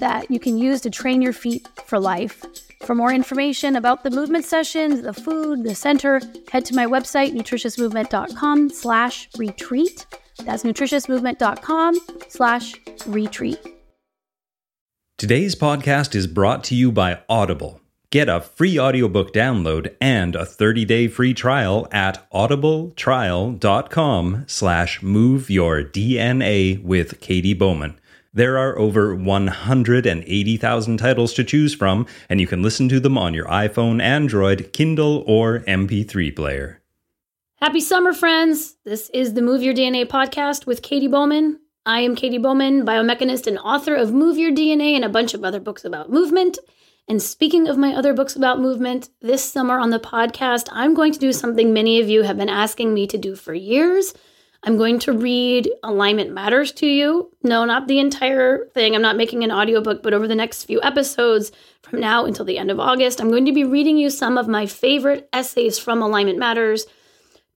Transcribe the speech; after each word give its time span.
that 0.00 0.30
you 0.30 0.38
can 0.38 0.58
use 0.58 0.82
to 0.82 0.90
train 0.90 1.22
your 1.22 1.32
feet 1.32 1.66
for 1.86 1.98
life. 1.98 2.44
For 2.84 2.94
more 2.94 3.12
information 3.12 3.76
about 3.76 4.04
the 4.04 4.10
movement 4.10 4.44
sessions, 4.44 5.02
the 5.02 5.12
food, 5.12 5.64
the 5.64 5.74
center, 5.74 6.20
head 6.50 6.64
to 6.66 6.74
my 6.74 6.86
website, 6.86 7.34
nutritiousmovement.com 7.34 8.70
slash 8.70 9.28
retreat. 9.36 10.06
That's 10.44 10.62
nutritiousmovement.com 10.62 11.98
slash 12.28 12.74
retreat. 13.06 13.58
Today's 15.16 15.56
podcast 15.56 16.14
is 16.14 16.28
brought 16.28 16.62
to 16.64 16.76
you 16.76 16.92
by 16.92 17.20
Audible. 17.28 17.80
Get 18.10 18.30
a 18.30 18.40
free 18.40 18.78
audiobook 18.78 19.34
download 19.34 19.94
and 20.00 20.34
a 20.34 20.46
30-day 20.46 21.08
free 21.08 21.34
trial 21.34 21.86
at 21.90 22.30
audibletrial.com 22.30 24.44
slash 24.46 25.02
move 25.02 25.50
your 25.50 25.82
DNA 25.82 26.82
with 26.82 27.20
Katy 27.20 27.52
Bowman. 27.52 28.00
There 28.38 28.56
are 28.56 28.78
over 28.78 29.16
180,000 29.16 30.96
titles 30.96 31.34
to 31.34 31.42
choose 31.42 31.74
from, 31.74 32.06
and 32.28 32.40
you 32.40 32.46
can 32.46 32.62
listen 32.62 32.88
to 32.88 33.00
them 33.00 33.18
on 33.18 33.34
your 33.34 33.46
iPhone, 33.46 34.00
Android, 34.00 34.72
Kindle, 34.72 35.24
or 35.26 35.64
MP3 35.66 36.36
player. 36.36 36.80
Happy 37.56 37.80
summer, 37.80 38.12
friends! 38.12 38.76
This 38.84 39.10
is 39.12 39.34
the 39.34 39.42
Move 39.42 39.60
Your 39.64 39.74
DNA 39.74 40.06
podcast 40.06 40.66
with 40.66 40.82
Katy 40.82 41.08
Bowman. 41.08 41.58
I 41.84 42.02
am 42.02 42.14
Katy 42.14 42.38
Bowman, 42.38 42.86
biomechanist 42.86 43.48
and 43.48 43.58
author 43.58 43.96
of 43.96 44.12
Move 44.12 44.38
Your 44.38 44.52
DNA 44.52 44.92
and 44.94 45.04
a 45.04 45.08
bunch 45.08 45.34
of 45.34 45.42
other 45.42 45.58
books 45.58 45.84
about 45.84 46.08
movement. 46.08 46.60
And 47.08 47.20
speaking 47.20 47.66
of 47.66 47.76
my 47.76 47.92
other 47.92 48.14
books 48.14 48.36
about 48.36 48.60
movement, 48.60 49.10
this 49.20 49.42
summer 49.42 49.80
on 49.80 49.90
the 49.90 49.98
podcast, 49.98 50.68
I'm 50.70 50.94
going 50.94 51.12
to 51.12 51.18
do 51.18 51.32
something 51.32 51.72
many 51.72 52.00
of 52.00 52.08
you 52.08 52.22
have 52.22 52.36
been 52.36 52.48
asking 52.48 52.94
me 52.94 53.08
to 53.08 53.18
do 53.18 53.34
for 53.34 53.52
years. 53.52 54.14
I'm 54.64 54.76
going 54.76 54.98
to 55.00 55.12
read 55.12 55.70
Alignment 55.84 56.32
Matters 56.32 56.72
to 56.72 56.86
you. 56.86 57.30
No, 57.42 57.64
not 57.64 57.86
the 57.86 58.00
entire 58.00 58.66
thing. 58.74 58.94
I'm 58.94 59.02
not 59.02 59.16
making 59.16 59.44
an 59.44 59.52
audiobook, 59.52 60.02
but 60.02 60.12
over 60.12 60.26
the 60.26 60.34
next 60.34 60.64
few 60.64 60.82
episodes, 60.82 61.52
from 61.82 62.00
now 62.00 62.24
until 62.24 62.44
the 62.44 62.58
end 62.58 62.70
of 62.70 62.80
August, 62.80 63.20
I'm 63.20 63.30
going 63.30 63.46
to 63.46 63.52
be 63.52 63.64
reading 63.64 63.98
you 63.98 64.10
some 64.10 64.36
of 64.36 64.48
my 64.48 64.66
favorite 64.66 65.28
essays 65.32 65.78
from 65.78 66.02
Alignment 66.02 66.38
Matters, 66.38 66.86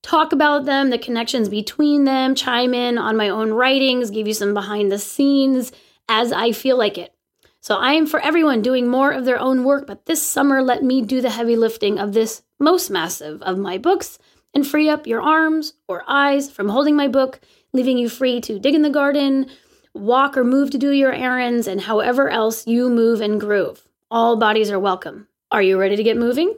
talk 0.03 0.33
about 0.33 0.65
them, 0.65 0.91
the 0.91 0.99
connections 0.99 1.49
between 1.49 2.05
them, 2.05 2.35
chime 2.35 2.73
in 2.73 2.99
on 2.99 3.17
my 3.17 3.29
own 3.29 3.53
writings, 3.53 4.11
give 4.11 4.29
you 4.29 4.35
some 4.35 4.55
behind 4.55 4.91
the 4.91 4.99
scenes 4.99 5.73
as 6.09 6.33
I 6.33 6.53
feel 6.53 6.79
like 6.79 6.99
it. 6.99 7.15
So 7.61 7.77
I 7.77 7.93
am 7.93 8.07
for 8.07 8.21
everyone 8.21 8.63
doing 8.63 8.89
more 8.89 9.13
of 9.13 9.25
their 9.25 9.39
own 9.39 9.65
work, 9.65 9.87
but 9.87 10.07
this 10.07 10.23
summer, 10.23 10.63
let 10.63 10.83
me 10.83 11.03
do 11.03 11.21
the 11.21 11.31
heavy 11.31 11.57
lifting 11.57 11.99
of 11.99 12.13
this 12.13 12.43
most 12.59 12.91
massive 12.91 13.43
of 13.43 13.59
my 13.59 13.79
books 13.79 14.19
and 14.55 14.67
free 14.67 14.89
up 14.89 15.07
your 15.07 15.23
arms 15.23 15.75
or 15.89 16.05
eyes 16.07 16.51
from 16.51 16.69
holding 16.69 16.97
my 16.97 17.09
book, 17.09 17.41
leaving 17.73 17.99
you 17.99 18.09
free 18.09 18.41
to 18.43 18.59
dig 18.59 18.75
in 18.75 18.83
the 18.83 18.91
garden, 18.91 19.47
walk 19.95 20.37
or 20.37 20.45
move 20.45 20.71
to 20.71 20.79
do 20.79 20.91
your 20.91 21.13
errands, 21.13 21.67
and 21.67 21.81
however 21.81 22.29
else 22.29 22.67
you 22.67 22.89
move 22.89 23.21
and 23.21 23.41
groove. 23.41 23.87
All 24.11 24.37
bodies 24.37 24.71
are 24.71 24.79
welcome. 24.79 25.29
Are 25.51 25.63
you 25.63 25.79
ready 25.79 25.97
to 25.97 26.03
get 26.03 26.17
moving? 26.17 26.55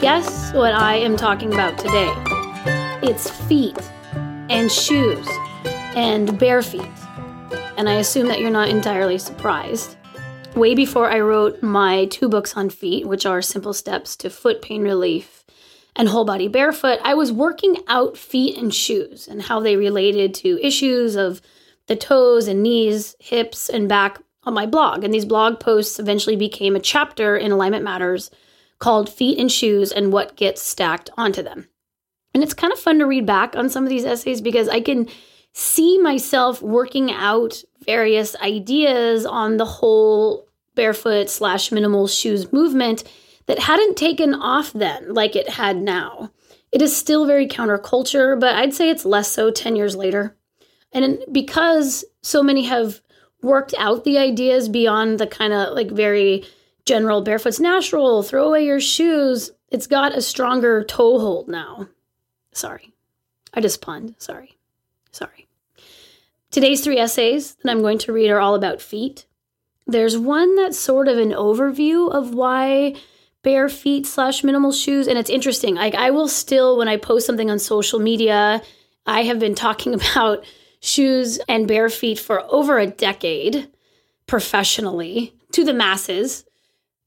Guess 0.00 0.52
what 0.52 0.74
I 0.74 0.96
am 0.96 1.16
talking 1.16 1.52
about 1.52 1.78
today? 1.78 2.12
It's 3.02 3.30
feet 3.30 3.78
and 4.54 4.70
shoes 4.70 5.26
and 5.96 6.38
bare 6.38 6.62
feet. 6.62 6.80
And 7.76 7.88
I 7.88 7.94
assume 7.94 8.28
that 8.28 8.38
you're 8.38 8.50
not 8.50 8.68
entirely 8.68 9.18
surprised. 9.18 9.96
Way 10.54 10.76
before 10.76 11.10
I 11.10 11.18
wrote 11.18 11.60
my 11.60 12.04
two 12.06 12.28
books 12.28 12.56
on 12.56 12.70
feet, 12.70 13.04
which 13.04 13.26
are 13.26 13.42
Simple 13.42 13.72
Steps 13.72 14.14
to 14.18 14.30
Foot 14.30 14.62
Pain 14.62 14.82
Relief 14.82 15.44
and 15.96 16.08
Whole 16.08 16.24
Body 16.24 16.46
Barefoot, 16.46 17.00
I 17.02 17.14
was 17.14 17.32
working 17.32 17.78
out 17.88 18.16
feet 18.16 18.56
and 18.56 18.72
shoes 18.72 19.26
and 19.26 19.42
how 19.42 19.58
they 19.58 19.74
related 19.74 20.34
to 20.34 20.64
issues 20.64 21.16
of 21.16 21.42
the 21.88 21.96
toes 21.96 22.46
and 22.46 22.62
knees, 22.62 23.16
hips, 23.18 23.68
and 23.68 23.88
back 23.88 24.20
on 24.44 24.54
my 24.54 24.66
blog. 24.66 25.02
And 25.02 25.12
these 25.12 25.24
blog 25.24 25.58
posts 25.58 25.98
eventually 25.98 26.36
became 26.36 26.76
a 26.76 26.80
chapter 26.80 27.36
in 27.36 27.50
Alignment 27.50 27.82
Matters 27.82 28.30
called 28.78 29.12
Feet 29.12 29.36
and 29.36 29.50
Shoes 29.50 29.90
and 29.90 30.12
What 30.12 30.36
Gets 30.36 30.62
Stacked 30.62 31.10
Onto 31.16 31.42
Them. 31.42 31.66
And 32.34 32.42
it's 32.42 32.54
kind 32.54 32.72
of 32.72 32.78
fun 32.78 32.98
to 32.98 33.06
read 33.06 33.26
back 33.26 33.56
on 33.56 33.70
some 33.70 33.84
of 33.84 33.90
these 33.90 34.04
essays 34.04 34.40
because 34.40 34.68
I 34.68 34.80
can 34.80 35.08
see 35.52 35.98
myself 35.98 36.60
working 36.60 37.12
out 37.12 37.62
various 37.86 38.34
ideas 38.36 39.24
on 39.24 39.56
the 39.56 39.64
whole 39.64 40.48
barefoot 40.74 41.30
slash 41.30 41.70
minimal 41.70 42.08
shoes 42.08 42.52
movement 42.52 43.04
that 43.46 43.60
hadn't 43.60 43.96
taken 43.96 44.34
off 44.34 44.72
then 44.72 45.14
like 45.14 45.36
it 45.36 45.48
had 45.48 45.76
now. 45.80 46.30
It 46.72 46.82
is 46.82 46.96
still 46.96 47.24
very 47.24 47.46
counterculture, 47.46 48.38
but 48.38 48.56
I'd 48.56 48.74
say 48.74 48.90
it's 48.90 49.04
less 49.04 49.30
so 49.30 49.52
10 49.52 49.76
years 49.76 49.94
later. 49.94 50.36
And 50.92 51.24
because 51.30 52.04
so 52.22 52.42
many 52.42 52.64
have 52.64 53.00
worked 53.42 53.74
out 53.78 54.02
the 54.02 54.18
ideas 54.18 54.68
beyond 54.68 55.20
the 55.20 55.26
kind 55.26 55.52
of 55.52 55.74
like 55.74 55.90
very 55.90 56.44
general 56.84 57.22
barefoot's 57.22 57.60
natural, 57.60 58.24
throw 58.24 58.48
away 58.48 58.64
your 58.64 58.80
shoes, 58.80 59.52
it's 59.70 59.86
got 59.86 60.16
a 60.16 60.22
stronger 60.22 60.82
toehold 60.82 61.48
now. 61.48 61.88
Sorry. 62.54 62.92
I 63.52 63.60
just 63.60 63.82
punned. 63.82 64.14
Sorry. 64.18 64.56
Sorry. 65.10 65.46
Today's 66.50 66.82
three 66.82 66.98
essays 66.98 67.56
that 67.56 67.70
I'm 67.70 67.82
going 67.82 67.98
to 67.98 68.12
read 68.12 68.30
are 68.30 68.40
all 68.40 68.54
about 68.54 68.80
feet. 68.80 69.26
There's 69.86 70.16
one 70.16 70.56
that's 70.56 70.78
sort 70.78 71.08
of 71.08 71.18
an 71.18 71.30
overview 71.32 72.10
of 72.12 72.32
why 72.32 72.94
bare 73.42 73.68
feet 73.68 74.06
slash 74.06 74.42
minimal 74.42 74.72
shoes, 74.72 75.06
and 75.06 75.18
it's 75.18 75.30
interesting. 75.30 75.74
Like 75.74 75.94
I 75.94 76.10
will 76.10 76.28
still, 76.28 76.78
when 76.78 76.88
I 76.88 76.96
post 76.96 77.26
something 77.26 77.50
on 77.50 77.58
social 77.58 77.98
media, 77.98 78.62
I 79.06 79.24
have 79.24 79.38
been 79.38 79.54
talking 79.54 79.94
about 80.12 80.44
shoes 80.80 81.38
and 81.48 81.68
bare 81.68 81.88
feet 81.88 82.18
for 82.18 82.42
over 82.52 82.78
a 82.78 82.86
decade 82.86 83.68
professionally 84.26 85.34
to 85.52 85.64
the 85.64 85.74
masses. 85.74 86.44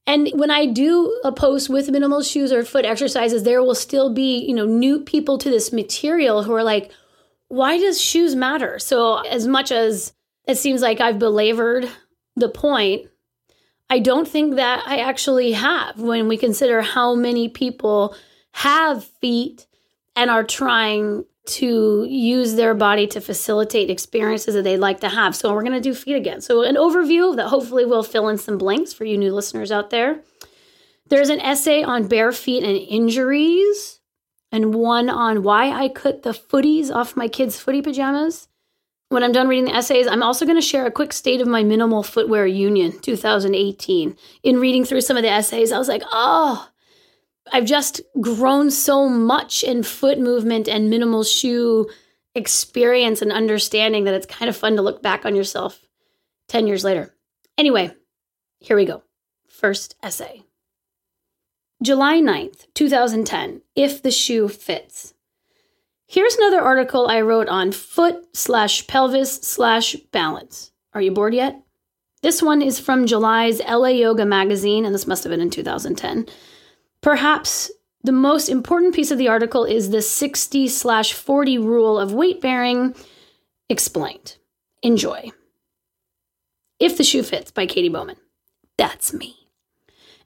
And 0.08 0.30
when 0.34 0.50
I 0.50 0.66
do 0.66 1.20
a 1.26 1.34
post 1.34 1.70
with 1.70 1.92
minimal 1.92 2.24
shoes 2.24 2.54
or 2.54 2.64
foot 2.64 2.86
exercises, 2.86 3.44
there 3.44 3.62
will 3.62 3.76
still 3.76 4.14
be, 4.14 4.40
you 4.40 4.56
know, 4.56 4.66
new 4.66 5.02
people 5.02 5.38
to 5.38 5.50
this 5.50 5.74
material 5.74 6.44
who 6.44 6.54
are 6.54 6.64
like, 6.64 6.92
why 7.50 7.78
does 7.78 8.02
shoes 8.02 8.34
matter? 8.34 8.80
So, 8.80 9.18
as 9.18 9.48
much 9.48 9.72
as 9.72 10.14
it 10.48 10.58
seems 10.58 10.82
like 10.82 11.02
I've 11.02 11.20
belabored 11.20 11.90
the 12.38 12.48
point, 12.50 13.10
I 13.90 14.00
don't 14.00 14.28
think 14.28 14.56
that 14.56 14.84
I 14.86 14.98
actually 15.00 15.52
have 15.54 16.00
when 16.00 16.28
we 16.28 16.38
consider 16.38 16.82
how 16.82 17.14
many 17.14 17.50
people 17.50 18.16
have 18.54 19.04
feet 19.04 19.68
and 20.16 20.30
are 20.30 20.44
trying 20.44 21.26
to 21.48 22.06
use 22.10 22.56
their 22.56 22.74
body 22.74 23.08
to 23.08 23.22
facilitate 23.22 23.90
experiences 23.90 24.54
that 24.54 24.64
they'd 24.64 24.78
like 24.78 25.00
to 25.02 25.10
have. 25.10 25.36
So 25.36 25.54
we're 25.54 25.64
going 25.64 25.74
to 25.74 25.82
do 25.82 25.94
feet 25.94 26.16
again. 26.16 26.42
So 26.42 26.64
an 26.64 26.76
overview 26.76 27.36
that 27.36 27.48
hopefully 27.48 27.86
will 27.86 28.04
fill 28.04 28.28
in 28.28 28.38
some 28.38 28.58
blanks 28.58 28.94
for 28.94 29.06
you 29.06 29.18
new 29.18 29.34
listeners 29.34 29.72
out 29.72 29.90
there. 29.90 30.22
There's 31.10 31.30
an 31.30 31.40
essay 31.40 31.84
on 31.84 32.08
bare 32.08 32.32
feet 32.32 32.64
and 32.64 32.78
injuries, 32.78 34.02
and 34.52 34.76
one 34.76 35.10
on 35.10 35.44
why 35.44 35.72
I 35.72 35.90
cut 35.90 36.24
the 36.24 36.32
footies 36.32 36.94
off 36.94 37.16
my 37.16 37.28
kids' 37.28 37.60
footy 37.60 37.82
pajamas. 37.82 38.48
When 39.10 39.24
I'm 39.24 39.32
done 39.32 39.48
reading 39.48 39.66
the 39.66 39.76
essays, 39.76 40.06
I'm 40.06 40.22
also 40.22 40.46
going 40.46 40.58
to 40.58 40.62
share 40.62 40.86
a 40.86 40.92
quick 40.92 41.14
state 41.14 41.40
of 41.40 41.48
my 41.48 41.64
minimal 41.64 42.04
footwear 42.04 42.46
union 42.46 43.00
2018. 43.00 44.18
In 44.44 44.60
reading 44.60 44.84
through 44.84 45.02
some 45.02 45.16
of 45.16 45.24
the 45.24 45.30
essays, 45.30 45.72
I 45.72 45.78
was 45.78 45.88
like, 45.88 46.04
oh, 46.12 46.68
I've 47.52 47.66
just 47.66 48.02
grown 48.20 48.72
so 48.72 49.10
much 49.10 49.64
in 49.64 49.84
foot 49.84 50.20
movement 50.20 50.68
and 50.68 50.90
minimal 50.90 51.24
shoe 51.24 51.90
experience 52.36 53.22
and 53.22 53.32
understanding 53.32 54.04
that 54.04 54.14
it's 54.14 54.26
kind 54.26 54.50
of 54.50 54.56
fun 54.56 54.76
to 54.76 54.82
look 54.82 55.02
back 55.02 55.26
on 55.26 55.36
yourself 55.36 55.80
10 56.50 56.68
years 56.68 56.84
later. 56.84 57.16
Anyway, 57.58 57.92
here 58.60 58.76
we 58.76 58.86
go. 58.86 59.04
First 59.48 59.96
essay. 60.04 60.44
July 61.82 62.20
9th, 62.20 62.68
2010. 62.74 63.62
If 63.76 64.02
the 64.02 64.12
shoe 64.12 64.48
fits. 64.48 65.14
Here's 66.08 66.36
another 66.36 66.62
article 66.62 67.08
I 67.08 67.22
wrote 67.22 67.50
on 67.50 67.72
foot 67.72 68.36
slash 68.36 68.88
pelvis 68.88 69.36
slash 69.42 69.96
balance. 70.12 70.72
Are 70.94 71.02
you 71.02 71.12
bored 71.12 71.34
yet? 71.34 71.62
This 72.24 72.42
one 72.42 72.62
is 72.62 72.80
from 72.80 73.06
July's 73.06 73.60
LA 73.62 73.90
Yoga 73.90 74.26
magazine, 74.26 74.86
and 74.86 74.96
this 74.96 75.06
must 75.06 75.24
have 75.24 75.32
been 75.32 75.42
in 75.42 75.50
2010. 75.50 76.28
Perhaps 77.02 77.72
the 78.04 78.12
most 78.12 78.50
important 78.50 78.96
piece 78.96 79.12
of 79.12 79.18
the 79.18 79.28
article 79.28 79.66
is 79.66 79.90
the 79.90 80.02
60 80.02 80.68
slash 80.68 81.14
40 81.14 81.58
rule 81.58 82.00
of 82.00 82.14
weight 82.14 82.42
bearing 82.42 82.96
explained. 83.70 84.38
Enjoy. 84.84 85.32
If 86.80 86.98
the 86.98 87.04
Shoe 87.04 87.24
Fits 87.24 87.52
by 87.52 87.66
Katy 87.66 87.90
Bowman. 87.90 88.18
That's 88.78 89.14
me. 89.14 89.48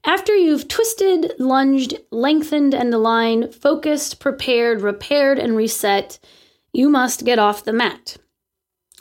After 0.04 0.34
you've 0.34 0.68
twisted, 0.68 1.32
lunged, 1.38 1.94
lengthened, 2.10 2.74
and 2.74 2.92
aligned, 2.92 3.54
focused, 3.54 4.18
prepared, 4.20 4.82
repaired, 4.82 5.38
and 5.38 5.56
reset, 5.56 6.18
you 6.72 6.88
must 6.88 7.24
get 7.24 7.38
off 7.38 7.64
the 7.64 7.72
mat. 7.72 8.16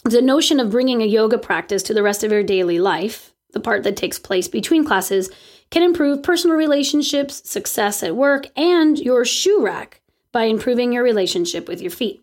The 0.03 0.21
notion 0.21 0.59
of 0.59 0.71
bringing 0.71 1.01
a 1.01 1.05
yoga 1.05 1.37
practice 1.37 1.83
to 1.83 1.93
the 1.93 2.03
rest 2.03 2.23
of 2.23 2.31
your 2.31 2.43
daily 2.43 2.79
life, 2.79 3.33
the 3.51 3.59
part 3.59 3.83
that 3.83 3.97
takes 3.97 4.19
place 4.19 4.47
between 4.47 4.85
classes, 4.85 5.29
can 5.71 5.81
improve 5.81 6.21
personal 6.21 6.55
relationships, 6.55 7.49
success 7.49 8.03
at 8.03 8.15
work, 8.15 8.45
and 8.55 8.99
your 8.99 9.25
shoe 9.25 9.63
rack 9.63 10.01
by 10.31 10.43
improving 10.43 10.93
your 10.93 11.03
relationship 11.03 11.67
with 11.67 11.81
your 11.81 11.91
feet. 11.91 12.21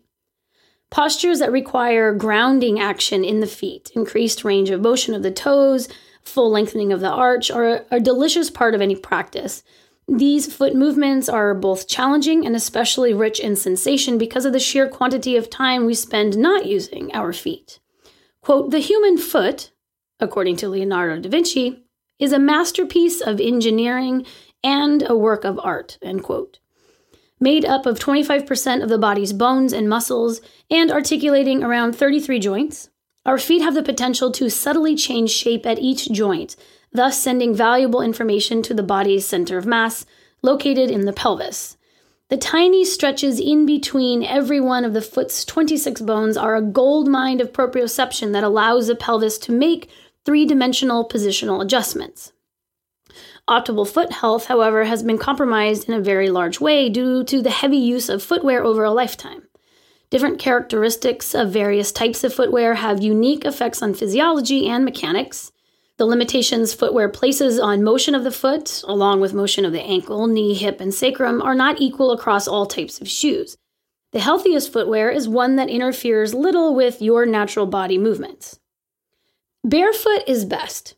Postures 0.91 1.39
that 1.39 1.51
require 1.51 2.13
grounding 2.13 2.79
action 2.79 3.23
in 3.23 3.41
the 3.41 3.47
feet, 3.47 3.91
increased 3.95 4.43
range 4.43 4.69
of 4.69 4.81
motion 4.81 5.13
of 5.13 5.21
the 5.21 5.31
toes, 5.31 5.87
full 6.23 6.49
lengthening 6.49 6.91
of 6.91 6.99
the 6.99 7.09
arch 7.09 7.51
are 7.51 7.85
a 7.91 7.99
delicious 7.99 8.49
part 8.49 8.73
of 8.73 8.81
any 8.81 8.95
practice. 8.95 9.63
These 10.07 10.51
foot 10.51 10.75
movements 10.75 11.29
are 11.29 11.53
both 11.53 11.87
challenging 11.87 12.45
and 12.45 12.55
especially 12.55 13.13
rich 13.13 13.39
in 13.39 13.55
sensation 13.55 14.17
because 14.17 14.45
of 14.45 14.53
the 14.53 14.59
sheer 14.59 14.87
quantity 14.87 15.35
of 15.35 15.49
time 15.49 15.85
we 15.85 15.93
spend 15.93 16.37
not 16.37 16.65
using 16.65 17.13
our 17.13 17.33
feet. 17.33 17.79
Quote, 18.41 18.71
the 18.71 18.79
human 18.79 19.17
foot, 19.17 19.71
according 20.19 20.55
to 20.57 20.69
Leonardo 20.69 21.21
da 21.21 21.29
Vinci, 21.29 21.83
is 22.19 22.33
a 22.33 22.39
masterpiece 22.39 23.21
of 23.21 23.39
engineering 23.39 24.25
and 24.63 25.09
a 25.09 25.15
work 25.15 25.45
of 25.45 25.59
art, 25.63 25.97
end 26.01 26.23
quote. 26.23 26.59
Made 27.39 27.63
up 27.63 27.85
of 27.85 27.97
25% 27.97 28.83
of 28.83 28.89
the 28.89 28.97
body's 28.97 29.31
bones 29.31 29.71
and 29.71 29.87
muscles 29.87 30.41
and 30.69 30.91
articulating 30.91 31.63
around 31.63 31.95
33 31.95 32.37
joints, 32.39 32.89
our 33.25 33.37
feet 33.37 33.61
have 33.61 33.73
the 33.73 33.83
potential 33.83 34.31
to 34.31 34.49
subtly 34.49 34.95
change 34.95 35.29
shape 35.29 35.65
at 35.65 35.79
each 35.79 36.11
joint, 36.11 36.57
thus 36.91 37.21
sending 37.21 37.55
valuable 37.55 38.01
information 38.01 38.61
to 38.63 38.73
the 38.73 38.83
body's 38.83 39.25
center 39.25 39.57
of 39.57 39.65
mass, 39.65 40.05
located 40.41 40.91
in 40.91 41.05
the 41.05 41.13
pelvis. 41.13 41.77
The 42.29 42.37
tiny 42.37 42.85
stretches 42.85 43.39
in 43.39 43.65
between 43.65 44.23
every 44.23 44.59
one 44.59 44.85
of 44.85 44.93
the 44.93 45.01
foot's 45.01 45.43
26 45.45 46.01
bones 46.01 46.37
are 46.37 46.55
a 46.55 46.61
gold 46.61 47.07
mine 47.07 47.41
of 47.41 47.53
proprioception 47.53 48.33
that 48.33 48.43
allows 48.43 48.87
the 48.87 48.95
pelvis 48.95 49.37
to 49.39 49.51
make 49.51 49.89
three 50.25 50.45
dimensional 50.45 51.07
positional 51.07 51.61
adjustments. 51.61 52.33
Optimal 53.49 53.87
foot 53.87 54.11
health, 54.11 54.45
however, 54.45 54.83
has 54.83 55.01
been 55.01 55.17
compromised 55.17 55.89
in 55.89 55.95
a 55.95 56.01
very 56.01 56.29
large 56.29 56.59
way 56.59 56.89
due 56.89 57.23
to 57.23 57.41
the 57.41 57.49
heavy 57.49 57.77
use 57.77 58.07
of 58.07 58.21
footwear 58.21 58.63
over 58.63 58.83
a 58.83 58.91
lifetime. 58.91 59.47
Different 60.11 60.39
characteristics 60.39 61.33
of 61.33 61.51
various 61.51 61.91
types 61.91 62.23
of 62.23 62.33
footwear 62.33 62.75
have 62.75 63.01
unique 63.01 63.45
effects 63.45 63.81
on 63.81 63.93
physiology 63.93 64.67
and 64.67 64.85
mechanics. 64.85 65.51
The 65.97 66.05
limitations 66.05 66.73
footwear 66.73 67.09
places 67.09 67.59
on 67.59 67.83
motion 67.83 68.15
of 68.15 68.23
the 68.23 68.31
foot, 68.31 68.83
along 68.87 69.21
with 69.21 69.33
motion 69.33 69.65
of 69.65 69.71
the 69.71 69.81
ankle, 69.81 70.27
knee, 70.27 70.53
hip, 70.53 70.79
and 70.79 70.93
sacrum, 70.93 71.41
are 71.41 71.55
not 71.55 71.81
equal 71.81 72.11
across 72.11 72.47
all 72.47 72.65
types 72.65 73.01
of 73.01 73.09
shoes. 73.09 73.57
The 74.11 74.19
healthiest 74.19 74.71
footwear 74.71 75.09
is 75.11 75.27
one 75.27 75.57
that 75.57 75.69
interferes 75.69 76.33
little 76.33 76.73
with 76.73 77.01
your 77.01 77.25
natural 77.25 77.65
body 77.65 77.97
movements. 77.97 78.59
Barefoot 79.65 80.23
is 80.25 80.45
best. 80.45 80.95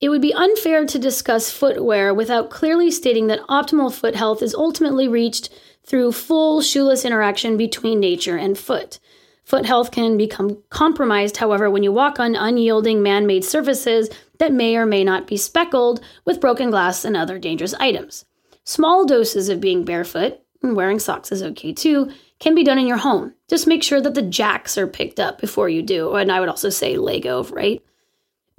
It 0.00 0.08
would 0.08 0.20
be 0.20 0.34
unfair 0.34 0.84
to 0.86 0.98
discuss 0.98 1.52
footwear 1.52 2.12
without 2.12 2.50
clearly 2.50 2.90
stating 2.90 3.28
that 3.28 3.46
optimal 3.46 3.94
foot 3.94 4.16
health 4.16 4.42
is 4.42 4.56
ultimately 4.56 5.06
reached 5.06 5.50
through 5.86 6.10
full 6.10 6.60
shoeless 6.62 7.04
interaction 7.04 7.56
between 7.56 8.00
nature 8.00 8.36
and 8.36 8.58
foot. 8.58 8.98
Foot 9.44 9.66
health 9.66 9.92
can 9.92 10.16
become 10.16 10.64
compromised, 10.68 11.36
however, 11.36 11.70
when 11.70 11.84
you 11.84 11.92
walk 11.92 12.18
on 12.18 12.34
unyielding 12.34 13.04
man 13.04 13.24
made 13.24 13.44
surfaces 13.44 14.10
that 14.38 14.52
may 14.52 14.76
or 14.76 14.84
may 14.84 15.04
not 15.04 15.28
be 15.28 15.36
speckled 15.36 16.00
with 16.24 16.40
broken 16.40 16.70
glass 16.70 17.04
and 17.04 17.16
other 17.16 17.38
dangerous 17.38 17.74
items. 17.74 18.24
Small 18.64 19.06
doses 19.06 19.48
of 19.48 19.60
being 19.60 19.84
barefoot, 19.84 20.40
and 20.60 20.74
wearing 20.74 20.98
socks 20.98 21.30
is 21.30 21.42
okay 21.42 21.72
too, 21.72 22.10
can 22.40 22.56
be 22.56 22.64
done 22.64 22.78
in 22.78 22.88
your 22.88 22.96
home. 22.96 23.32
Just 23.48 23.68
make 23.68 23.84
sure 23.84 24.00
that 24.00 24.14
the 24.14 24.22
jacks 24.22 24.76
are 24.76 24.88
picked 24.88 25.20
up 25.20 25.40
before 25.40 25.68
you 25.68 25.82
do, 25.82 26.14
and 26.14 26.32
I 26.32 26.40
would 26.40 26.48
also 26.48 26.68
say 26.68 26.96
Lego, 26.96 27.44
right? 27.44 27.80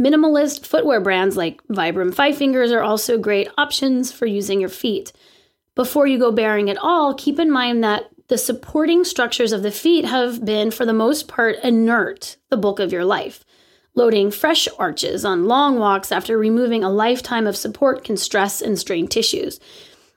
Minimalist 0.02 0.66
footwear 0.66 1.00
brands 1.00 1.38
like 1.38 1.62
Vibram 1.68 2.14
Five 2.14 2.38
Fingers 2.38 2.72
are 2.72 2.82
also 2.82 3.18
great 3.18 3.48
options 3.58 4.12
for 4.12 4.26
using 4.26 4.60
your 4.60 4.70
feet. 4.70 5.14
Before 5.76 6.08
you 6.08 6.20
go 6.20 6.32
bearing 6.32 6.70
at 6.70 6.78
all, 6.78 7.14
keep 7.14 7.40
in 7.40 7.52
mind 7.52 7.84
that 7.84 8.10
the 8.28 8.38
supporting 8.38 9.04
structures 9.04 9.52
of 9.52 9.64
the 9.64 9.72
feet 9.72 10.06
have 10.06 10.44
been, 10.44 10.72
for 10.72 10.86
the 10.86 10.94
most 10.94 11.28
part, 11.28 11.58
inert 11.64 12.38
the 12.50 12.58
bulk 12.58 12.80
of 12.80 12.92
your 12.92 13.06
life. 13.06 13.44
Loading 13.96 14.32
fresh 14.32 14.68
arches 14.80 15.24
on 15.24 15.46
long 15.46 15.78
walks 15.78 16.12
after 16.12 16.38
removing 16.38 16.84
a 16.84 16.90
lifetime 16.90 17.46
of 17.46 17.56
support 17.56 18.04
can 18.04 18.18
stress 18.18 18.62
and 18.62 18.80
strain 18.80 19.08
tissues. 19.08 19.60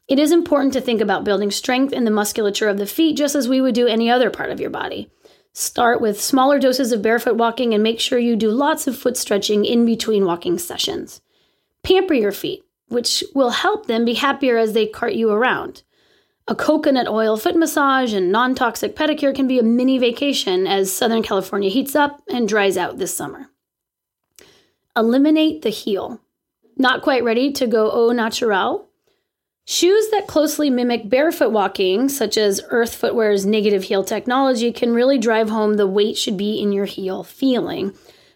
It 0.08 0.18
is 0.18 0.30
important 0.30 0.72
to 0.74 0.80
think 0.80 1.00
about 1.00 1.24
building 1.24 1.50
strength 1.50 1.92
in 1.92 2.04
the 2.04 2.10
musculature 2.10 2.68
of 2.68 2.78
the 2.78 2.86
feet 2.86 3.16
just 3.16 3.34
as 3.34 3.48
we 3.48 3.60
would 3.60 3.74
do 3.74 3.86
any 3.86 4.08
other 4.08 4.30
part 4.30 4.50
of 4.50 4.60
your 4.60 4.70
body. 4.70 5.10
Start 5.58 6.02
with 6.02 6.20
smaller 6.20 6.58
doses 6.58 6.92
of 6.92 7.00
barefoot 7.00 7.36
walking 7.36 7.72
and 7.72 7.82
make 7.82 7.98
sure 7.98 8.18
you 8.18 8.36
do 8.36 8.50
lots 8.50 8.86
of 8.86 8.94
foot 8.94 9.16
stretching 9.16 9.64
in 9.64 9.86
between 9.86 10.26
walking 10.26 10.58
sessions. 10.58 11.22
Pamper 11.82 12.12
your 12.12 12.32
feet 12.32 12.62
which 12.88 13.24
will 13.34 13.50
help 13.50 13.86
them 13.86 14.04
be 14.04 14.14
happier 14.14 14.56
as 14.56 14.72
they 14.72 14.86
cart 14.86 15.14
you 15.14 15.30
around. 15.30 15.82
A 16.48 16.54
coconut 16.54 17.08
oil 17.08 17.36
foot 17.36 17.56
massage 17.56 18.12
and 18.12 18.30
non 18.30 18.54
toxic 18.54 18.94
pedicure 18.94 19.34
can 19.34 19.48
be 19.48 19.58
a 19.58 19.64
mini 19.64 19.98
vacation 19.98 20.66
as 20.66 20.92
Southern 20.92 21.22
California 21.22 21.70
heats 21.70 21.96
up 21.96 22.22
and 22.28 22.48
dries 22.48 22.76
out 22.76 22.98
this 22.98 23.16
summer. 23.16 23.48
Eliminate 24.94 25.62
the 25.62 25.70
heel. 25.70 26.20
Not 26.76 27.02
quite 27.02 27.24
ready 27.24 27.50
to 27.52 27.66
go 27.66 27.90
au 27.90 28.12
naturel? 28.12 28.85
Shoes 29.68 30.10
that 30.10 30.28
closely 30.28 30.70
mimic 30.70 31.08
barefoot 31.08 31.50
walking, 31.50 32.08
such 32.08 32.38
as 32.38 32.60
Earth 32.68 32.94
Footwear's 32.94 33.44
negative 33.44 33.82
heel 33.82 34.04
technology, 34.04 34.70
can 34.70 34.94
really 34.94 35.18
drive 35.18 35.50
home 35.50 35.74
the 35.74 35.88
weight 35.88 36.16
should 36.16 36.36
be 36.36 36.60
in 36.60 36.70
your 36.70 36.84
heel 36.84 37.24
feeling. 37.24 37.92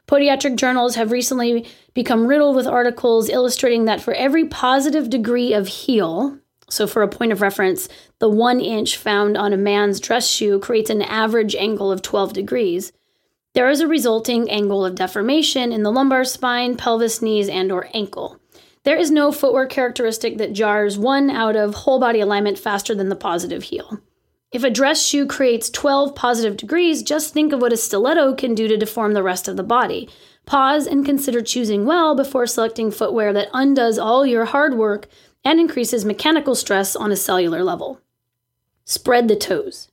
Podiatric 0.09 0.57
journals 0.57 0.97
have 0.97 1.13
recently 1.13 1.69
become 1.95 2.27
riddled 2.27 2.57
with 2.57 2.67
articles 2.67 3.29
illustrating 3.29 3.85
that 3.85 4.01
for 4.01 4.13
every 4.13 4.45
positive 4.47 5.09
degree 5.09 5.53
of 5.53 5.69
heel, 5.69 6.37
so 6.69 6.89
for 6.89 7.01
a 7.03 7.09
point 7.09 7.31
of 7.31 7.41
reference, 7.41 7.89
the 8.19 8.29
one 8.29 8.61
inch 8.61 8.97
found 8.97 9.37
on 9.37 9.53
a 9.53 9.57
man's 9.57 10.01
dress 10.01 10.29
shoe 10.29 10.59
creates 10.59 10.91
an 10.91 11.03
average 11.03 11.55
angle 11.55 11.93
of 11.93 12.03
12 12.03 12.33
degrees. 12.33 12.91
There 13.55 13.71
is 13.71 13.79
a 13.79 13.87
resulting 13.87 14.51
angle 14.51 14.85
of 14.85 14.97
deformation 14.97 15.71
in 15.71 15.85
the 15.85 15.93
lumbar 15.93 16.25
spine, 16.25 16.77
pelvis, 16.77 17.23
knees, 17.23 17.49
and 17.49 17.71
or 17.71 17.89
ankle. 17.95 18.40
There 18.85 18.97
is 18.97 19.11
no 19.11 19.31
footwear 19.31 19.67
characteristic 19.67 20.39
that 20.39 20.55
jars 20.55 20.97
one 20.97 21.29
out 21.29 21.55
of 21.55 21.75
whole 21.75 22.01
body 22.01 22.21
alignment 22.21 22.59
faster 22.59 22.95
than 22.95 23.11
the 23.11 23.17
positive 23.17 23.65
heel. 23.65 24.01
If 24.53 24.65
a 24.65 24.71
dress 24.71 25.05
shoe 25.05 25.27
creates 25.27 25.71
12 25.71 26.15
positive 26.15 26.57
degrees, 26.57 27.03
just 27.03 27.33
think 27.33 27.53
of 27.53 27.61
what 27.61 27.73
a 27.73 27.77
stiletto 27.77 28.35
can 28.35 28.55
do 28.55 28.67
to 28.67 28.77
deform 28.77 29.13
the 29.13 29.23
rest 29.23 29.47
of 29.47 29.57
the 29.57 29.63
body. 29.63 30.09
Pause 30.47 30.87
and 30.87 31.05
consider 31.05 31.41
choosing 31.41 31.85
well 31.85 32.17
before 32.17 32.47
selecting 32.47 32.91
footwear 32.91 33.33
that 33.33 33.51
undoes 33.53 33.99
all 33.99 34.27
your 34.27 34.47
hard 34.47 34.77
work 34.77 35.07
and 35.45 35.61
increases 35.61 36.05
mechanical 36.05 36.55
stress 36.55 36.97
on 36.97 37.13
a 37.13 37.17
cellular 37.17 37.63
level. 37.63 38.01
Spread 38.85 39.29
the 39.29 39.37
toes. 39.37 39.89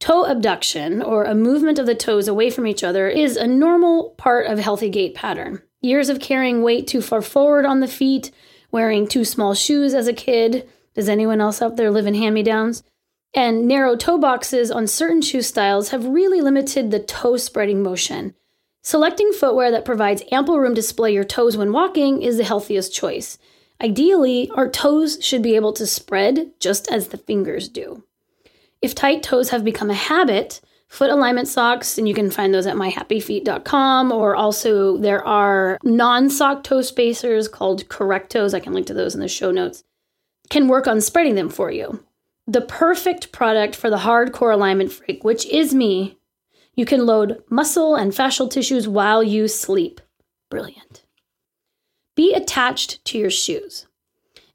Toe 0.00 0.24
abduction, 0.24 1.00
or 1.00 1.24
a 1.24 1.34
movement 1.34 1.78
of 1.78 1.86
the 1.86 1.94
toes 1.94 2.28
away 2.28 2.50
from 2.50 2.66
each 2.66 2.82
other, 2.82 3.08
is 3.08 3.36
a 3.36 3.46
normal 3.46 4.10
part 4.16 4.46
of 4.46 4.58
healthy 4.58 4.90
gait 4.90 5.14
pattern. 5.14 5.62
Years 5.86 6.08
of 6.08 6.18
carrying 6.18 6.62
weight 6.62 6.88
too 6.88 7.00
far 7.00 7.22
forward 7.22 7.64
on 7.64 7.78
the 7.78 7.86
feet, 7.86 8.32
wearing 8.72 9.06
too 9.06 9.24
small 9.24 9.54
shoes 9.54 9.94
as 9.94 10.08
a 10.08 10.12
kid. 10.12 10.68
Does 10.96 11.08
anyone 11.08 11.40
else 11.40 11.62
out 11.62 11.76
there 11.76 11.92
live 11.92 12.08
in 12.08 12.14
hand 12.16 12.34
me 12.34 12.42
downs? 12.42 12.82
And 13.32 13.68
narrow 13.68 13.94
toe 13.94 14.18
boxes 14.18 14.72
on 14.72 14.88
certain 14.88 15.22
shoe 15.22 15.42
styles 15.42 15.90
have 15.90 16.04
really 16.04 16.40
limited 16.40 16.90
the 16.90 16.98
toe 16.98 17.36
spreading 17.36 17.84
motion. 17.84 18.34
Selecting 18.82 19.30
footwear 19.32 19.70
that 19.70 19.84
provides 19.84 20.24
ample 20.32 20.58
room 20.58 20.74
to 20.74 20.80
display 20.80 21.14
your 21.14 21.22
toes 21.22 21.56
when 21.56 21.72
walking 21.72 22.20
is 22.20 22.36
the 22.36 22.42
healthiest 22.42 22.92
choice. 22.92 23.38
Ideally, 23.80 24.50
our 24.56 24.68
toes 24.68 25.18
should 25.20 25.40
be 25.42 25.54
able 25.54 25.72
to 25.74 25.86
spread 25.86 26.50
just 26.58 26.90
as 26.90 27.08
the 27.08 27.16
fingers 27.16 27.68
do. 27.68 28.02
If 28.82 28.96
tight 28.96 29.22
toes 29.22 29.50
have 29.50 29.62
become 29.62 29.90
a 29.90 29.94
habit, 29.94 30.60
foot 30.88 31.10
alignment 31.10 31.48
socks, 31.48 31.98
and 31.98 32.08
you 32.08 32.14
can 32.14 32.30
find 32.30 32.52
those 32.52 32.66
at 32.66 32.76
myhappyfeet.com, 32.76 34.12
or 34.12 34.36
also 34.36 34.96
there 34.96 35.24
are 35.24 35.78
non 35.82 36.30
sock 36.30 36.62
toe 36.64 36.82
spacers 36.82 37.48
called 37.48 37.88
Correct 37.88 38.30
Toes. 38.30 38.54
I 38.54 38.60
can 38.60 38.72
link 38.72 38.86
to 38.86 38.94
those 38.94 39.14
in 39.14 39.20
the 39.20 39.28
show 39.28 39.50
notes. 39.50 39.84
Can 40.50 40.68
work 40.68 40.86
on 40.86 41.00
spreading 41.00 41.34
them 41.34 41.48
for 41.48 41.70
you. 41.70 42.04
The 42.46 42.60
perfect 42.60 43.32
product 43.32 43.74
for 43.74 43.90
the 43.90 43.98
hardcore 43.98 44.54
alignment 44.54 44.92
freak, 44.92 45.24
which 45.24 45.44
is 45.46 45.74
me. 45.74 46.18
You 46.74 46.84
can 46.84 47.06
load 47.06 47.42
muscle 47.50 47.96
and 47.96 48.12
fascial 48.12 48.48
tissues 48.48 48.86
while 48.86 49.22
you 49.22 49.48
sleep. 49.48 50.00
Brilliant. 50.50 51.04
Be 52.14 52.32
attached 52.34 53.04
to 53.06 53.18
your 53.18 53.30
shoes. 53.30 53.86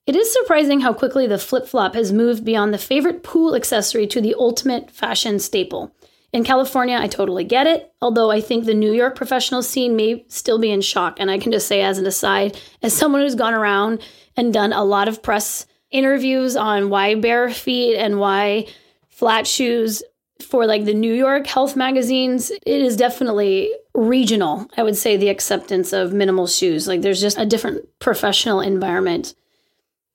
It 0.07 0.15
is 0.15 0.33
surprising 0.33 0.81
how 0.81 0.93
quickly 0.93 1.27
the 1.27 1.37
flip 1.37 1.67
flop 1.67 1.93
has 1.93 2.11
moved 2.11 2.43
beyond 2.43 2.73
the 2.73 2.79
favorite 2.79 3.23
pool 3.23 3.55
accessory 3.55 4.07
to 4.07 4.21
the 4.21 4.35
ultimate 4.37 4.89
fashion 4.89 5.37
staple. 5.37 5.93
In 6.33 6.45
California, 6.45 6.97
I 6.97 7.07
totally 7.07 7.43
get 7.43 7.67
it, 7.67 7.93
although 8.01 8.31
I 8.31 8.39
think 8.39 8.65
the 8.65 8.73
New 8.73 8.93
York 8.93 9.15
professional 9.15 9.61
scene 9.61 9.95
may 9.95 10.25
still 10.29 10.59
be 10.59 10.71
in 10.71 10.81
shock. 10.81 11.17
And 11.19 11.29
I 11.29 11.37
can 11.37 11.51
just 11.51 11.67
say, 11.67 11.81
as 11.81 11.97
an 11.97 12.05
aside, 12.05 12.57
as 12.81 12.93
someone 12.93 13.21
who's 13.21 13.35
gone 13.35 13.53
around 13.53 14.01
and 14.37 14.53
done 14.53 14.71
a 14.71 14.83
lot 14.83 15.09
of 15.09 15.21
press 15.21 15.65
interviews 15.89 16.55
on 16.55 16.89
why 16.89 17.15
bare 17.15 17.49
feet 17.49 17.97
and 17.97 18.17
why 18.17 18.67
flat 19.09 19.45
shoes 19.45 20.03
for 20.41 20.65
like 20.65 20.85
the 20.85 20.93
New 20.93 21.13
York 21.13 21.47
health 21.47 21.75
magazines, 21.75 22.49
it 22.49 22.81
is 22.81 22.95
definitely 22.95 23.71
regional. 23.93 24.67
I 24.77 24.83
would 24.83 24.95
say 24.95 25.17
the 25.17 25.29
acceptance 25.29 25.91
of 25.91 26.13
minimal 26.13 26.47
shoes. 26.47 26.87
Like 26.87 27.01
there's 27.01 27.21
just 27.21 27.37
a 27.37 27.45
different 27.45 27.87
professional 27.99 28.61
environment 28.61 29.35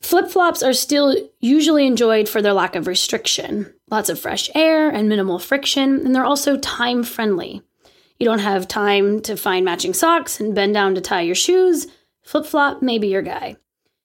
Flip 0.00 0.30
flops 0.30 0.62
are 0.62 0.72
still 0.72 1.16
usually 1.40 1.86
enjoyed 1.86 2.28
for 2.28 2.42
their 2.42 2.52
lack 2.52 2.76
of 2.76 2.86
restriction, 2.86 3.72
lots 3.90 4.08
of 4.08 4.18
fresh 4.18 4.50
air 4.54 4.88
and 4.88 5.08
minimal 5.08 5.38
friction, 5.38 6.04
and 6.04 6.14
they're 6.14 6.24
also 6.24 6.56
time 6.58 7.02
friendly. 7.02 7.62
You 8.18 8.24
don't 8.24 8.38
have 8.38 8.66
time 8.66 9.20
to 9.22 9.36
find 9.36 9.64
matching 9.64 9.94
socks 9.94 10.40
and 10.40 10.54
bend 10.54 10.74
down 10.74 10.94
to 10.94 11.00
tie 11.00 11.20
your 11.20 11.34
shoes. 11.34 11.86
Flip 12.22 12.46
flop 12.46 12.82
may 12.82 12.98
be 12.98 13.08
your 13.08 13.22
guy. 13.22 13.56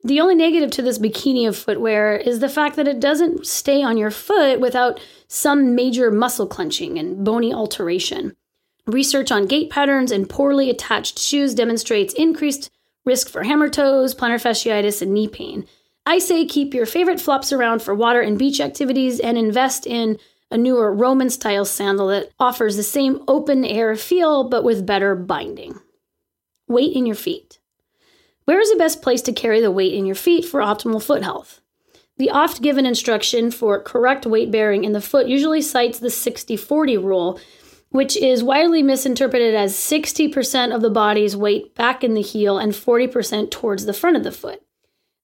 The 0.04 0.20
only 0.20 0.36
negative 0.36 0.72
to 0.72 0.82
this 0.82 1.00
bikini 1.00 1.48
of 1.48 1.56
footwear 1.56 2.16
is 2.16 2.40
the 2.40 2.50
fact 2.50 2.76
that 2.76 2.88
it 2.88 3.00
doesn't 3.00 3.46
stay 3.46 3.84
on 3.84 3.98
your 3.98 4.12
foot 4.12 4.60
without 4.60 5.00
some 5.28 5.76
major 5.76 6.12
muscle 6.12 6.48
clenching 6.48 6.98
and 6.98 7.24
bony 7.24 7.54
alteration. 7.54 8.36
Research 8.88 9.32
on 9.32 9.46
gait 9.46 9.70
patterns 9.70 10.12
and 10.12 10.28
poorly 10.28 10.70
attached 10.70 11.20
shoes 11.20 11.54
demonstrates 11.54 12.16
increased 12.16 12.72
risk 13.06 13.30
for 13.30 13.44
hammer 13.44 13.70
toes, 13.70 14.16
plantar 14.16 14.42
fasciitis, 14.42 15.02
and 15.02 15.14
knee 15.14 15.28
pain. 15.28 15.68
I 16.06 16.18
say 16.18 16.46
keep 16.46 16.74
your 16.74 16.86
favorite 16.86 17.22
flops 17.22 17.54
around 17.54 17.82
for 17.82 17.94
water 17.94 18.22
and 18.22 18.40
beach 18.40 18.60
activities 18.60 19.20
and 19.20 19.38
invest 19.38 19.86
in 19.86 20.18
a 20.50 20.58
newer 20.58 20.94
Roman 20.94 21.30
style 21.30 21.66
sandal 21.66 22.08
that 22.08 22.32
offers 22.40 22.76
the 22.76 22.84
same 22.84 23.24
open 23.28 23.64
air 23.64 23.96
feel 23.96 24.50
but 24.50 24.64
with 24.64 24.86
better 24.86 25.16
binding. 25.16 25.80
Weight 26.68 26.96
in 26.96 27.06
your 27.06 27.16
feet. 27.16 27.60
Where 28.46 28.60
is 28.60 28.72
the 28.72 28.78
best 28.78 29.02
place 29.02 29.22
to 29.24 29.32
carry 29.32 29.62
the 29.62 29.72
weight 29.72 29.94
in 29.94 30.06
your 30.06 30.16
feet 30.16 30.44
for 30.44 30.60
optimal 30.60 31.02
foot 31.02 31.24
health? 31.24 31.62
The 32.18 32.32
oft 32.32 32.62
given 32.62 32.86
instruction 32.86 33.52
for 33.52 33.82
correct 33.82 34.26
weight 34.26 34.52
bearing 34.52 34.84
in 34.84 34.92
the 34.92 35.02
foot 35.02 35.28
usually 35.28 35.62
cites 35.62 36.00
the 36.00 36.10
60 36.10 36.58
40 36.58 36.98
rule, 36.98 37.40
which 37.90 38.18
is 38.18 38.44
widely 38.44 38.84
misinterpreted 38.84 39.56
as 39.56 39.76
60% 39.76 40.76
of 40.76 40.82
the 40.82 40.90
body's 40.90 41.36
weight 41.36 41.76
back 41.76 42.04
in 42.04 42.14
the 42.14 42.22
heel 42.22 42.58
and 42.58 42.74
40% 42.74 43.52
towards 43.52 43.86
the 43.86 43.94
front 43.94 44.18
of 44.18 44.24
the 44.24 44.32
foot. 44.32 44.62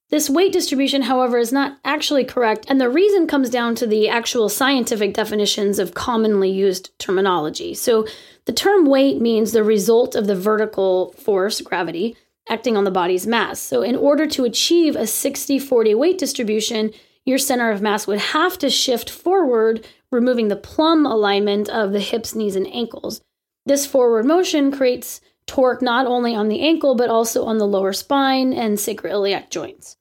This 0.10 0.30
weight 0.30 0.54
distribution, 0.54 1.02
however, 1.02 1.38
is 1.38 1.52
not 1.52 1.80
actually 1.84 2.24
correct, 2.24 2.66
and 2.70 2.80
the 2.80 2.90
reason 2.90 3.28
comes 3.28 3.50
down 3.50 3.76
to 3.76 3.88
the 3.88 4.08
actual 4.08 4.48
scientific 4.48 5.14
definitions 5.14 5.80
of 5.80 5.94
commonly 5.94 6.50
used 6.50 6.98
terminology. 6.98 7.74
So, 7.74 8.08
the 8.46 8.54
term 8.54 8.86
weight 8.86 9.20
means 9.20 9.52
the 9.52 9.66
result 9.66 10.16
of 10.16 10.26
the 10.26 10.36
vertical 10.36 11.12
force, 11.18 11.60
gravity, 11.60 12.16
acting 12.48 12.78
on 12.78 12.86
the 12.86 12.92
body's 12.92 13.28
mass. 13.28 13.60
So, 13.60 13.82
in 13.82 13.98
order 13.98 14.26
to 14.28 14.46
achieve 14.46 14.96
a 14.96 15.06
60 15.06 15.60
40 15.60 15.94
weight 15.96 16.18
distribution, 16.18 16.94
your 17.26 17.38
center 17.38 17.70
of 17.70 17.82
mass 17.82 18.08
would 18.08 18.20
have 18.20 18.58
to 18.60 18.70
shift 18.70 19.10
forward, 19.10 19.86
removing 20.10 20.48
the 20.48 20.56
plumb 20.56 21.06
alignment 21.06 21.68
of 21.68 21.92
the 21.92 22.00
hips, 22.00 22.34
knees, 22.34 22.56
and 22.56 22.68
ankles. 22.74 23.20
This 23.66 23.86
forward 23.86 24.26
motion 24.26 24.72
creates 24.72 25.20
torque 25.48 25.82
not 25.82 26.06
only 26.06 26.36
on 26.36 26.50
the 26.50 26.62
ankle 26.62 26.94
but 26.94 27.10
also 27.10 27.46
on 27.46 27.58
the 27.58 27.66
lower 27.66 27.94
spine 27.94 28.54
and 28.54 28.78
sacroiliac 28.78 29.50
joints. 29.50 29.98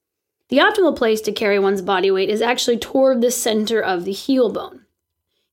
The 0.49 0.59
optimal 0.59 0.95
place 0.95 1.19
to 1.21 1.31
carry 1.31 1.57
one's 1.59 1.81
body 1.81 2.11
weight 2.11 2.29
is 2.29 2.41
actually 2.41 2.77
toward 2.77 3.21
the 3.21 3.31
center 3.31 3.81
of 3.81 4.05
the 4.05 4.11
heel 4.11 4.49
bone. 4.49 4.85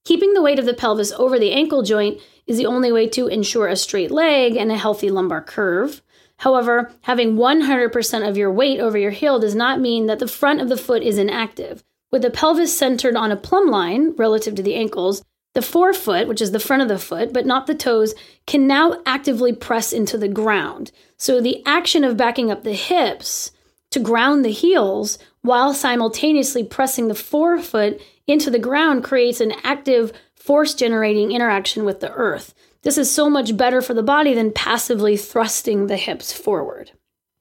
Keeping 0.05 0.35
the 0.35 0.43
weight 0.43 0.59
of 0.59 0.67
the 0.67 0.75
pelvis 0.75 1.13
over 1.13 1.39
the 1.39 1.53
ankle 1.53 1.83
joint 1.83 2.21
is 2.47 2.59
the 2.59 2.67
only 2.67 2.93
way 2.93 3.09
to 3.09 3.27
ensure 3.27 3.67
a 3.67 3.77
straight 3.77 4.11
leg 4.11 4.55
and 4.55 4.71
a 4.71 4.77
healthy 4.77 5.11
lumbar 5.11 5.41
curve. 5.41 6.03
However, 6.39 6.93
having 7.03 7.37
100% 7.37 8.29
of 8.29 8.37
your 8.37 8.53
weight 8.53 8.81
over 8.81 8.99
your 8.99 9.13
heel 9.13 9.39
does 9.39 9.55
not 9.55 9.81
mean 9.81 10.07
that 10.07 10.19
the 10.19 10.29
front 10.29 10.61
of 10.61 10.69
the 10.69 10.77
foot 10.77 11.03
is 11.03 11.17
inactive. 11.17 11.83
With 12.11 12.23
the 12.23 12.31
pelvis 12.31 12.77
centered 12.77 13.17
on 13.17 13.33
a 13.33 13.37
plumb 13.37 13.69
line 13.69 14.15
relative 14.17 14.55
to 14.57 14.63
the 14.63 14.75
ankles, 14.75 15.25
the 15.55 15.63
forefoot, 15.63 16.29
which 16.29 16.43
is 16.43 16.53
the 16.53 16.61
front 16.61 16.83
of 16.83 16.89
the 16.89 16.99
foot, 16.99 17.33
but 17.33 17.47
not 17.47 17.67
the 17.67 17.75
toes, 17.75 18.15
can 18.47 18.67
now 18.67 19.01
actively 19.07 19.53
press 19.53 19.93
into 19.93 20.19
the 20.19 20.29
ground. 20.29 20.93
So 21.17 21.41
the 21.41 21.63
action 21.65 22.05
of 22.05 22.17
backing 22.17 22.51
up 22.51 22.65
the 22.65 22.75
hips 22.75 23.53
to 23.91 24.01
ground 24.01 24.45
the 24.45 24.51
heels 24.51 25.19
while 25.43 25.73
simultaneously 25.73 26.65
pressing 26.65 27.09
the 27.09 27.15
forefoot 27.15 28.01
into 28.27 28.51
the 28.51 28.59
ground 28.59 29.05
creates 29.05 29.41
an 29.41 29.53
active 29.63 30.13
force 30.35 30.75
generating 30.75 31.33
interaction 31.33 31.85
with 31.85 32.01
the 32.01 32.13
earth. 32.13 32.55
This 32.83 32.99
is 32.99 33.11
so 33.11 33.31
much 33.31 33.57
better 33.57 33.81
for 33.81 33.95
the 33.95 34.03
body 34.03 34.35
than 34.35 34.53
passively 34.53 35.17
thrusting 35.17 35.87
the 35.87 35.97
hips 35.97 36.33
forward. 36.33 36.91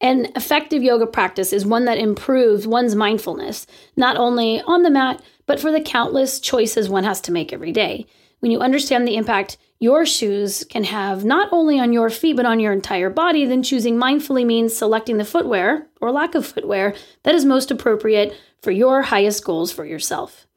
An 0.03 0.27
effective 0.35 0.83
yoga 0.83 1.07
practice 1.07 1.53
is 1.53 1.65
one 1.65 1.85
that 1.85 1.97
improves 1.97 2.67
one's 2.67 2.93
mindfulness, 2.93 3.65
not 3.95 4.17
only 4.17 4.61
on 4.63 4.83
the 4.83 4.89
mat, 4.89 5.23
but 5.45 5.61
for 5.61 5.71
the 5.71 5.79
countless 5.79 6.41
choices 6.41 6.89
one 6.89 7.05
has 7.05 7.21
to 7.21 7.31
make 7.31 7.53
every 7.53 7.71
day. 7.71 8.05
When 8.41 8.51
you 8.51 8.59
understand 8.59 9.07
the 9.07 9.15
impact 9.15 9.57
your 9.79 10.05
shoes 10.05 10.65
can 10.69 10.83
have 10.83 11.23
not 11.23 11.47
only 11.53 11.79
on 11.79 11.93
your 11.93 12.09
feet 12.09 12.35
but 12.35 12.45
on 12.45 12.59
your 12.59 12.73
entire 12.73 13.09
body, 13.09 13.45
then 13.45 13.63
choosing 13.63 13.95
mindfully 13.95 14.45
means 14.45 14.75
selecting 14.75 15.19
the 15.19 15.23
footwear 15.23 15.87
or 16.01 16.11
lack 16.11 16.35
of 16.35 16.45
footwear 16.45 16.93
that 17.23 17.33
is 17.33 17.45
most 17.45 17.71
appropriate 17.71 18.35
for 18.61 18.71
your 18.71 19.03
highest 19.03 19.45
goals 19.45 19.71
for 19.71 19.85
yourself. 19.85 20.47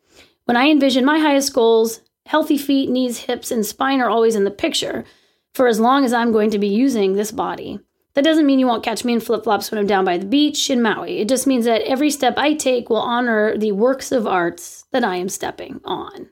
When 0.46 0.56
I 0.56 0.70
envision 0.70 1.04
my 1.04 1.20
highest 1.20 1.54
goals, 1.54 2.00
healthy 2.24 2.58
feet, 2.58 2.90
knees, 2.90 3.18
hips, 3.18 3.52
and 3.52 3.64
spine 3.64 4.00
are 4.00 4.10
always 4.10 4.34
in 4.34 4.42
the 4.42 4.50
picture 4.50 5.04
for 5.54 5.68
as 5.68 5.78
long 5.78 6.04
as 6.04 6.12
I'm 6.12 6.32
going 6.32 6.50
to 6.50 6.58
be 6.58 6.66
using 6.66 7.12
this 7.12 7.30
body. 7.30 7.78
That 8.16 8.24
doesn't 8.24 8.46
mean 8.46 8.58
you 8.58 8.66
won't 8.66 8.82
catch 8.82 9.04
me 9.04 9.12
in 9.12 9.20
flip 9.20 9.44
flops 9.44 9.70
when 9.70 9.78
I'm 9.78 9.86
down 9.86 10.06
by 10.06 10.16
the 10.16 10.24
beach 10.24 10.70
in 10.70 10.80
Maui. 10.80 11.18
It 11.18 11.28
just 11.28 11.46
means 11.46 11.66
that 11.66 11.82
every 11.82 12.10
step 12.10 12.38
I 12.38 12.54
take 12.54 12.88
will 12.88 12.96
honor 12.96 13.58
the 13.58 13.72
works 13.72 14.10
of 14.10 14.26
arts 14.26 14.86
that 14.90 15.04
I 15.04 15.16
am 15.16 15.28
stepping 15.28 15.82
on. 15.84 16.30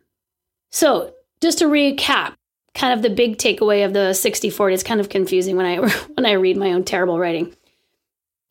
So, 0.70 1.12
just 1.42 1.58
to 1.58 1.66
recap, 1.66 2.36
kind 2.74 2.94
of 2.94 3.02
the 3.02 3.10
big 3.10 3.36
takeaway 3.36 3.84
of 3.84 3.92
the 3.92 4.14
60 4.14 4.48
40 4.48 4.74
is 4.74 4.82
kind 4.82 4.98
of 4.98 5.10
confusing 5.10 5.56
when 5.56 5.66
I 5.66 5.76
when 6.14 6.24
I 6.24 6.32
read 6.32 6.56
my 6.56 6.72
own 6.72 6.84
terrible 6.84 7.18
writing. 7.18 7.54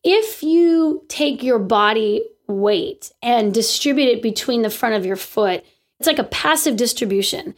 If 0.04 0.44
you 0.44 1.04
take 1.08 1.42
your 1.42 1.58
body 1.58 2.22
weight 2.46 3.10
and 3.20 3.52
distribute 3.52 4.10
it 4.10 4.22
between 4.22 4.62
the 4.62 4.70
front 4.70 4.94
of 4.94 5.04
your 5.04 5.16
foot, 5.16 5.64
it's 5.98 6.06
like 6.06 6.20
a 6.20 6.24
passive 6.24 6.76
distribution 6.76 7.56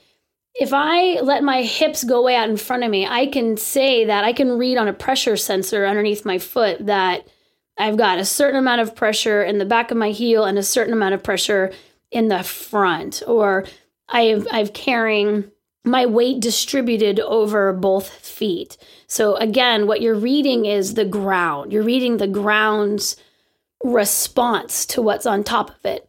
if 0.59 0.73
I 0.73 1.21
let 1.21 1.43
my 1.43 1.63
hips 1.63 2.03
go 2.03 2.23
way 2.23 2.35
out 2.35 2.49
in 2.49 2.57
front 2.57 2.83
of 2.83 2.91
me, 2.91 3.07
I 3.07 3.27
can 3.27 3.57
say 3.57 4.07
that 4.07 4.25
I 4.25 4.33
can 4.33 4.59
read 4.59 4.79
on 4.79 4.89
a 4.89 4.93
pressure 4.93 5.37
sensor 5.37 5.85
underneath 5.85 6.25
my 6.25 6.39
foot 6.39 6.87
that 6.87 7.27
I've 7.79 7.99
got 7.99 8.19
a 8.19 8.25
certain 8.25 8.59
amount 8.59 8.81
of 8.81 8.97
pressure 8.97 9.43
in 9.43 9.59
the 9.59 9.67
back 9.67 9.91
of 9.91 9.99
my 9.99 10.11
heel 10.11 10.45
and 10.45 10.59
a 10.59 10.63
certain 10.63 10.95
amount 10.95 11.15
of 11.15 11.23
pressure 11.23 11.73
in 12.11 12.29
the 12.29 12.43
front, 12.43 13.23
or 13.27 13.67
I've 14.09 14.47
I've 14.51 14.73
carrying 14.73 15.51
my 15.85 16.07
weight 16.07 16.41
distributed 16.41 17.21
over 17.21 17.73
both 17.73 18.09
feet. 18.09 18.77
So 19.07 19.37
again, 19.37 19.87
what 19.87 20.01
you're 20.01 20.15
reading 20.15 20.65
is 20.65 20.95
the 20.95 21.05
ground. 21.05 21.73
You're 21.73 21.83
reading 21.83 22.17
the 22.17 22.27
ground's 22.27 23.17
response 23.85 24.87
to 24.87 25.03
what's 25.03 25.27
on 25.27 25.45
top 25.45 25.71
of 25.71 25.85
it. 25.85 26.06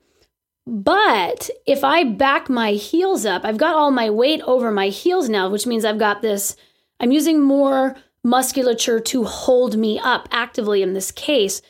But 0.70 1.50
if 1.66 1.86
I 1.86 2.04
back 2.04 2.50
my 2.50 2.74
heels 2.74 3.26
up, 3.26 3.46
I've 3.46 3.58
got 3.58 3.76
all 3.76 3.90
my 3.90 4.10
weight 4.10 4.42
over 4.42 4.70
my 4.70 4.90
heels 4.90 5.30
now, 5.30 5.48
which 5.48 5.66
means 5.66 5.86
I've 5.86 5.98
got 5.98 6.22
this, 6.22 6.58
I'm 7.00 7.14
using 7.14 7.42
more 7.42 7.96
musculature 8.22 9.00
to 9.00 9.24
hold 9.24 9.78
me 9.78 9.98
up 9.98 10.28
actively 10.30 10.84
in 10.84 10.92
this 10.92 11.10
case. 11.10 11.62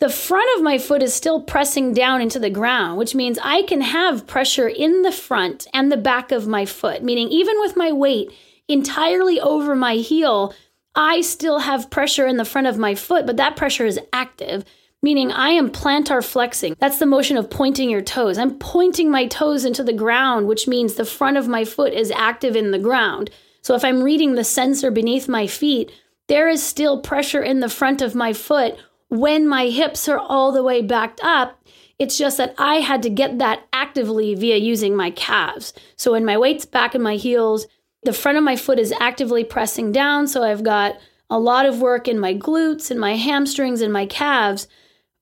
The 0.00 0.08
front 0.08 0.50
of 0.56 0.64
my 0.64 0.78
foot 0.78 1.00
is 1.00 1.14
still 1.14 1.42
pressing 1.42 1.94
down 1.94 2.20
into 2.20 2.40
the 2.40 2.50
ground, 2.50 2.98
which 2.98 3.14
means 3.14 3.38
I 3.40 3.62
can 3.62 3.80
have 3.80 4.26
pressure 4.26 4.66
in 4.66 5.02
the 5.02 5.12
front 5.12 5.68
and 5.72 5.92
the 5.92 5.96
back 5.96 6.32
of 6.32 6.48
my 6.48 6.66
foot, 6.66 7.04
meaning 7.04 7.28
even 7.28 7.60
with 7.60 7.76
my 7.76 7.92
weight 7.92 8.32
entirely 8.66 9.40
over 9.40 9.76
my 9.76 9.94
heel, 9.94 10.52
I 10.96 11.20
still 11.20 11.60
have 11.60 11.88
pressure 11.88 12.26
in 12.26 12.36
the 12.36 12.44
front 12.44 12.66
of 12.66 12.78
my 12.78 12.96
foot, 12.96 13.26
but 13.26 13.36
that 13.36 13.54
pressure 13.54 13.86
is 13.86 14.00
active, 14.12 14.64
meaning 15.04 15.30
I 15.30 15.50
am 15.50 15.68
plantar 15.68 16.24
flexing. 16.24 16.76
That's 16.80 16.98
the 16.98 17.04
motion 17.04 17.36
of 17.36 17.50
pointing 17.50 17.90
your 17.90 18.00
toes. 18.00 18.38
I'm 18.38 18.58
pointing 18.58 19.10
my 19.10 19.26
toes 19.26 19.66
into 19.66 19.84
the 19.84 19.92
ground, 19.92 20.48
which 20.48 20.66
means 20.66 20.94
the 20.94 21.04
front 21.04 21.36
of 21.36 21.46
my 21.46 21.66
foot 21.66 21.92
is 21.92 22.10
active 22.10 22.56
in 22.56 22.70
the 22.70 22.78
ground. 22.78 23.28
So 23.60 23.74
if 23.74 23.84
I'm 23.84 24.02
reading 24.02 24.34
the 24.34 24.44
sensor 24.44 24.90
beneath 24.90 25.28
my 25.28 25.46
feet, 25.46 25.92
there 26.26 26.48
is 26.48 26.62
still 26.62 27.02
pressure 27.02 27.42
in 27.42 27.60
the 27.60 27.68
front 27.68 28.00
of 28.00 28.14
my 28.14 28.32
foot 28.32 28.78
when 29.10 29.46
my 29.46 29.66
hips 29.66 30.08
are 30.08 30.18
all 30.18 30.52
the 30.52 30.62
way 30.62 30.80
backed 30.80 31.20
up. 31.22 31.62
It's 31.98 32.16
just 32.16 32.38
that 32.38 32.54
I 32.56 32.76
had 32.76 33.02
to 33.02 33.10
get 33.10 33.38
that 33.38 33.66
actively 33.74 34.34
via 34.34 34.56
using 34.56 34.96
my 34.96 35.10
calves. 35.10 35.74
So 35.96 36.12
when 36.12 36.24
my 36.24 36.38
weight's 36.38 36.64
back 36.64 36.94
in 36.94 37.02
my 37.02 37.16
heels, 37.16 37.66
the 38.04 38.14
front 38.14 38.38
of 38.38 38.44
my 38.44 38.56
foot 38.56 38.78
is 38.78 38.94
actively 39.00 39.44
pressing 39.44 39.92
down. 39.92 40.28
So 40.28 40.42
I've 40.42 40.64
got 40.64 40.96
a 41.28 41.38
lot 41.38 41.66
of 41.66 41.82
work 41.82 42.08
in 42.08 42.18
my 42.18 42.32
glutes 42.32 42.90
and 42.90 42.98
my 42.98 43.16
hamstrings 43.16 43.82
and 43.82 43.92
my 43.92 44.06
calves 44.06 44.66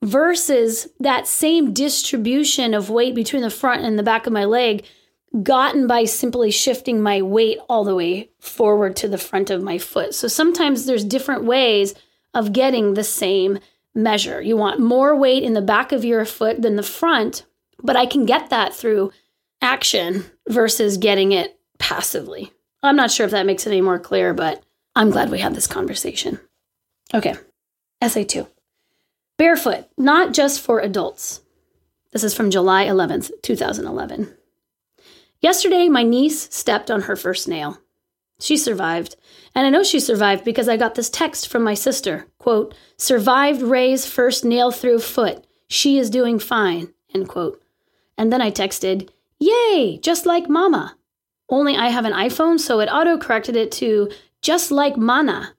versus 0.02 0.88
that 0.98 1.26
same 1.26 1.72
distribution 1.72 2.74
of 2.74 2.90
weight 2.90 3.14
between 3.14 3.42
the 3.42 3.50
front 3.50 3.84
and 3.84 3.98
the 3.98 4.02
back 4.02 4.26
of 4.26 4.32
my 4.32 4.44
leg 4.44 4.84
gotten 5.42 5.86
by 5.86 6.04
simply 6.04 6.50
shifting 6.50 7.00
my 7.00 7.22
weight 7.22 7.58
all 7.68 7.84
the 7.84 7.94
way 7.94 8.28
forward 8.38 8.96
to 8.96 9.08
the 9.08 9.16
front 9.16 9.48
of 9.48 9.62
my 9.62 9.78
foot. 9.78 10.14
So 10.14 10.28
sometimes 10.28 10.84
there's 10.84 11.04
different 11.04 11.44
ways 11.44 11.94
of 12.34 12.52
getting 12.52 12.94
the 12.94 13.04
same 13.04 13.58
measure. 13.94 14.42
You 14.42 14.56
want 14.56 14.80
more 14.80 15.16
weight 15.16 15.42
in 15.42 15.54
the 15.54 15.62
back 15.62 15.92
of 15.92 16.04
your 16.04 16.24
foot 16.24 16.60
than 16.60 16.76
the 16.76 16.82
front, 16.82 17.46
but 17.82 17.96
I 17.96 18.04
can 18.04 18.26
get 18.26 18.50
that 18.50 18.74
through 18.74 19.12
action 19.62 20.24
versus 20.48 20.98
getting 20.98 21.32
it 21.32 21.58
passively. 21.78 22.52
I'm 22.82 22.96
not 22.96 23.10
sure 23.10 23.24
if 23.24 23.32
that 23.32 23.46
makes 23.46 23.66
it 23.66 23.70
any 23.70 23.80
more 23.80 23.98
clear, 23.98 24.34
but 24.34 24.62
I'm 24.94 25.10
glad 25.10 25.30
we 25.30 25.38
had 25.38 25.54
this 25.54 25.66
conversation. 25.66 26.40
Okay, 27.14 27.36
essay 28.02 28.24
two 28.24 28.46
Barefoot, 29.42 29.86
not 29.98 30.32
just 30.32 30.60
for 30.60 30.78
adults. 30.78 31.40
This 32.12 32.22
is 32.22 32.32
from 32.32 32.52
July 32.52 32.86
11th, 32.86 33.32
2011. 33.42 34.32
Yesterday, 35.40 35.88
my 35.88 36.04
niece 36.04 36.48
stepped 36.54 36.92
on 36.92 37.00
her 37.00 37.16
first 37.16 37.48
nail. 37.48 37.78
She 38.38 38.56
survived. 38.56 39.16
And 39.52 39.66
I 39.66 39.70
know 39.70 39.82
she 39.82 39.98
survived 39.98 40.44
because 40.44 40.68
I 40.68 40.76
got 40.76 40.94
this 40.94 41.10
text 41.10 41.48
from 41.48 41.64
my 41.64 41.74
sister. 41.74 42.28
Quote, 42.38 42.72
survived 42.96 43.62
Ray's 43.62 44.06
first 44.06 44.44
nail 44.44 44.70
through 44.70 45.00
foot. 45.00 45.44
She 45.66 45.98
is 45.98 46.08
doing 46.08 46.38
fine. 46.38 46.94
End 47.12 47.26
quote. 47.26 47.60
And 48.16 48.32
then 48.32 48.40
I 48.40 48.52
texted, 48.52 49.08
Yay, 49.40 49.98
just 49.98 50.24
like 50.24 50.48
mama. 50.48 50.96
Only 51.48 51.76
I 51.76 51.88
have 51.88 52.04
an 52.04 52.12
iPhone, 52.12 52.60
so 52.60 52.78
it 52.78 52.86
auto 52.86 53.18
corrected 53.18 53.56
it 53.56 53.72
to 53.72 54.08
just 54.40 54.70
like 54.70 54.96
mana. 54.96 55.56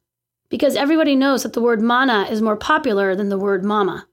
Because 0.53 0.75
everybody 0.75 1.15
knows 1.15 1.41
that 1.41 1.53
the 1.53 1.61
word 1.63 1.81
mana 1.81 2.27
is 2.29 2.39
more 2.39 2.55
popular 2.55 3.15
than 3.15 3.29
the 3.29 3.39
word 3.39 3.65
mama. 3.65 4.05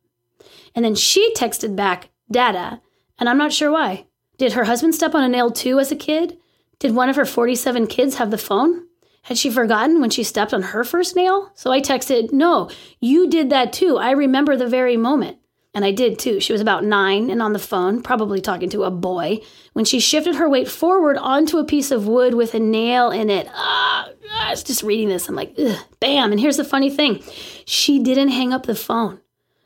And 0.75 0.83
then 0.83 0.95
she 0.95 1.35
texted 1.35 1.77
back, 1.77 2.09
Dada, 2.33 2.81
and 3.19 3.29
I'm 3.29 3.37
not 3.37 3.53
sure 3.53 3.71
why. 3.71 4.07
Did 4.39 4.55
her 4.55 4.65
husband 4.65 4.95
step 4.95 5.15
on 5.15 5.23
a 5.23 5.29
nail 5.29 5.51
too 5.51 5.79
as 5.79 5.93
a 5.93 5.97
kid? 5.97 6.39
Did 6.79 6.95
one 6.95 7.11
of 7.11 7.17
her 7.17 7.27
47 7.27 7.89
kids 7.89 8.15
have 8.15 8.31
the 8.31 8.39
phone? 8.39 8.87
Had 9.25 9.37
she 9.37 9.51
forgotten 9.51 10.01
when 10.01 10.09
she 10.09 10.23
stepped 10.25 10.55
on 10.55 10.63
her 10.63 10.83
first 10.83 11.15
nail? 11.15 11.53
So 11.57 11.71
I 11.71 11.83
texted, 11.83 12.33
No, 12.33 12.71
you 13.01 13.29
did 13.29 13.51
that 13.51 13.75
too. 13.75 13.99
I 13.99 14.13
remember 14.13 14.57
the 14.57 14.67
very 14.67 14.97
moment. 14.97 15.37
And 15.73 15.85
I 15.85 15.93
did 15.93 16.19
too. 16.19 16.41
She 16.41 16.53
was 16.53 16.61
about 16.61 16.85
nine 16.85 17.31
and 17.31 17.41
on 17.41 17.53
the 17.53 17.59
phone, 17.59 18.03
probably 18.03 18.41
talking 18.41 18.71
to 18.71 18.83
a 18.83 18.91
boy, 18.91 19.39
when 19.73 19.85
she 19.85 20.01
shifted 20.01 20.35
her 20.35 20.49
weight 20.49 20.69
forward 20.69 21.17
onto 21.17 21.59
a 21.59 21.65
piece 21.65 21.93
of 21.93 22.09
wood 22.09 22.35
with 22.35 22.55
a 22.55 22.59
nail 22.59 23.11
in 23.11 23.31
it. 23.31 23.47
Ah, 23.55 24.09
I 24.33 24.51
was 24.51 24.65
just 24.65 24.83
reading 24.83 25.09
this. 25.09 25.29
I'm 25.29 25.37
like, 25.37 25.57
bam. 26.01 26.33
And 26.33 26.41
here's 26.41 26.57
the 26.57 26.65
funny 26.65 26.91
thing 26.91 27.23
she 27.67 28.03
didn't 28.03 28.31
hang 28.31 28.53
up 28.53 28.67
the 28.67 28.75
phone. 28.75 29.21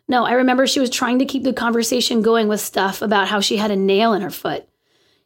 No, 0.07 0.27
I 0.27 0.33
remember 0.33 0.67
she 0.67 0.81
was 0.81 0.91
trying 0.91 1.19
to 1.21 1.25
keep 1.25 1.43
the 1.43 1.55
conversation 1.55 2.21
going 2.21 2.49
with 2.49 2.61
stuff 2.61 3.01
about 3.01 3.29
how 3.29 3.41
she 3.41 3.57
had 3.57 3.71
a 3.71 3.77
nail 3.77 4.13
in 4.13 4.21
her 4.21 4.31
foot. 4.31 4.69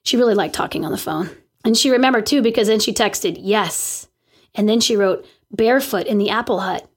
She 0.05 0.17
really 0.17 0.35
liked 0.35 0.55
talking 0.55 0.85
on 0.85 0.93
the 0.93 0.99
phone. 0.99 1.31
And 1.65 1.77
she 1.77 1.91
remembered 1.91 2.27
too 2.27 2.41
because 2.41 2.69
then 2.69 2.79
she 2.79 2.95
texted, 2.95 3.37
yes. 3.41 4.07
And 4.55 4.69
then 4.69 4.79
she 4.79 4.97
wrote, 4.97 5.27
barefoot 5.51 6.07
in 6.07 6.19
the 6.19 6.31
apple 6.31 6.61
hut. 6.61 6.88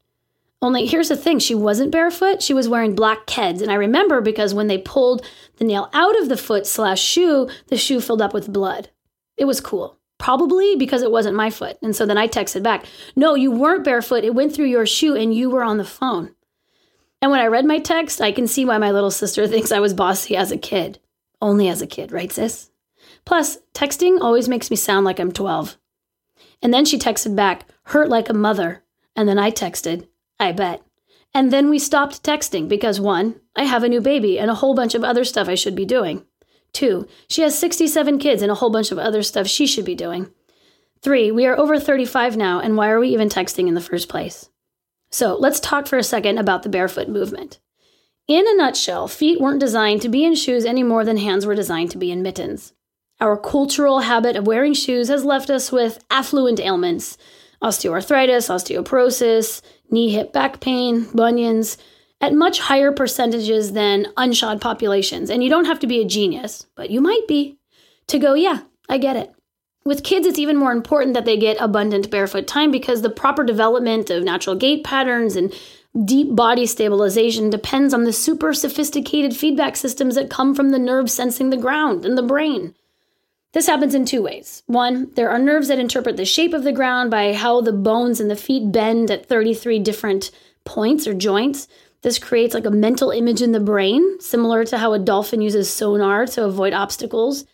Only 0.62 0.86
here's 0.86 1.10
the 1.10 1.16
thing 1.16 1.40
she 1.40 1.56
wasn't 1.56 1.92
barefoot, 1.92 2.44
she 2.44 2.54
was 2.54 2.70
wearing 2.70 2.94
black 2.94 3.26
Keds. 3.26 3.62
And 3.62 3.72
I 3.72 3.76
remember 3.76 4.22
because 4.22 4.54
when 4.54 4.68
they 4.68 4.78
pulled 4.78 5.26
the 5.58 5.66
nail 5.66 5.90
out 5.94 6.20
of 6.20 6.30
the 6.30 6.38
foot 6.38 6.68
slash 6.68 7.02
shoe, 7.02 7.50
the 7.68 7.78
shoe 7.78 8.00
filled 8.00 8.22
up 8.22 8.34
with 8.34 8.54
blood. 8.54 8.90
It 9.38 9.46
was 9.46 9.60
cool. 9.60 9.98
Probably 10.20 10.76
because 10.76 11.02
it 11.02 11.10
wasn't 11.10 11.36
my 11.36 11.50
foot. 11.50 11.78
And 11.82 11.96
so 11.96 12.06
then 12.06 12.18
I 12.18 12.28
texted 12.28 12.62
back, 12.62 12.86
no, 13.16 13.34
you 13.34 13.52
weren't 13.52 13.84
barefoot. 13.84 14.24
It 14.24 14.36
went 14.36 14.54
through 14.54 14.68
your 14.68 14.86
shoe 14.86 15.16
and 15.16 15.34
you 15.34 15.50
were 15.50 15.64
on 15.64 15.78
the 15.78 15.84
phone. 15.84 16.36
And 17.24 17.32
when 17.32 17.40
I 17.40 17.48
read 17.48 17.66
my 17.66 17.80
text, 17.80 18.22
I 18.22 18.32
can 18.32 18.46
see 18.46 18.64
why 18.64 18.78
my 18.78 18.92
little 18.92 19.10
sister 19.10 19.48
thinks 19.48 19.72
I 19.72 19.80
was 19.80 19.96
bossy 19.96 20.36
as 20.36 20.52
a 20.52 20.58
kid. 20.58 21.00
Only 21.42 21.70
as 21.70 21.82
a 21.82 21.88
kid, 21.88 22.12
right, 22.12 22.32
sis? 22.32 22.70
Plus, 23.26 23.58
texting 23.74 24.22
always 24.22 24.48
makes 24.48 24.70
me 24.70 24.76
sound 24.76 25.06
like 25.06 25.20
I'm 25.20 25.32
12. 25.32 25.78
And 26.62 26.72
then 26.72 26.86
she 26.86 27.00
texted 27.00 27.36
back, 27.36 27.66
hurt 27.86 28.10
like 28.10 28.30
a 28.30 28.34
mother. 28.34 28.84
And 29.16 29.28
then 29.28 29.40
I 29.40 29.50
texted, 29.50 30.08
I 30.42 30.52
bet. 30.52 30.82
And 31.34 31.54
then 31.54 31.70
we 31.70 31.80
stopped 31.80 32.24
texting 32.24 32.68
because 32.68 33.00
one, 33.00 33.40
I 33.56 33.64
have 33.64 33.84
a 33.84 33.90
new 33.90 34.02
baby 34.02 34.40
and 34.40 34.50
a 34.50 34.56
whole 34.56 34.74
bunch 34.74 34.96
of 34.96 35.04
other 35.04 35.24
stuff 35.24 35.48
I 35.48 35.56
should 35.56 35.76
be 35.76 35.86
doing. 35.86 36.26
Two, 36.74 37.08
she 37.30 37.44
has 37.44 37.58
67 37.58 38.18
kids 38.18 38.42
and 38.42 38.52
a 38.52 38.56
whole 38.56 38.72
bunch 38.72 38.92
of 38.92 38.98
other 38.98 39.22
stuff 39.22 39.48
she 39.48 39.68
should 39.68 39.86
be 39.86 39.96
doing. 39.96 40.32
Three, 41.02 41.32
we 41.32 41.46
are 41.46 41.58
over 41.58 41.80
35 41.80 42.38
now, 42.38 42.60
and 42.60 42.76
why 42.76 42.90
are 42.90 43.00
we 43.00 43.10
even 43.10 43.30
texting 43.30 43.68
in 43.68 43.76
the 43.76 43.82
first 43.82 44.10
place? 44.10 44.50
So 45.12 45.36
let's 45.36 45.60
talk 45.60 45.88
for 45.88 45.98
a 45.98 46.04
second 46.04 46.38
about 46.38 46.64
the 46.64 46.70
barefoot 46.70 47.08
movement. 47.08 47.60
In 48.28 48.48
a 48.48 48.56
nutshell, 48.56 49.08
feet 49.08 49.40
weren't 49.40 49.60
designed 49.60 50.02
to 50.02 50.10
be 50.10 50.24
in 50.24 50.36
shoes 50.36 50.66
any 50.66 50.84
more 50.84 51.04
than 51.06 51.18
hands 51.18 51.46
were 51.46 51.56
designed 51.56 51.92
to 51.92 51.98
be 51.98 52.12
in 52.12 52.22
mittens. 52.22 52.74
Our 53.20 53.38
cultural 53.38 54.00
habit 54.02 54.36
of 54.36 54.48
wearing 54.48 54.74
shoes 54.74 55.10
has 55.10 55.26
left 55.26 55.50
us 55.50 55.72
with 55.72 56.04
affluent 56.10 56.60
ailments 56.60 57.18
osteoarthritis, 57.62 58.50
osteoporosis, 58.50 59.62
knee 59.92 60.12
hip 60.12 60.34
back 60.34 60.60
pain, 60.60 61.08
bunions, 61.14 61.78
at 62.22 62.34
much 62.34 62.60
higher 62.60 62.92
percentages 62.92 63.74
than 63.74 64.08
unshod 64.18 64.62
populations. 64.62 65.30
And 65.30 65.44
you 65.44 65.50
don't 65.50 65.66
have 65.66 65.80
to 65.80 65.88
be 65.88 66.02
a 66.02 66.06
genius, 66.06 66.68
but 66.76 66.90
you 66.90 67.02
might 67.02 67.28
be, 67.28 67.58
to 68.08 68.20
go, 68.20 68.34
yeah, 68.34 68.62
I 68.90 68.98
get 68.98 69.16
it. 69.16 69.34
With 69.84 70.04
kids, 70.04 70.28
it's 70.28 70.38
even 70.38 70.58
more 70.58 70.72
important 70.72 71.16
that 71.16 71.26
they 71.26 71.38
get 71.38 71.58
abundant 71.60 72.12
barefoot 72.12 72.46
time 72.46 72.70
because 72.70 73.02
the 73.02 73.10
proper 73.10 73.44
development 73.44 74.12
of 74.12 74.24
natural 74.24 74.56
gait 74.56 74.84
patterns 74.84 75.36
and 75.36 75.52
deep 76.06 76.36
body 76.36 76.68
stabilization 76.68 77.50
depends 77.50 77.94
on 77.94 78.04
the 78.04 78.14
super 78.14 78.54
sophisticated 78.54 79.36
feedback 79.36 79.76
systems 79.76 80.16
that 80.16 80.30
come 80.30 80.54
from 80.54 80.70
the 80.70 80.80
nerves 80.80 81.14
sensing 81.14 81.50
the 81.50 81.58
ground 81.58 82.06
and 82.06 82.18
the 82.18 82.24
brain. 82.24 82.76
This 83.54 83.68
happens 83.68 83.94
in 83.94 84.06
two 84.06 84.22
ways. 84.22 84.64
One, 84.68 85.12
there 85.16 85.30
are 85.30 85.38
nerves 85.38 85.68
that 85.68 85.80
interpret 85.80 86.16
the 86.16 86.24
shape 86.24 86.54
of 86.54 86.64
the 86.64 86.72
ground 86.72 87.12
by 87.12 87.34
how 87.34 87.60
the 87.60 87.74
bones 87.74 88.22
in 88.22 88.30
the 88.30 88.36
feet 88.36 88.72
bend 88.72 89.12
at 89.12 89.26
33 89.26 89.80
different 89.80 90.32
points 90.64 91.06
or 91.06 91.14
joints. 91.14 91.68
This 92.02 92.18
creates 92.18 92.54
like 92.54 92.66
a 92.66 92.72
mental 92.72 93.12
image 93.12 93.42
in 93.42 93.52
the 93.52 93.60
brain, 93.60 94.20
similar 94.22 94.64
to 94.66 94.78
how 94.78 94.94
a 94.94 95.00
dolphin 95.00 95.42
uses 95.42 95.70
sonar 95.70 96.26
to 96.28 96.46
avoid 96.46 96.74
obstacles. 96.74 97.46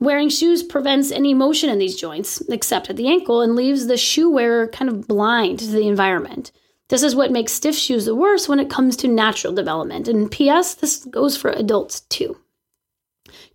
Wearing 0.00 0.28
shoes 0.28 0.62
prevents 0.62 1.12
any 1.12 1.32
motion 1.32 1.70
in 1.70 1.78
these 1.78 1.96
joints, 1.96 2.42
except 2.48 2.90
at 2.90 2.96
the 2.96 3.08
ankle, 3.08 3.40
and 3.40 3.54
leaves 3.54 3.86
the 3.86 3.96
shoe 3.96 4.28
wearer 4.28 4.66
kind 4.66 4.90
of 4.90 5.06
blind 5.06 5.60
to 5.60 5.66
the 5.66 5.86
environment. 5.86 6.50
This 6.88 7.02
is 7.02 7.16
what 7.16 7.32
makes 7.32 7.52
stiff 7.52 7.74
shoes 7.74 8.04
the 8.04 8.14
worst 8.14 8.48
when 8.48 8.60
it 8.60 8.68
comes 8.68 8.96
to 8.98 9.08
natural 9.08 9.52
development. 9.52 10.08
And 10.08 10.30
P.S., 10.30 10.74
this 10.74 11.04
goes 11.06 11.36
for 11.36 11.50
adults 11.50 12.00
too. 12.00 12.36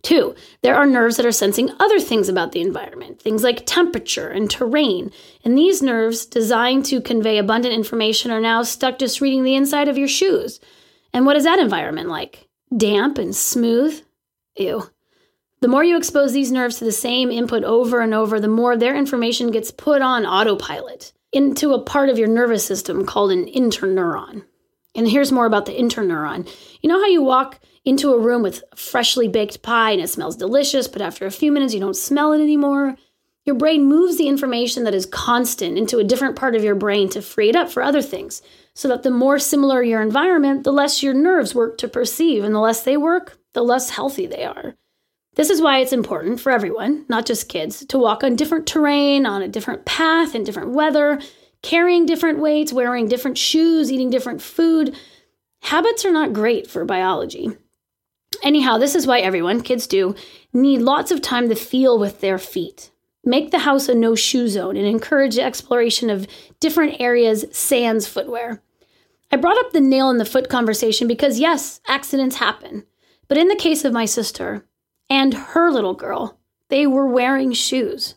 Two, 0.02 0.34
there 0.62 0.74
are 0.74 0.86
nerves 0.86 1.16
that 1.16 1.26
are 1.26 1.32
sensing 1.32 1.70
other 1.78 2.00
things 2.00 2.28
about 2.28 2.52
the 2.52 2.60
environment, 2.60 3.20
things 3.20 3.42
like 3.42 3.66
temperature 3.66 4.28
and 4.28 4.50
terrain. 4.50 5.10
And 5.44 5.56
these 5.56 5.82
nerves, 5.82 6.26
designed 6.26 6.84
to 6.86 7.00
convey 7.00 7.38
abundant 7.38 7.74
information, 7.74 8.30
are 8.30 8.40
now 8.40 8.62
stuck 8.62 8.98
just 8.98 9.20
reading 9.20 9.44
the 9.44 9.54
inside 9.54 9.88
of 9.88 9.98
your 9.98 10.08
shoes. 10.08 10.60
And 11.12 11.26
what 11.26 11.36
is 11.36 11.44
that 11.44 11.58
environment 11.58 12.08
like? 12.08 12.48
Damp 12.76 13.18
and 13.18 13.34
smooth? 13.34 14.02
Ew. 14.56 14.88
The 15.60 15.68
more 15.68 15.84
you 15.84 15.96
expose 15.96 16.32
these 16.32 16.50
nerves 16.50 16.78
to 16.78 16.84
the 16.84 16.92
same 16.92 17.30
input 17.30 17.62
over 17.62 18.00
and 18.00 18.12
over, 18.12 18.40
the 18.40 18.48
more 18.48 18.76
their 18.76 18.96
information 18.96 19.50
gets 19.50 19.70
put 19.70 20.02
on 20.02 20.26
autopilot 20.26 21.12
into 21.32 21.72
a 21.72 21.82
part 21.82 22.08
of 22.08 22.18
your 22.18 22.28
nervous 22.28 22.66
system 22.66 23.06
called 23.06 23.30
an 23.30 23.46
interneuron. 23.46 24.44
And 24.94 25.08
here's 25.08 25.32
more 25.32 25.46
about 25.46 25.66
the 25.66 25.72
interneuron. 25.72 26.48
You 26.82 26.88
know 26.88 26.98
how 26.98 27.06
you 27.06 27.22
walk 27.22 27.60
into 27.84 28.12
a 28.12 28.18
room 28.18 28.42
with 28.42 28.62
freshly 28.76 29.28
baked 29.28 29.62
pie 29.62 29.90
and 29.92 30.00
it 30.00 30.08
smells 30.08 30.36
delicious, 30.36 30.88
but 30.88 31.02
after 31.02 31.26
a 31.26 31.30
few 31.30 31.50
minutes 31.50 31.74
you 31.74 31.80
don't 31.80 31.96
smell 31.96 32.32
it 32.32 32.40
anymore? 32.40 32.96
Your 33.44 33.56
brain 33.56 33.84
moves 33.86 34.18
the 34.18 34.28
information 34.28 34.84
that 34.84 34.94
is 34.94 35.04
constant 35.06 35.76
into 35.76 35.98
a 35.98 36.04
different 36.04 36.36
part 36.36 36.54
of 36.54 36.62
your 36.62 36.76
brain 36.76 37.08
to 37.08 37.20
free 37.20 37.48
it 37.48 37.56
up 37.56 37.70
for 37.70 37.82
other 37.82 38.00
things, 38.00 38.40
so 38.74 38.86
that 38.86 39.02
the 39.02 39.10
more 39.10 39.38
similar 39.38 39.82
your 39.82 40.00
environment, 40.00 40.62
the 40.62 40.72
less 40.72 41.02
your 41.02 41.12
nerves 41.12 41.54
work 41.54 41.76
to 41.78 41.88
perceive, 41.88 42.44
and 42.44 42.54
the 42.54 42.60
less 42.60 42.84
they 42.84 42.96
work, 42.96 43.36
the 43.52 43.62
less 43.62 43.90
healthy 43.90 44.26
they 44.26 44.44
are. 44.44 44.76
This 45.34 45.50
is 45.50 45.60
why 45.60 45.78
it's 45.78 45.92
important 45.92 46.40
for 46.40 46.52
everyone, 46.52 47.04
not 47.08 47.26
just 47.26 47.48
kids, 47.48 47.84
to 47.86 47.98
walk 47.98 48.22
on 48.22 48.36
different 48.36 48.66
terrain, 48.66 49.26
on 49.26 49.42
a 49.42 49.48
different 49.48 49.84
path, 49.86 50.36
in 50.36 50.44
different 50.44 50.70
weather, 50.70 51.20
carrying 51.62 52.06
different 52.06 52.38
weights, 52.38 52.72
wearing 52.72 53.08
different 53.08 53.38
shoes, 53.38 53.90
eating 53.90 54.10
different 54.10 54.40
food. 54.40 54.96
Habits 55.62 56.04
are 56.04 56.12
not 56.12 56.32
great 56.32 56.70
for 56.70 56.84
biology. 56.84 57.50
Anyhow, 58.42 58.78
this 58.78 58.94
is 58.94 59.06
why 59.06 59.20
everyone, 59.20 59.60
kids 59.60 59.86
do, 59.86 60.14
need 60.52 60.82
lots 60.82 61.10
of 61.10 61.22
time 61.22 61.48
to 61.48 61.54
feel 61.54 61.98
with 61.98 62.20
their 62.20 62.38
feet. 62.38 62.90
Make 63.24 63.52
the 63.52 63.60
house 63.60 63.88
a 63.88 63.94
no 63.94 64.16
shoe 64.16 64.48
zone 64.48 64.76
and 64.76 64.86
encourage 64.86 65.36
the 65.36 65.42
exploration 65.42 66.10
of 66.10 66.26
different 66.58 67.00
areas 67.00 67.44
sans 67.52 68.06
footwear. 68.08 68.60
I 69.30 69.36
brought 69.36 69.58
up 69.58 69.72
the 69.72 69.80
nail 69.80 70.10
in 70.10 70.18
the 70.18 70.24
foot 70.24 70.48
conversation 70.48 71.06
because, 71.06 71.38
yes, 71.38 71.80
accidents 71.86 72.36
happen. 72.36 72.84
But 73.28 73.38
in 73.38 73.48
the 73.48 73.56
case 73.56 73.84
of 73.84 73.92
my 73.92 74.04
sister 74.06 74.66
and 75.08 75.32
her 75.32 75.70
little 75.70 75.94
girl, 75.94 76.38
they 76.68 76.86
were 76.86 77.06
wearing 77.06 77.52
shoes. 77.52 78.16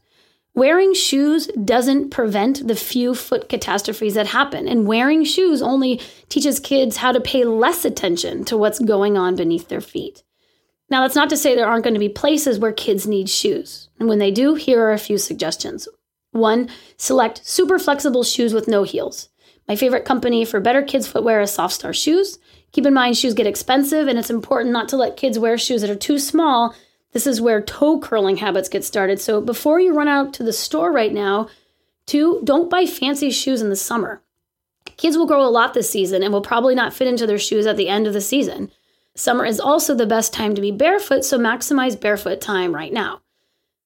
Wearing 0.56 0.94
shoes 0.94 1.48
doesn't 1.48 2.12
prevent 2.12 2.66
the 2.66 2.76
few 2.76 3.14
foot 3.14 3.50
catastrophes 3.50 4.14
that 4.14 4.28
happen, 4.28 4.70
and 4.70 4.88
wearing 4.88 5.26
shoes 5.26 5.62
only 5.62 6.00
teaches 6.30 6.62
kids 6.62 6.98
how 6.98 7.12
to 7.12 7.20
pay 7.20 7.44
less 7.44 7.84
attention 7.84 8.46
to 8.46 8.56
what's 8.56 8.80
going 8.80 9.18
on 9.18 9.36
beneath 9.36 9.68
their 9.68 9.82
feet. 9.82 10.24
Now, 10.90 11.02
that's 11.02 11.16
not 11.16 11.30
to 11.32 11.38
say 11.38 11.56
there 11.56 11.68
aren't 11.68 11.84
going 11.84 11.96
to 11.96 12.00
be 12.00 12.08
places 12.08 12.58
where 12.58 12.72
kids 12.72 13.06
need 13.06 13.30
shoes. 13.30 13.90
And 14.00 14.08
when 14.08 14.20
they 14.20 14.32
do, 14.32 14.56
here 14.56 14.82
are 14.82 14.94
a 14.94 14.98
few 14.98 15.18
suggestions. 15.18 15.90
One, 16.32 16.70
select 16.96 17.46
super 17.46 17.78
flexible 17.78 18.24
shoes 18.24 18.54
with 18.54 18.68
no 18.68 18.84
heels. 18.84 19.30
My 19.68 19.76
favorite 19.76 20.06
company 20.06 20.46
for 20.46 20.62
better 20.62 20.84
kids' 20.84 21.08
footwear 21.08 21.42
is 21.42 21.52
Softstar 21.52 21.94
Shoes. 21.94 22.40
Keep 22.72 22.86
in 22.86 22.94
mind, 22.94 23.18
shoes 23.18 23.34
get 23.34 23.48
expensive, 23.48 24.08
and 24.08 24.18
it's 24.18 24.30
important 24.30 24.72
not 24.72 24.88
to 24.90 24.98
let 24.98 25.18
kids 25.18 25.38
wear 25.38 25.58
shoes 25.58 25.82
that 25.82 25.90
are 25.90 25.96
too 25.96 26.20
small. 26.20 26.76
This 27.16 27.26
is 27.26 27.40
where 27.40 27.62
toe 27.62 27.98
curling 27.98 28.36
habits 28.36 28.68
get 28.68 28.84
started. 28.84 29.22
So 29.22 29.40
before 29.40 29.80
you 29.80 29.94
run 29.94 30.10
out 30.10 30.34
to 30.34 30.44
the 30.44 30.52
store 30.52 30.92
right 30.92 31.14
now, 31.14 31.48
two, 32.06 32.42
don't 32.44 32.70
buy 32.70 32.86
fancy 32.86 33.32
shoes 33.32 33.62
in 33.62 33.70
the 33.70 33.78
summer. 33.78 34.22
Kids 34.98 35.18
will 35.18 35.26
grow 35.26 35.42
a 35.42 35.48
lot 35.48 35.74
this 35.74 35.90
season 35.90 36.24
and 36.24 36.34
will 36.34 36.42
probably 36.42 36.76
not 36.76 36.94
fit 36.94 37.08
into 37.08 37.26
their 37.26 37.38
shoes 37.38 37.66
at 37.68 37.78
the 37.78 37.88
end 37.88 38.06
of 38.06 38.12
the 38.12 38.20
season. 38.20 38.70
Summer 39.16 39.46
is 39.46 39.62
also 39.62 39.96
the 39.96 40.06
best 40.06 40.34
time 40.34 40.56
to 40.56 40.62
be 40.62 40.72
barefoot, 40.72 41.24
so 41.24 41.40
maximize 41.40 41.98
barefoot 41.98 42.42
time 42.42 42.76
right 42.76 42.92
now. 42.92 43.22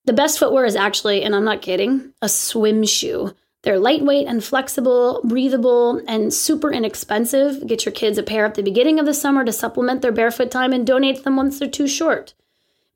The 0.05 0.13
best 0.13 0.39
footwear 0.39 0.65
is 0.65 0.75
actually, 0.75 1.21
and 1.21 1.35
I'm 1.35 1.45
not 1.45 1.61
kidding, 1.61 2.13
a 2.23 2.29
swim 2.29 2.83
shoe. 2.83 3.35
They're 3.61 3.77
lightweight 3.77 4.25
and 4.25 4.43
flexible, 4.43 5.21
breathable, 5.23 6.01
and 6.07 6.33
super 6.33 6.73
inexpensive. 6.73 7.67
Get 7.67 7.85
your 7.85 7.93
kids 7.93 8.17
a 8.17 8.23
pair 8.23 8.45
at 8.45 8.55
the 8.55 8.63
beginning 8.63 8.97
of 8.99 9.05
the 9.05 9.13
summer 9.13 9.45
to 9.45 9.53
supplement 9.53 10.01
their 10.01 10.11
barefoot 10.11 10.49
time 10.49 10.73
and 10.73 10.87
donate 10.87 11.23
them 11.23 11.35
once 11.35 11.59
they're 11.59 11.69
too 11.69 11.87
short. 11.87 12.33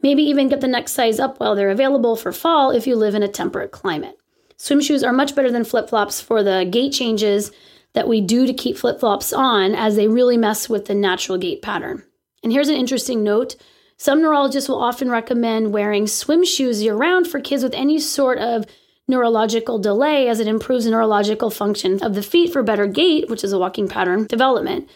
Maybe 0.03 0.23
even 0.23 0.49
get 0.49 0.61
the 0.61 0.67
next 0.67 0.91
size 0.91 1.19
up 1.19 1.39
while 1.39 1.55
they're 1.55 1.69
available 1.69 2.15
for 2.15 2.31
fall 2.31 2.71
if 2.71 2.85
you 2.85 2.95
live 2.95 3.15
in 3.15 3.23
a 3.23 3.27
temperate 3.27 3.71
climate. 3.71 4.17
Swim 4.57 4.81
shoes 4.81 5.03
are 5.03 5.13
much 5.13 5.33
better 5.33 5.49
than 5.49 5.63
flip 5.63 5.89
flops 5.89 6.21
for 6.21 6.43
the 6.43 6.67
gait 6.69 6.91
changes 6.91 7.51
that 7.93 8.07
we 8.07 8.21
do 8.21 8.45
to 8.45 8.53
keep 8.53 8.77
flip 8.77 8.99
flops 8.99 9.31
on, 9.31 9.73
as 9.73 9.95
they 9.95 10.07
really 10.07 10.37
mess 10.37 10.67
with 10.67 10.85
the 10.85 10.93
natural 10.93 11.37
gait 11.37 11.61
pattern. 11.61 12.03
And 12.43 12.51
here's 12.51 12.67
an 12.67 12.75
interesting 12.75 13.23
note 13.23 13.55
some 13.97 14.21
neurologists 14.21 14.67
will 14.67 14.81
often 14.81 15.09
recommend 15.09 15.71
wearing 15.71 16.07
swim 16.07 16.43
shoes 16.43 16.81
year 16.81 16.95
round 16.95 17.27
for 17.27 17.39
kids 17.39 17.63
with 17.63 17.73
any 17.73 17.99
sort 17.99 18.39
of 18.39 18.65
neurological 19.07 19.79
delay 19.79 20.27
as 20.27 20.39
it 20.39 20.47
improves 20.47 20.85
neurological 20.85 21.49
function 21.49 22.03
of 22.03 22.15
the 22.15 22.23
feet 22.23 22.51
for 22.51 22.63
better 22.63 22.87
gait, 22.87 23.29
which 23.29 23.43
is 23.43 23.53
a 23.53 23.59
walking 23.59 23.87
pattern 23.87 24.25
development. 24.25 24.89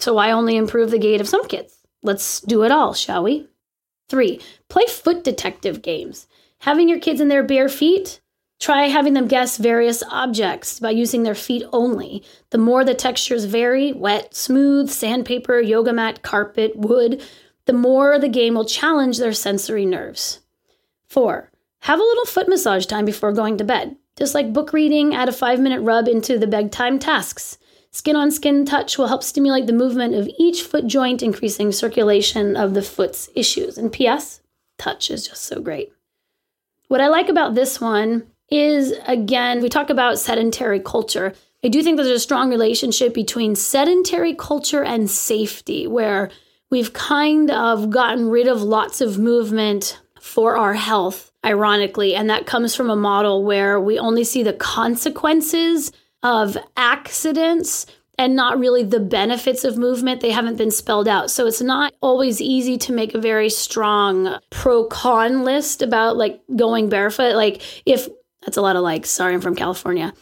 So, 0.00 0.14
why 0.14 0.30
only 0.30 0.56
improve 0.56 0.90
the 0.90 0.98
gait 0.98 1.20
of 1.20 1.28
some 1.28 1.46
kids? 1.46 1.76
Let's 2.02 2.40
do 2.40 2.64
it 2.64 2.72
all, 2.72 2.94
shall 2.94 3.22
we? 3.22 3.46
Three, 4.08 4.40
play 4.68 4.86
foot 4.86 5.24
detective 5.24 5.82
games. 5.82 6.26
Having 6.60 6.88
your 6.88 6.98
kids 6.98 7.20
in 7.20 7.28
their 7.28 7.42
bare 7.42 7.68
feet, 7.68 8.20
try 8.58 8.86
having 8.86 9.14
them 9.14 9.28
guess 9.28 9.56
various 9.56 10.02
objects 10.02 10.80
by 10.80 10.90
using 10.90 11.22
their 11.22 11.34
feet 11.34 11.62
only. 11.72 12.24
The 12.50 12.58
more 12.58 12.84
the 12.84 12.94
textures 12.94 13.44
vary 13.44 13.92
wet, 13.92 14.34
smooth, 14.34 14.90
sandpaper, 14.90 15.60
yoga 15.60 15.92
mat, 15.92 16.22
carpet, 16.22 16.76
wood 16.76 17.22
the 17.68 17.74
more 17.74 18.18
the 18.18 18.30
game 18.30 18.54
will 18.54 18.64
challenge 18.64 19.18
their 19.18 19.34
sensory 19.34 19.84
nerves. 19.84 20.40
Four, 21.06 21.52
have 21.80 22.00
a 22.00 22.02
little 22.02 22.24
foot 22.24 22.48
massage 22.48 22.86
time 22.86 23.04
before 23.04 23.30
going 23.30 23.58
to 23.58 23.64
bed. 23.64 23.94
Just 24.16 24.34
like 24.34 24.54
book 24.54 24.72
reading, 24.72 25.14
add 25.14 25.28
a 25.28 25.32
five 25.32 25.60
minute 25.60 25.82
rub 25.82 26.08
into 26.08 26.38
the 26.38 26.46
bedtime 26.46 26.98
tasks. 26.98 27.58
Skin 27.90 28.16
on 28.16 28.30
skin 28.30 28.64
touch 28.64 28.98
will 28.98 29.06
help 29.06 29.22
stimulate 29.22 29.66
the 29.66 29.72
movement 29.72 30.14
of 30.14 30.28
each 30.38 30.62
foot 30.62 30.86
joint, 30.86 31.22
increasing 31.22 31.72
circulation 31.72 32.56
of 32.56 32.74
the 32.74 32.82
foot's 32.82 33.30
issues. 33.34 33.78
And 33.78 33.90
P.S., 33.90 34.40
touch 34.76 35.10
is 35.10 35.26
just 35.26 35.42
so 35.42 35.60
great. 35.60 35.92
What 36.88 37.00
I 37.00 37.08
like 37.08 37.28
about 37.28 37.54
this 37.54 37.80
one 37.80 38.26
is, 38.50 38.94
again, 39.06 39.60
we 39.62 39.68
talk 39.68 39.90
about 39.90 40.18
sedentary 40.18 40.80
culture. 40.80 41.34
I 41.64 41.68
do 41.68 41.82
think 41.82 41.96
there's 41.96 42.08
a 42.08 42.18
strong 42.18 42.50
relationship 42.50 43.14
between 43.14 43.54
sedentary 43.56 44.34
culture 44.34 44.84
and 44.84 45.10
safety, 45.10 45.86
where 45.86 46.30
we've 46.70 46.92
kind 46.92 47.50
of 47.50 47.90
gotten 47.90 48.28
rid 48.28 48.48
of 48.48 48.62
lots 48.62 49.00
of 49.00 49.18
movement 49.18 49.98
for 50.20 50.56
our 50.56 50.74
health, 50.74 51.32
ironically. 51.44 52.14
And 52.14 52.30
that 52.30 52.46
comes 52.46 52.74
from 52.74 52.90
a 52.90 52.96
model 52.96 53.44
where 53.44 53.80
we 53.80 53.98
only 53.98 54.24
see 54.24 54.42
the 54.42 54.52
consequences 54.52 55.90
of 56.22 56.56
accidents 56.76 57.86
and 58.18 58.34
not 58.34 58.58
really 58.58 58.82
the 58.82 59.00
benefits 59.00 59.64
of 59.64 59.78
movement. 59.78 60.20
They 60.20 60.32
haven't 60.32 60.56
been 60.56 60.72
spelled 60.72 61.06
out. 61.06 61.30
So 61.30 61.46
it's 61.46 61.62
not 61.62 61.94
always 62.00 62.40
easy 62.40 62.76
to 62.78 62.92
make 62.92 63.14
a 63.14 63.20
very 63.20 63.48
strong 63.48 64.38
pro 64.50 64.84
con 64.84 65.44
list 65.44 65.82
about 65.82 66.16
like 66.16 66.42
going 66.56 66.88
barefoot. 66.88 67.36
Like, 67.36 67.62
if 67.86 68.08
that's 68.42 68.56
a 68.56 68.62
lot 68.62 68.76
of 68.76 68.82
like, 68.82 69.06
sorry, 69.06 69.34
I'm 69.34 69.40
from 69.40 69.54
California. 69.54 70.12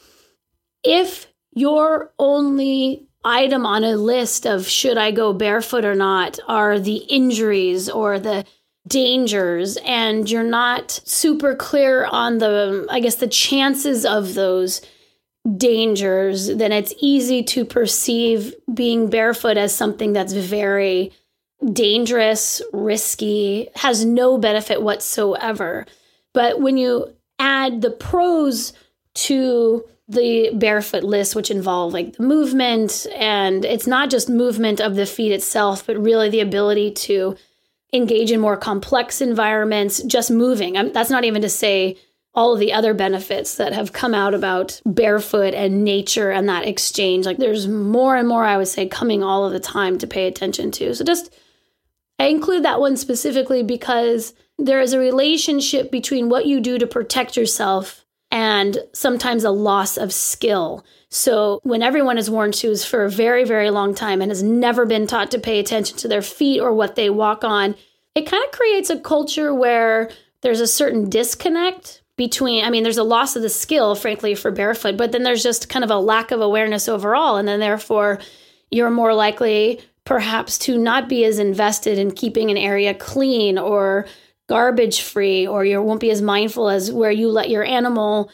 If 0.84 1.26
your 1.52 2.12
only 2.18 3.08
item 3.24 3.66
on 3.66 3.82
a 3.82 3.96
list 3.96 4.46
of 4.46 4.68
should 4.68 4.98
I 4.98 5.10
go 5.10 5.32
barefoot 5.32 5.84
or 5.84 5.96
not 5.96 6.38
are 6.46 6.78
the 6.78 6.96
injuries 6.96 7.88
or 7.88 8.20
the 8.20 8.44
dangers 8.86 9.78
and 9.78 10.30
you're 10.30 10.44
not 10.44 10.92
super 11.04 11.56
clear 11.56 12.04
on 12.04 12.38
the 12.38 12.86
I 12.88 13.00
guess 13.00 13.16
the 13.16 13.26
chances 13.26 14.06
of 14.06 14.34
those 14.34 14.80
dangers 15.56 16.48
then 16.56 16.72
it's 16.72 16.92
easy 16.98 17.42
to 17.42 17.64
perceive 17.64 18.54
being 18.72 19.08
barefoot 19.08 19.56
as 19.56 19.74
something 19.74 20.12
that's 20.12 20.32
very 20.32 21.12
dangerous, 21.72 22.60
risky, 22.72 23.68
has 23.76 24.04
no 24.04 24.38
benefit 24.38 24.82
whatsoever. 24.82 25.86
But 26.34 26.60
when 26.60 26.76
you 26.76 27.14
add 27.38 27.80
the 27.80 27.90
pros 27.90 28.72
to 29.14 29.84
the 30.08 30.50
barefoot 30.54 31.02
list, 31.02 31.34
which 31.34 31.50
involve 31.50 31.92
like 31.92 32.16
the 32.16 32.22
movement, 32.22 33.06
and 33.14 33.64
it's 33.64 33.86
not 33.86 34.10
just 34.10 34.28
movement 34.28 34.80
of 34.80 34.94
the 34.94 35.06
feet 35.06 35.32
itself, 35.32 35.86
but 35.86 35.96
really 35.96 36.28
the 36.28 36.40
ability 36.40 36.92
to 36.92 37.36
engage 37.92 38.30
in 38.30 38.40
more 38.40 38.56
complex 38.56 39.20
environments, 39.20 40.02
just 40.02 40.30
moving. 40.30 40.76
I'm, 40.76 40.92
that's 40.92 41.10
not 41.10 41.24
even 41.24 41.42
to 41.42 41.48
say 41.48 41.96
all 42.36 42.52
of 42.52 42.60
the 42.60 42.74
other 42.74 42.92
benefits 42.92 43.56
that 43.56 43.72
have 43.72 43.94
come 43.94 44.14
out 44.14 44.34
about 44.34 44.80
barefoot 44.84 45.54
and 45.54 45.82
nature 45.82 46.30
and 46.30 46.48
that 46.48 46.68
exchange. 46.68 47.24
Like 47.24 47.38
there's 47.38 47.66
more 47.66 48.14
and 48.14 48.28
more, 48.28 48.44
I 48.44 48.58
would 48.58 48.68
say, 48.68 48.86
coming 48.86 49.24
all 49.24 49.46
of 49.46 49.54
the 49.54 49.60
time 49.60 49.96
to 49.98 50.06
pay 50.06 50.26
attention 50.26 50.70
to. 50.72 50.94
So 50.94 51.02
just, 51.02 51.34
I 52.18 52.26
include 52.26 52.64
that 52.64 52.78
one 52.78 52.98
specifically 52.98 53.62
because 53.62 54.34
there 54.58 54.80
is 54.80 54.92
a 54.92 54.98
relationship 54.98 55.90
between 55.90 56.28
what 56.28 56.44
you 56.44 56.60
do 56.60 56.78
to 56.78 56.86
protect 56.86 57.38
yourself 57.38 58.04
and 58.30 58.78
sometimes 58.92 59.44
a 59.44 59.50
loss 59.50 59.96
of 59.96 60.12
skill. 60.12 60.84
So, 61.08 61.60
when 61.62 61.82
everyone 61.82 62.16
has 62.16 62.28
worn 62.28 62.50
shoes 62.52 62.84
for 62.84 63.04
a 63.04 63.10
very, 63.10 63.44
very 63.44 63.70
long 63.70 63.94
time 63.94 64.20
and 64.20 64.30
has 64.30 64.42
never 64.42 64.84
been 64.84 65.06
taught 65.06 65.30
to 65.30 65.38
pay 65.38 65.60
attention 65.60 65.96
to 65.98 66.08
their 66.08 66.22
feet 66.22 66.60
or 66.60 66.72
what 66.72 66.96
they 66.96 67.08
walk 67.08 67.44
on, 67.44 67.76
it 68.16 68.26
kind 68.26 68.42
of 68.44 68.50
creates 68.50 68.90
a 68.90 68.98
culture 68.98 69.54
where 69.54 70.10
there's 70.40 70.60
a 70.60 70.66
certain 70.66 71.08
disconnect 71.08 72.02
between, 72.16 72.64
I 72.64 72.70
mean, 72.70 72.82
there's 72.82 72.98
a 72.98 73.04
loss 73.04 73.36
of 73.36 73.42
the 73.42 73.48
skill, 73.48 73.94
frankly, 73.94 74.34
for 74.34 74.50
barefoot, 74.50 74.96
but 74.96 75.12
then 75.12 75.22
there's 75.22 75.42
just 75.42 75.68
kind 75.68 75.84
of 75.84 75.90
a 75.90 75.98
lack 75.98 76.30
of 76.30 76.40
awareness 76.40 76.88
overall. 76.88 77.36
And 77.36 77.46
then, 77.46 77.60
therefore, 77.60 78.20
you're 78.70 78.90
more 78.90 79.14
likely 79.14 79.80
perhaps 80.04 80.56
to 80.56 80.78
not 80.78 81.08
be 81.08 81.24
as 81.24 81.38
invested 81.38 81.98
in 81.98 82.12
keeping 82.12 82.50
an 82.50 82.56
area 82.56 82.94
clean 82.94 83.58
or 83.58 84.06
garbage 84.48 85.02
free 85.02 85.46
or 85.46 85.64
you 85.64 85.82
won't 85.82 86.00
be 86.00 86.10
as 86.10 86.22
mindful 86.22 86.68
as 86.68 86.92
where 86.92 87.10
you 87.10 87.28
let 87.28 87.50
your 87.50 87.64
animal 87.64 88.30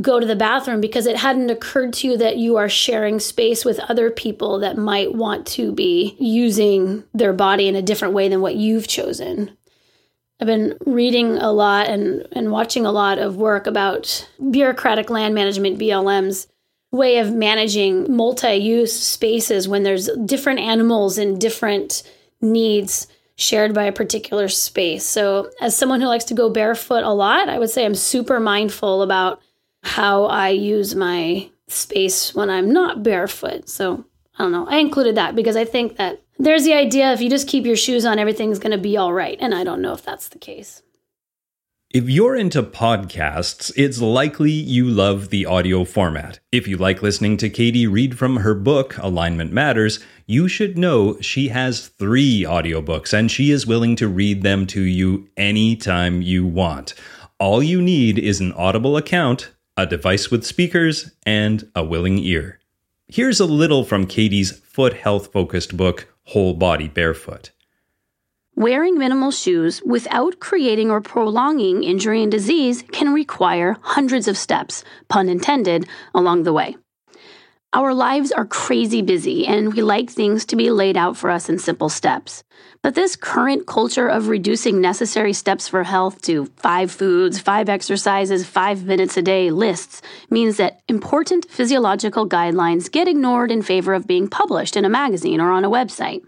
go 0.00 0.20
to 0.20 0.26
the 0.26 0.36
bathroom 0.36 0.80
because 0.80 1.06
it 1.06 1.16
hadn't 1.16 1.50
occurred 1.50 1.92
to 1.92 2.08
you 2.08 2.16
that 2.16 2.36
you 2.36 2.56
are 2.56 2.68
sharing 2.68 3.18
space 3.18 3.64
with 3.64 3.80
other 3.80 4.10
people 4.10 4.60
that 4.60 4.78
might 4.78 5.14
want 5.14 5.46
to 5.46 5.72
be 5.72 6.16
using 6.18 7.02
their 7.12 7.32
body 7.32 7.66
in 7.66 7.74
a 7.74 7.82
different 7.82 8.14
way 8.14 8.28
than 8.28 8.40
what 8.40 8.54
you've 8.54 8.86
chosen. 8.86 9.50
I've 10.40 10.46
been 10.46 10.76
reading 10.86 11.36
a 11.36 11.52
lot 11.52 11.88
and, 11.88 12.26
and 12.32 12.50
watching 12.50 12.86
a 12.86 12.92
lot 12.92 13.18
of 13.18 13.36
work 13.36 13.66
about 13.66 14.26
bureaucratic 14.50 15.10
land 15.10 15.34
management, 15.34 15.78
BLM's 15.78 16.46
way 16.92 17.18
of 17.18 17.32
managing 17.32 18.14
multi 18.14 18.54
use 18.54 18.98
spaces 18.98 19.68
when 19.68 19.82
there's 19.82 20.08
different 20.24 20.60
animals 20.60 21.18
and 21.18 21.40
different 21.40 22.02
needs 22.40 23.06
shared 23.36 23.74
by 23.74 23.84
a 23.84 23.92
particular 23.92 24.48
space. 24.48 25.04
So, 25.04 25.50
as 25.60 25.76
someone 25.76 26.00
who 26.00 26.08
likes 26.08 26.24
to 26.24 26.34
go 26.34 26.50
barefoot 26.50 27.04
a 27.04 27.10
lot, 27.10 27.48
I 27.48 27.58
would 27.58 27.70
say 27.70 27.84
I'm 27.84 27.94
super 27.94 28.40
mindful 28.40 29.02
about 29.02 29.40
how 29.82 30.24
I 30.24 30.50
use 30.50 30.94
my 30.94 31.50
space 31.68 32.34
when 32.34 32.50
I'm 32.50 32.72
not 32.72 33.02
barefoot. 33.02 33.68
So 33.68 34.04
I 34.38 34.42
don't 34.42 34.52
know. 34.52 34.66
I 34.68 34.78
included 34.78 35.16
that 35.16 35.34
because 35.34 35.56
I 35.56 35.64
think 35.64 35.96
that 35.96 36.20
there's 36.40 36.64
the 36.64 36.74
idea 36.74 37.12
if 37.12 37.20
you 37.20 37.30
just 37.30 37.48
keep 37.48 37.64
your 37.64 37.76
shoes 37.76 38.04
on, 38.04 38.18
everything's 38.18 38.58
going 38.58 38.72
to 38.72 38.78
be 38.78 38.96
all 38.96 39.12
right. 39.12 39.38
And 39.40 39.54
I 39.54 39.64
don't 39.64 39.82
know 39.82 39.92
if 39.92 40.02
that's 40.02 40.28
the 40.28 40.38
case. 40.38 40.82
If 41.90 42.08
you're 42.08 42.36
into 42.36 42.62
podcasts, 42.62 43.72
it's 43.76 44.00
likely 44.00 44.52
you 44.52 44.84
love 44.84 45.30
the 45.30 45.44
audio 45.44 45.84
format. 45.84 46.38
If 46.52 46.68
you 46.68 46.76
like 46.76 47.02
listening 47.02 47.36
to 47.38 47.50
Katy 47.50 47.86
read 47.88 48.16
from 48.16 48.38
her 48.38 48.54
book, 48.54 48.96
Alignment 48.98 49.52
Matters, 49.52 49.98
you 50.26 50.46
should 50.46 50.78
know 50.78 51.20
she 51.20 51.48
has 51.48 51.88
three 51.88 52.42
audiobooks 52.42 53.12
and 53.12 53.28
she 53.28 53.50
is 53.50 53.66
willing 53.66 53.96
to 53.96 54.06
read 54.06 54.42
them 54.42 54.66
to 54.68 54.82
you 54.82 55.28
anytime 55.36 56.22
you 56.22 56.46
want. 56.46 56.94
All 57.40 57.60
you 57.60 57.82
need 57.82 58.18
is 58.18 58.40
an 58.40 58.52
Audible 58.52 58.96
account 58.96 59.50
a 59.80 59.86
device 59.86 60.30
with 60.30 60.44
speakers, 60.44 61.10
and 61.24 61.70
a 61.74 61.82
willing 61.82 62.18
ear. 62.18 62.58
Here's 63.08 63.40
a 63.40 63.46
little 63.46 63.82
from 63.82 64.06
Katy's 64.06 64.52
foot 64.52 64.92
health 64.92 65.32
focused 65.32 65.76
book, 65.76 66.12
Whole 66.30 66.54
Body 66.54 66.86
Barefoot. 66.86 67.50
Wearing 68.54 68.96
minimal 68.96 69.32
shoes 69.32 69.82
without 69.84 70.38
creating 70.38 70.88
or 70.88 71.00
prolonging 71.00 71.82
injury 71.82 72.22
and 72.22 72.30
disease 72.30 72.84
can 72.92 73.12
require 73.12 73.76
hundreds 73.80 74.28
of 74.28 74.38
steps, 74.38 74.84
pun 75.08 75.28
intended, 75.28 75.88
along 76.14 76.44
the 76.44 76.52
way. 76.52 76.76
Our 77.72 77.94
lives 77.94 78.32
are 78.32 78.46
crazy 78.46 79.00
busy, 79.00 79.46
and 79.46 79.72
we 79.72 79.80
like 79.80 80.10
things 80.10 80.44
to 80.46 80.56
be 80.56 80.72
laid 80.72 80.96
out 80.96 81.16
for 81.16 81.30
us 81.30 81.48
in 81.48 81.60
simple 81.60 81.88
steps. 81.88 82.42
But 82.82 82.96
this 82.96 83.14
current 83.14 83.68
culture 83.68 84.08
of 84.08 84.26
reducing 84.26 84.80
necessary 84.80 85.32
steps 85.32 85.68
for 85.68 85.84
health 85.84 86.20
to 86.22 86.46
five 86.56 86.90
foods, 86.90 87.38
five 87.38 87.68
exercises, 87.68 88.44
five 88.44 88.84
minutes 88.86 89.16
a 89.16 89.22
day 89.22 89.52
lists 89.52 90.02
means 90.30 90.56
that 90.56 90.80
important 90.88 91.48
physiological 91.48 92.28
guidelines 92.28 92.90
get 92.90 93.06
ignored 93.06 93.52
in 93.52 93.62
favor 93.62 93.94
of 93.94 94.04
being 94.04 94.26
published 94.26 94.76
in 94.76 94.84
a 94.84 94.88
magazine 94.88 95.40
or 95.40 95.52
on 95.52 95.64
a 95.64 95.70
website. 95.70 96.24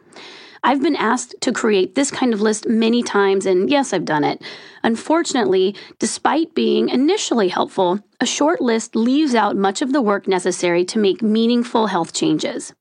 I've 0.64 0.80
been 0.80 0.96
asked 0.96 1.34
to 1.40 1.52
create 1.52 1.96
this 1.96 2.12
kind 2.12 2.32
of 2.32 2.40
list 2.40 2.68
many 2.68 3.02
times, 3.02 3.46
and 3.46 3.68
yes, 3.68 3.92
I've 3.92 4.04
done 4.04 4.22
it. 4.22 4.40
Unfortunately, 4.84 5.74
despite 5.98 6.54
being 6.54 6.88
initially 6.88 7.48
helpful, 7.48 7.98
a 8.20 8.26
short 8.26 8.60
list 8.60 8.94
leaves 8.94 9.34
out 9.34 9.56
much 9.56 9.82
of 9.82 9.92
the 9.92 10.00
work 10.00 10.28
necessary 10.28 10.84
to 10.84 11.00
make 11.00 11.20
meaningful 11.20 11.88
health 11.88 12.12
changes. 12.12 12.72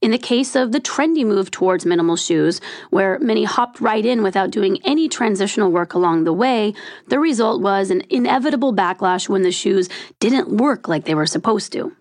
In 0.00 0.12
the 0.12 0.18
case 0.18 0.54
of 0.54 0.70
the 0.70 0.80
trendy 0.80 1.26
move 1.26 1.50
towards 1.50 1.84
minimal 1.84 2.14
shoes, 2.14 2.60
where 2.90 3.18
many 3.18 3.42
hopped 3.42 3.80
right 3.80 4.06
in 4.06 4.22
without 4.22 4.50
doing 4.50 4.78
any 4.84 5.08
transitional 5.08 5.72
work 5.72 5.94
along 5.94 6.22
the 6.22 6.32
way, 6.32 6.72
the 7.08 7.18
result 7.18 7.60
was 7.60 7.90
an 7.90 8.04
inevitable 8.10 8.72
backlash 8.72 9.28
when 9.28 9.42
the 9.42 9.50
shoes 9.50 9.88
didn't 10.20 10.56
work 10.56 10.86
like 10.86 11.04
they 11.04 11.16
were 11.16 11.26
supposed 11.26 11.72
to. 11.72 11.96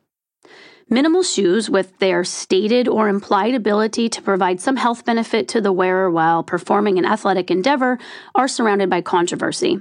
Minimal 0.94 1.24
shoes, 1.24 1.72
with 1.72 1.98
their 1.98 2.24
stated 2.24 2.88
or 2.88 3.10
implied 3.10 3.56
ability 3.56 4.10
to 4.10 4.22
provide 4.22 4.62
some 4.62 4.76
health 4.76 5.04
benefit 5.04 5.48
to 5.48 5.60
the 5.60 5.72
wearer 5.72 6.08
while 6.12 6.44
performing 6.44 7.00
an 7.00 7.04
athletic 7.04 7.50
endeavor, 7.50 7.98
are 8.36 8.48
surrounded 8.48 8.92
by 8.92 9.02
controversy. 9.02 9.80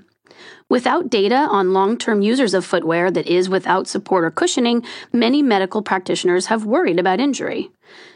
Without 0.70 1.11
data 1.11 1.35
on 1.37 1.75
long 1.75 1.98
term 1.98 2.22
users 2.22 2.55
of 2.55 2.64
footwear 2.64 3.11
that 3.11 3.27
is 3.27 3.51
without 3.51 3.87
support 3.87 4.25
or 4.25 4.31
cushioning, 4.31 4.83
many 5.12 5.42
medical 5.42 5.83
practitioners 5.83 6.46
have 6.46 6.64
worried 6.64 6.98
about 6.98 7.20
injury. 7.20 7.70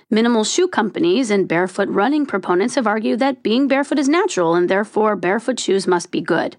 Minimal 0.09 0.45
shoe 0.45 0.67
companies 0.67 1.31
and 1.31 1.47
barefoot 1.47 1.91
running 1.91 2.25
proponents 2.25 2.77
have 2.77 2.87
argued 2.87 3.19
that 3.19 3.43
being 3.43 3.69
barefoot 3.69 3.99
is 3.99 4.09
natural 4.09 4.55
and 4.55 4.71
therefore 4.71 5.17
barefoot 5.17 5.61
shoes 5.61 5.87
must 5.87 6.11
be 6.11 6.23
good. 6.23 6.57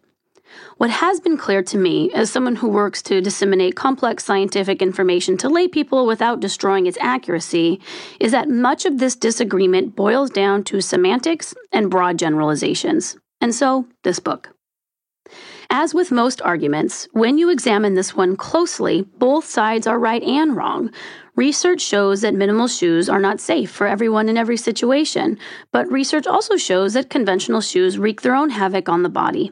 What 0.78 0.90
has 0.90 1.20
been 1.20 1.38
clear 1.38 1.64
to 1.64 1.78
me, 1.78 2.12
as 2.14 2.30
someone 2.30 2.58
who 2.58 2.70
works 2.70 3.02
to 3.04 3.22
disseminate 3.22 3.76
complex 3.76 4.24
scientific 4.24 4.82
information 4.82 5.38
to 5.38 5.50
laypeople 5.50 6.06
without 6.06 6.40
destroying 6.40 6.86
its 6.86 6.98
accuracy, 7.02 7.80
is 8.20 8.32
that 8.32 8.50
much 8.50 8.86
of 8.86 9.00
this 9.00 9.16
disagreement 9.16 9.96
boils 9.96 10.30
down 10.30 10.64
to 10.66 10.82
semantics 10.82 11.56
and 11.72 11.90
broad 11.90 12.20
generalizations. 12.20 13.18
And 13.42 13.54
so, 13.54 13.88
this 14.04 14.20
book. 14.20 14.50
As 15.70 15.94
with 15.94 16.12
most 16.12 16.42
arguments, 16.44 17.10
when 17.12 17.38
you 17.38 17.50
examine 17.50 17.96
this 17.96 18.16
one 18.16 18.38
closely, 18.38 19.02
both 19.18 19.46
sides 19.46 19.86
are 19.86 20.00
right 20.00 20.24
and 20.24 20.56
wrong. 20.56 20.92
Research 21.36 21.82
shows 21.82 22.22
that 22.22 22.34
minimal 22.34 22.68
shoes 22.68 23.10
are 23.10 23.20
not 23.20 23.42
safe 23.42 23.70
for 23.70 23.86
everyone 23.86 24.30
in 24.30 24.38
every 24.38 24.58
situation, 24.58 25.38
but 25.74 25.92
research 25.92 26.26
also 26.26 26.56
shows 26.56 26.94
that 26.94 27.10
conventional 27.10 27.62
shoes 27.62 27.98
wreak 27.98 28.22
their 28.22 28.36
own 28.36 28.50
havoc 28.50 28.88
on 28.88 29.04
the 29.04 29.10
body. 29.10 29.52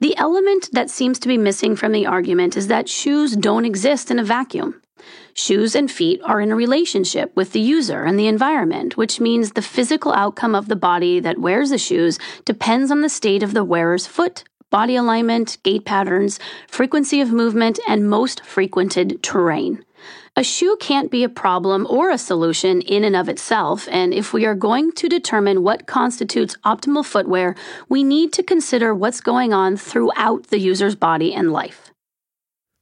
The 0.00 0.16
element 0.16 0.68
that 0.72 0.90
seems 0.90 1.18
to 1.18 1.28
be 1.28 1.36
missing 1.36 1.74
from 1.74 1.90
the 1.90 2.06
argument 2.06 2.56
is 2.56 2.68
that 2.68 2.88
shoes 2.88 3.34
don't 3.34 3.64
exist 3.64 4.12
in 4.12 4.20
a 4.20 4.24
vacuum. 4.24 4.80
Shoes 5.34 5.74
and 5.74 5.90
feet 5.90 6.20
are 6.22 6.40
in 6.40 6.52
a 6.52 6.56
relationship 6.56 7.34
with 7.34 7.50
the 7.50 7.60
user 7.60 8.04
and 8.04 8.16
the 8.16 8.28
environment, 8.28 8.96
which 8.96 9.18
means 9.18 9.52
the 9.52 9.62
physical 9.62 10.12
outcome 10.12 10.54
of 10.54 10.68
the 10.68 10.76
body 10.76 11.18
that 11.18 11.38
wears 11.38 11.70
the 11.70 11.78
shoes 11.78 12.18
depends 12.44 12.92
on 12.92 13.00
the 13.00 13.08
state 13.08 13.42
of 13.42 13.54
the 13.54 13.64
wearer's 13.64 14.06
foot, 14.06 14.44
body 14.70 14.94
alignment, 14.94 15.58
gait 15.64 15.84
patterns, 15.84 16.38
frequency 16.68 17.20
of 17.20 17.32
movement, 17.32 17.80
and 17.88 18.08
most 18.08 18.44
frequented 18.44 19.20
terrain. 19.22 19.84
A 20.38 20.44
shoe 20.44 20.76
can't 20.78 21.10
be 21.10 21.24
a 21.24 21.28
problem 21.28 21.84
or 21.90 22.12
a 22.12 22.16
solution 22.16 22.80
in 22.82 23.02
and 23.02 23.16
of 23.16 23.28
itself, 23.28 23.88
and 23.90 24.14
if 24.14 24.32
we 24.32 24.46
are 24.46 24.54
going 24.54 24.92
to 24.92 25.08
determine 25.08 25.64
what 25.64 25.88
constitutes 25.88 26.56
optimal 26.64 27.04
footwear, 27.04 27.56
we 27.88 28.04
need 28.04 28.32
to 28.34 28.44
consider 28.44 28.94
what's 28.94 29.20
going 29.20 29.52
on 29.52 29.76
throughout 29.76 30.46
the 30.46 30.60
user's 30.60 30.94
body 30.94 31.34
and 31.34 31.52
life. 31.52 31.90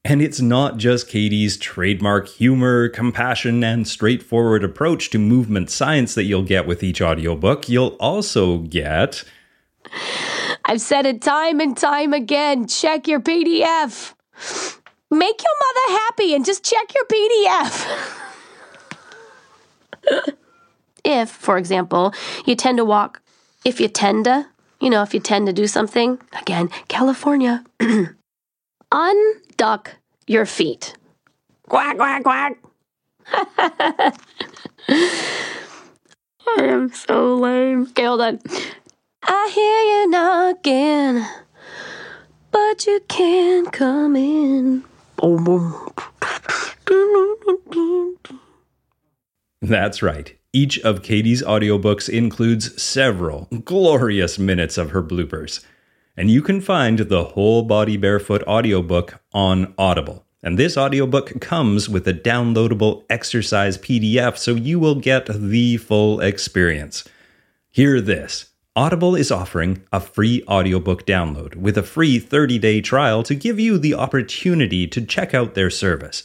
And 0.05 0.21
it's 0.21 0.39
not 0.39 0.77
just 0.77 1.09
Katy's 1.09 1.57
trademark 1.57 2.29
humor, 2.29 2.91
compassion, 2.91 3.65
and 3.65 3.89
straightforward 3.89 4.63
approach 4.63 5.09
to 5.09 5.19
movement 5.19 5.71
science 5.71 6.15
that 6.15 6.25
you'll 6.25 6.43
get 6.43 6.67
with 6.67 6.83
each 6.83 7.01
audiobook. 7.01 7.71
You'll 7.71 7.97
also 7.99 8.59
get. 8.59 9.25
I've 10.67 10.83
said 10.83 11.07
it 11.07 11.23
time 11.23 11.61
and 11.61 11.75
time 11.75 12.13
again 12.13 12.67
check 12.67 13.09
your 13.09 13.21
PDF. 13.21 14.13
Make 15.11 15.41
your 15.41 15.55
mother 15.61 16.01
happy 16.01 16.35
and 16.35 16.45
just 16.45 16.65
check 16.65 16.93
your 16.93 17.05
PDF. 17.05 17.87
if, 21.05 21.31
for 21.31 21.59
example, 21.59 22.13
you 22.45 22.57
tend 22.57 22.79
to 22.79 22.85
walk, 22.85 23.23
if 23.65 23.81
you 23.81 23.87
tend 23.87 24.25
to, 24.25 24.47
you 24.81 24.91
know, 24.91 25.03
if 25.03 25.15
you 25.15 25.21
tend 25.21 25.47
to 25.47 25.53
do 25.53 25.69
something, 25.69 26.19
again, 26.41 26.71
California, 26.89 27.65
unduck 28.93 29.89
your 30.27 30.45
feet. 30.45 30.95
Quack, 31.69 31.97
quack, 31.97 32.25
quack. 32.25 32.59
I 36.49 36.63
am 36.63 36.93
so 36.93 37.37
lame. 37.37 37.83
Okay, 37.91 38.05
hold 38.05 38.21
on. 38.21 38.41
I 39.23 39.51
hear 39.55 39.81
you 39.83 40.11
knocking, 40.11 41.25
but 42.51 42.87
you 42.87 43.01
can't 43.09 43.73
come 43.73 44.17
in. 44.17 44.85
That's 49.63 50.03
right. 50.03 50.37
Each 50.53 50.79
of 50.81 51.03
Katy's 51.03 51.43
audiobooks 51.43 52.09
includes 52.09 52.81
several 52.81 53.49
glorious 53.65 54.39
minutes 54.39 54.79
of 54.79 54.91
her 54.91 55.03
bloopers. 55.03 55.65
And 56.17 56.31
you 56.31 56.41
can 56.41 56.61
find 56.61 56.99
the 56.99 57.25
Whole 57.25 57.63
Body 57.63 57.97
Barefoot 57.97 58.43
audiobook 58.45 59.21
on 59.35 59.75
Audible. 59.77 60.25
And 60.43 60.59
this 60.59 60.77
audiobook 60.77 61.41
comes 61.41 61.89
with 61.89 62.07
a 62.07 62.15
downloadable 62.15 63.05
exercise 63.11 63.77
PDF, 63.77 64.39
so 64.39 64.55
you 64.55 64.79
will 64.79 64.95
get 64.95 65.27
the 65.27 65.77
full 65.77 66.21
experience. 66.21 67.05
Hear 67.71 68.01
this 68.01 68.51
Audible 68.77 69.17
is 69.17 69.31
offering 69.31 69.83
a 69.91 69.99
free 69.99 70.45
audiobook 70.47 71.07
download 71.07 71.57
with 71.57 71.79
a 71.79 71.83
free 71.83 72.19
30 72.19 72.59
day 72.59 72.83
trial 72.83 73.23
to 73.23 73.35
give 73.35 73.59
you 73.59 73.79
the 73.79 73.95
opportunity 73.95 74.87
to 74.87 75.01
check 75.01 75.33
out 75.33 75.55
their 75.55 75.71
service. 75.71 76.23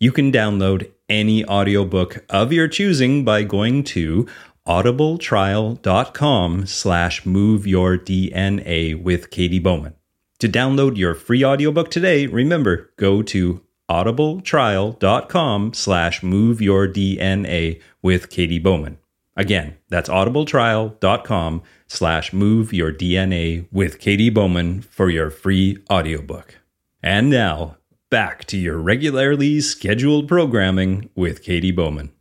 You 0.00 0.10
can 0.10 0.32
download 0.32 0.90
any 1.08 1.44
audiobook 1.44 2.24
of 2.28 2.52
your 2.52 2.66
choosing 2.66 3.24
by 3.24 3.44
going 3.44 3.84
to 3.84 4.26
audibletrial.com 4.66 6.66
slash 6.66 7.24
move 7.24 7.68
your 7.68 7.96
DNA 7.96 9.00
with 9.00 9.30
Katy 9.30 9.60
Bowman. 9.60 9.94
To 10.40 10.48
download 10.48 10.96
your 10.96 11.14
free 11.14 11.44
audiobook 11.44 11.88
today, 11.88 12.26
remember, 12.26 12.90
go 12.96 13.22
to 13.22 13.62
audibletrial.com 13.88 15.72
slash 15.72 16.22
move 16.24 16.60
your 16.60 16.88
DNA 16.88 17.80
with 18.02 18.28
Katy 18.28 18.58
Bowman. 18.58 18.98
Again, 19.36 19.78
that's 19.88 20.08
audibletrial.com 20.08 21.62
slash 21.86 22.32
move 22.32 22.72
your 22.72 22.92
DNA 22.92 23.66
with 23.72 23.98
Katy 23.98 24.30
Bowman 24.30 24.82
for 24.82 25.08
your 25.08 25.30
free 25.30 25.78
audiobook. 25.90 26.58
And 27.02 27.30
now, 27.30 27.78
back 28.10 28.44
to 28.46 28.58
your 28.58 28.78
regularly 28.78 29.60
scheduled 29.60 30.28
programming 30.28 31.08
with 31.14 31.42
Katy 31.42 31.70
Bowman. 31.70 32.12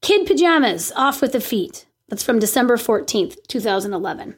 Kid 0.00 0.26
pajamas, 0.26 0.90
off 0.96 1.20
with 1.20 1.32
the 1.32 1.40
feet. 1.40 1.86
That's 2.08 2.22
from 2.22 2.38
December 2.38 2.76
14th, 2.76 3.36
2011. 3.46 4.36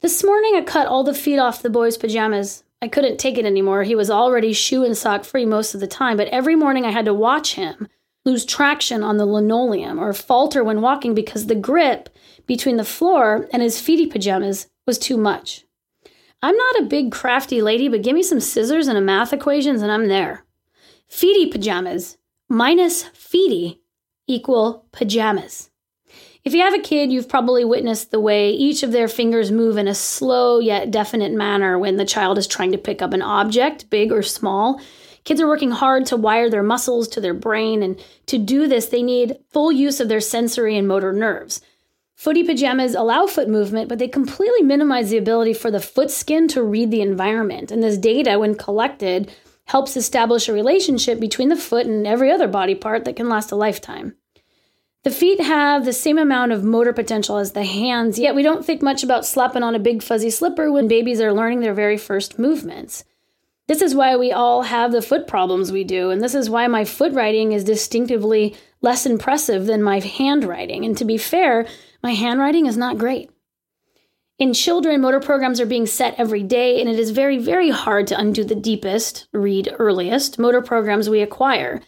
This 0.00 0.22
morning 0.22 0.54
I 0.56 0.62
cut 0.62 0.86
all 0.86 1.04
the 1.04 1.14
feet 1.14 1.38
off 1.38 1.62
the 1.62 1.70
boy's 1.70 1.96
pajamas. 1.96 2.64
I 2.80 2.88
couldn't 2.88 3.18
take 3.18 3.38
it 3.38 3.46
anymore. 3.46 3.82
He 3.84 3.94
was 3.94 4.10
already 4.10 4.52
shoe 4.52 4.84
and 4.84 4.96
sock 4.96 5.24
free 5.24 5.46
most 5.46 5.74
of 5.74 5.80
the 5.80 5.86
time, 5.86 6.16
but 6.16 6.28
every 6.28 6.54
morning 6.54 6.84
I 6.84 6.90
had 6.90 7.04
to 7.06 7.14
watch 7.14 7.54
him 7.54 7.88
lose 8.24 8.44
traction 8.44 9.02
on 9.02 9.16
the 9.16 9.26
linoleum 9.26 9.98
or 9.98 10.12
falter 10.12 10.62
when 10.62 10.80
walking 10.80 11.14
because 11.14 11.46
the 11.46 11.54
grip 11.54 12.08
between 12.46 12.76
the 12.76 12.84
floor 12.84 13.48
and 13.52 13.62
his 13.62 13.80
feety 13.80 14.10
pajamas 14.10 14.68
was 14.86 14.98
too 14.98 15.16
much. 15.16 15.64
I'm 16.42 16.56
not 16.56 16.80
a 16.80 16.86
big 16.86 17.12
crafty 17.12 17.62
lady, 17.62 17.88
but 17.88 18.02
give 18.02 18.14
me 18.14 18.22
some 18.22 18.40
scissors 18.40 18.88
and 18.88 18.98
a 18.98 19.00
math 19.00 19.32
equations 19.32 19.82
and 19.82 19.92
I'm 19.92 20.08
there. 20.08 20.44
Feety 21.10 21.50
pajamas 21.50 22.18
minus 22.48 23.04
feety 23.10 23.78
equal 24.26 24.86
pajamas. 24.92 25.70
If 26.44 26.54
you 26.54 26.62
have 26.62 26.74
a 26.74 26.80
kid, 26.80 27.12
you've 27.12 27.28
probably 27.28 27.64
witnessed 27.64 28.10
the 28.10 28.18
way 28.18 28.50
each 28.50 28.82
of 28.82 28.90
their 28.90 29.06
fingers 29.06 29.52
move 29.52 29.76
in 29.76 29.86
a 29.86 29.94
slow 29.94 30.58
yet 30.58 30.90
definite 30.90 31.32
manner 31.32 31.78
when 31.78 31.96
the 31.96 32.04
child 32.04 32.36
is 32.36 32.48
trying 32.48 32.72
to 32.72 32.78
pick 32.78 33.00
up 33.00 33.12
an 33.12 33.22
object, 33.22 33.88
big 33.90 34.10
or 34.10 34.22
small. 34.22 34.80
Kids 35.24 35.40
are 35.40 35.48
working 35.48 35.70
hard 35.70 36.06
to 36.06 36.16
wire 36.16 36.50
their 36.50 36.62
muscles 36.62 37.06
to 37.08 37.20
their 37.20 37.34
brain, 37.34 37.82
and 37.82 38.02
to 38.26 38.38
do 38.38 38.66
this, 38.66 38.86
they 38.86 39.02
need 39.02 39.38
full 39.50 39.70
use 39.70 40.00
of 40.00 40.08
their 40.08 40.20
sensory 40.20 40.76
and 40.76 40.88
motor 40.88 41.12
nerves. 41.12 41.60
Footy 42.14 42.44
pajamas 42.44 42.94
allow 42.94 43.26
foot 43.26 43.48
movement, 43.48 43.88
but 43.88 43.98
they 43.98 44.08
completely 44.08 44.62
minimize 44.62 45.10
the 45.10 45.18
ability 45.18 45.54
for 45.54 45.70
the 45.70 45.80
foot 45.80 46.10
skin 46.10 46.46
to 46.48 46.62
read 46.62 46.90
the 46.90 47.00
environment. 47.00 47.72
And 47.72 47.82
this 47.82 47.98
data, 47.98 48.38
when 48.38 48.54
collected, 48.54 49.32
helps 49.64 49.96
establish 49.96 50.48
a 50.48 50.52
relationship 50.52 51.18
between 51.18 51.48
the 51.48 51.56
foot 51.56 51.86
and 51.86 52.06
every 52.06 52.30
other 52.30 52.48
body 52.48 52.74
part 52.74 53.04
that 53.04 53.16
can 53.16 53.28
last 53.28 53.50
a 53.52 53.56
lifetime. 53.56 54.16
The 55.04 55.10
feet 55.10 55.40
have 55.40 55.84
the 55.84 55.92
same 55.92 56.16
amount 56.16 56.52
of 56.52 56.62
motor 56.62 56.92
potential 56.92 57.38
as 57.38 57.52
the 57.52 57.64
hands, 57.64 58.20
yet 58.20 58.36
we 58.36 58.44
don't 58.44 58.64
think 58.64 58.82
much 58.82 59.02
about 59.02 59.26
slapping 59.26 59.64
on 59.64 59.74
a 59.74 59.80
big 59.80 60.00
fuzzy 60.00 60.30
slipper 60.30 60.70
when 60.70 60.86
babies 60.86 61.20
are 61.20 61.32
learning 61.32 61.60
their 61.60 61.74
very 61.74 61.96
first 61.96 62.38
movements. 62.38 63.04
This 63.68 63.80
is 63.80 63.94
why 63.94 64.16
we 64.16 64.32
all 64.32 64.62
have 64.62 64.92
the 64.92 65.02
foot 65.02 65.26
problems 65.26 65.70
we 65.70 65.84
do, 65.84 66.10
and 66.10 66.20
this 66.20 66.34
is 66.34 66.50
why 66.50 66.66
my 66.66 66.84
foot 66.84 67.12
writing 67.12 67.52
is 67.52 67.64
distinctively 67.64 68.56
less 68.80 69.06
impressive 69.06 69.66
than 69.66 69.82
my 69.82 70.00
handwriting. 70.00 70.84
And 70.84 70.96
to 70.98 71.04
be 71.04 71.16
fair, 71.16 71.66
my 72.02 72.12
handwriting 72.12 72.66
is 72.66 72.76
not 72.76 72.98
great. 72.98 73.30
In 74.38 74.52
children, 74.52 75.00
motor 75.00 75.20
programs 75.20 75.60
are 75.60 75.66
being 75.66 75.86
set 75.86 76.16
every 76.18 76.42
day, 76.42 76.80
and 76.80 76.90
it 76.90 76.98
is 76.98 77.10
very, 77.10 77.38
very 77.38 77.70
hard 77.70 78.08
to 78.08 78.18
undo 78.18 78.42
the 78.42 78.56
deepest, 78.56 79.28
read 79.32 79.72
earliest, 79.78 80.38
motor 80.38 80.60
programs 80.60 81.08
we 81.08 81.20
acquire. 81.20 81.80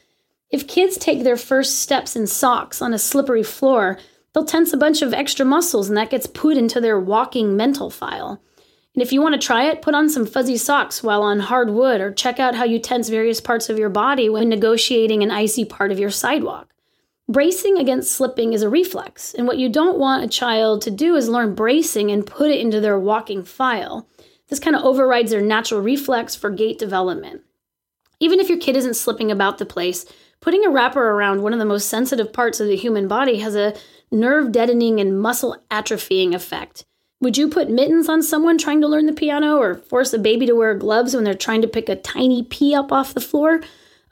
If 0.51 0.69
kids 0.69 0.97
take 0.97 1.25
their 1.25 1.37
first 1.37 1.81
steps 1.81 2.15
in 2.15 2.29
socks 2.29 2.81
on 2.81 2.95
a 2.95 2.99
slippery 2.99 3.43
floor, 3.43 3.99
they'll 4.33 4.45
tense 4.45 4.73
a 4.73 4.77
bunch 4.77 5.03
of 5.03 5.13
extra 5.13 5.45
muscles 5.45 5.89
and 5.89 5.97
that 5.97 6.11
gets 6.11 6.29
put 6.29 6.57
into 6.57 6.81
their 6.81 7.01
walking 7.01 7.57
mental 7.57 7.91
file. 7.91 8.41
And 8.95 9.03
if 9.03 9.13
you 9.13 9.21
want 9.21 9.35
to 9.35 9.45
try 9.45 9.65
it, 9.65 9.83
put 9.83 9.95
on 9.95 10.09
some 10.09 10.27
fuzzy 10.27 10.57
socks 10.57 11.03
while 11.03 11.23
on 11.23 11.41
hard 11.41 11.71
wood 11.71 12.01
or 12.01 12.13
check 12.13 12.39
out 12.39 12.55
how 12.55 12.65
you 12.65 12.79
tense 12.79 13.09
various 13.09 13.41
parts 13.41 13.69
of 13.69 13.79
your 13.79 13.89
body 13.89 14.29
when 14.29 14.49
negotiating 14.49 15.23
an 15.23 15.31
icy 15.31 15.65
part 15.65 15.91
of 15.91 15.99
your 15.99 16.11
sidewalk. 16.11 16.73
Bracing 17.29 17.79
against 17.79 18.13
slipping 18.13 18.53
is 18.53 18.63
a 18.63 18.69
reflex, 18.69 19.33
and 19.35 19.47
what 19.47 19.59
you 19.59 19.69
don't 19.69 19.99
want 19.99 20.25
a 20.25 20.29
child 20.29 20.83
to 20.83 20.91
do 20.91 21.17
is 21.17 21.29
learn 21.29 21.55
bracing 21.55 22.11
and 22.11 22.27
put 22.27 22.51
it 22.51 22.61
into 22.61 22.81
their 22.81 22.99
walking 22.99 23.43
file. 23.43 24.07
This 24.49 24.61
kind 24.61 24.77
of 24.77 24.85
overrides 24.85 25.31
their 25.31 25.41
natural 25.41 25.81
reflex 25.81 26.35
for 26.37 26.51
gait 26.51 26.79
development. 26.79 27.41
Even 28.21 28.41
if 28.41 28.49
your 28.49 28.59
kid 28.59 28.77
isn't 28.77 28.95
slipping 28.95 29.31
about 29.31 29.59
the 29.59 29.67
place, 29.67 30.07
Putting 30.45 30.67
a 30.67 30.69
wrapper 30.69 31.03
around 31.03 31.41
one 31.41 31.55
of 31.55 31.59
the 31.59 31.65
most 31.65 31.89
sensitive 31.89 32.31
parts 32.31 32.61
of 32.61 32.67
the 32.69 32.77
human 32.77 33.09
body 33.09 33.39
has 33.39 33.57
a 33.57 33.73
nerve 34.11 34.53
deadening 34.53 35.01
and 35.01 35.19
muscle 35.19 35.57
atrophying 35.71 36.35
effect. 36.35 36.85
Would 37.25 37.39
you 37.39 37.49
put 37.49 37.71
mittens 37.71 38.11
on 38.11 38.23
someone 38.23 38.59
trying 38.59 38.83
to 38.83 38.87
learn 38.87 39.07
the 39.07 39.13
piano 39.15 39.57
or 39.57 39.77
force 39.77 40.13
a 40.13 40.19
baby 40.19 40.45
to 40.45 40.53
wear 40.53 40.75
gloves 40.75 41.15
when 41.15 41.25
they're 41.25 41.33
trying 41.33 41.63
to 41.63 41.69
pick 41.69 41.89
a 41.89 41.97
tiny 41.97 42.43
pea 42.43 42.75
up 42.75 42.93
off 42.93 43.15
the 43.15 43.21
floor? 43.21 43.63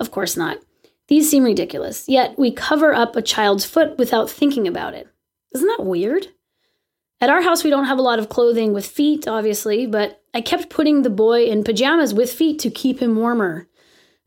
Of 0.00 0.10
course 0.10 0.34
not. 0.34 0.60
These 1.08 1.30
seem 1.30 1.44
ridiculous, 1.44 2.08
yet 2.08 2.38
we 2.38 2.50
cover 2.50 2.94
up 2.94 3.14
a 3.14 3.20
child's 3.20 3.66
foot 3.66 3.98
without 3.98 4.30
thinking 4.30 4.66
about 4.66 4.94
it. 4.94 5.08
Isn't 5.54 5.68
that 5.68 5.84
weird? 5.84 6.28
At 7.20 7.28
our 7.28 7.42
house, 7.42 7.62
we 7.62 7.68
don't 7.68 7.84
have 7.84 7.98
a 7.98 8.02
lot 8.02 8.18
of 8.18 8.30
clothing 8.30 8.72
with 8.72 8.86
feet, 8.86 9.28
obviously, 9.28 9.84
but 9.84 10.22
I 10.32 10.40
kept 10.40 10.70
putting 10.70 11.02
the 11.02 11.10
boy 11.10 11.44
in 11.44 11.64
pajamas 11.64 12.14
with 12.14 12.32
feet 12.32 12.60
to 12.60 12.70
keep 12.70 13.00
him 13.00 13.16
warmer. 13.16 13.68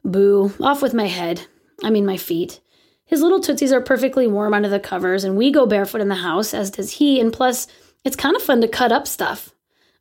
Boo, 0.04 0.54
off 0.62 0.84
with 0.84 0.94
my 0.94 1.08
head. 1.08 1.48
I 1.84 1.90
mean, 1.90 2.06
my 2.06 2.18
feet. 2.18 2.62
His 3.06 3.22
little 3.22 3.40
tootsies 3.40 3.74
are 3.74 3.82
perfectly 3.82 4.28
warm 4.28 4.54
under 4.54 4.70
the 4.70 4.80
covers, 4.80 5.24
and 5.24 5.36
we 5.36 5.52
go 5.52 5.66
barefoot 5.66 6.02
in 6.02 6.08
the 6.08 6.16
house, 6.16 6.54
as 6.54 6.70
does 6.70 6.92
he, 6.92 7.20
and 7.20 7.34
plus, 7.34 7.68
it's 8.06 8.16
kind 8.16 8.36
of 8.36 8.44
fun 8.44 8.62
to 8.62 8.68
cut 8.68 8.92
up 8.92 9.08
stuff. 9.08 9.54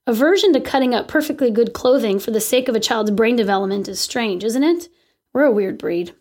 Aversion 0.06 0.52
to 0.52 0.60
cutting 0.60 0.94
up 0.94 1.08
perfectly 1.08 1.50
good 1.50 1.72
clothing 1.72 2.18
for 2.18 2.30
the 2.30 2.40
sake 2.40 2.68
of 2.68 2.76
a 2.76 2.80
child's 2.80 3.10
brain 3.10 3.34
development 3.34 3.88
is 3.88 3.98
strange, 3.98 4.44
isn't 4.44 4.62
it? 4.62 4.88
We're 5.32 5.44
a 5.44 5.50
weird 5.50 5.78
breed. 5.78 6.14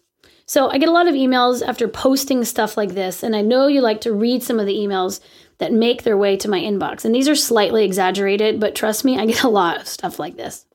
So 0.45 0.69
I 0.69 0.77
get 0.77 0.89
a 0.89 0.93
lot 0.93 1.07
of 1.07 1.15
emails 1.15 1.65
after 1.65 1.87
posting 1.87 2.45
stuff 2.45 2.77
like 2.77 2.91
this, 2.91 3.23
and 3.23 3.35
I 3.35 3.41
know 3.41 3.67
you 3.67 3.81
like 3.81 4.01
to 4.01 4.13
read 4.13 4.41
some 4.41 4.59
of 4.59 4.65
the 4.65 4.75
emails 4.75 5.19
that 5.57 5.73
make 5.73 6.03
their 6.03 6.17
way 6.17 6.37
to 6.37 6.49
my 6.49 6.59
inbox. 6.59 7.05
And 7.05 7.13
these 7.13 7.27
are 7.27 7.35
slightly 7.35 7.85
exaggerated, 7.85 8.59
but 8.59 8.75
trust 8.75 9.05
me, 9.05 9.19
I 9.19 9.25
get 9.25 9.43
a 9.43 9.49
lot 9.49 9.81
of 9.81 9.87
stuff 9.87 10.19
like 10.19 10.37
this. 10.37 10.65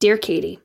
Dear 0.00 0.18
Katy, 0.18 0.58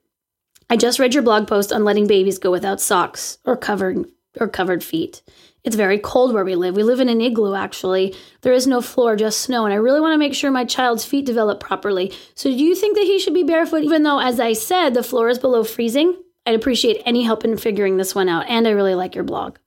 I 0.69 0.77
just 0.77 0.99
read 0.99 1.13
your 1.13 1.23
blog 1.23 1.47
post 1.47 1.71
on 1.71 1.83
letting 1.83 2.07
babies 2.07 2.39
go 2.39 2.51
without 2.51 2.81
socks 2.81 3.37
or 3.45 3.55
covered 3.55 4.05
or 4.39 4.47
covered 4.47 4.83
feet. 4.83 5.21
It's 5.63 5.75
very 5.75 5.99
cold 5.99 6.33
where 6.33 6.43
we 6.43 6.55
live. 6.55 6.75
We 6.75 6.83
live 6.83 6.99
in 6.99 7.09
an 7.09 7.21
igloo, 7.21 7.53
actually. 7.53 8.15
There 8.41 8.53
is 8.53 8.65
no 8.65 8.81
floor, 8.81 9.15
just 9.15 9.41
snow, 9.41 9.65
and 9.65 9.73
I 9.73 9.77
really 9.77 10.01
want 10.01 10.13
to 10.13 10.17
make 10.17 10.33
sure 10.33 10.49
my 10.49 10.65
child's 10.65 11.05
feet 11.05 11.25
develop 11.25 11.59
properly. 11.59 12.11
So, 12.33 12.49
do 12.49 12.63
you 12.63 12.73
think 12.73 12.97
that 12.97 13.05
he 13.05 13.19
should 13.19 13.35
be 13.35 13.43
barefoot, 13.43 13.83
even 13.83 14.01
though, 14.01 14.19
as 14.19 14.39
I 14.39 14.53
said, 14.53 14.93
the 14.93 15.03
floor 15.03 15.29
is 15.29 15.37
below 15.37 15.63
freezing? 15.63 16.15
I'd 16.47 16.55
appreciate 16.55 17.03
any 17.05 17.21
help 17.21 17.45
in 17.45 17.57
figuring 17.57 17.97
this 17.97 18.15
one 18.15 18.27
out, 18.27 18.47
and 18.47 18.67
I 18.67 18.71
really 18.71 18.95
like 18.95 19.13
your 19.13 19.23
blog. 19.23 19.57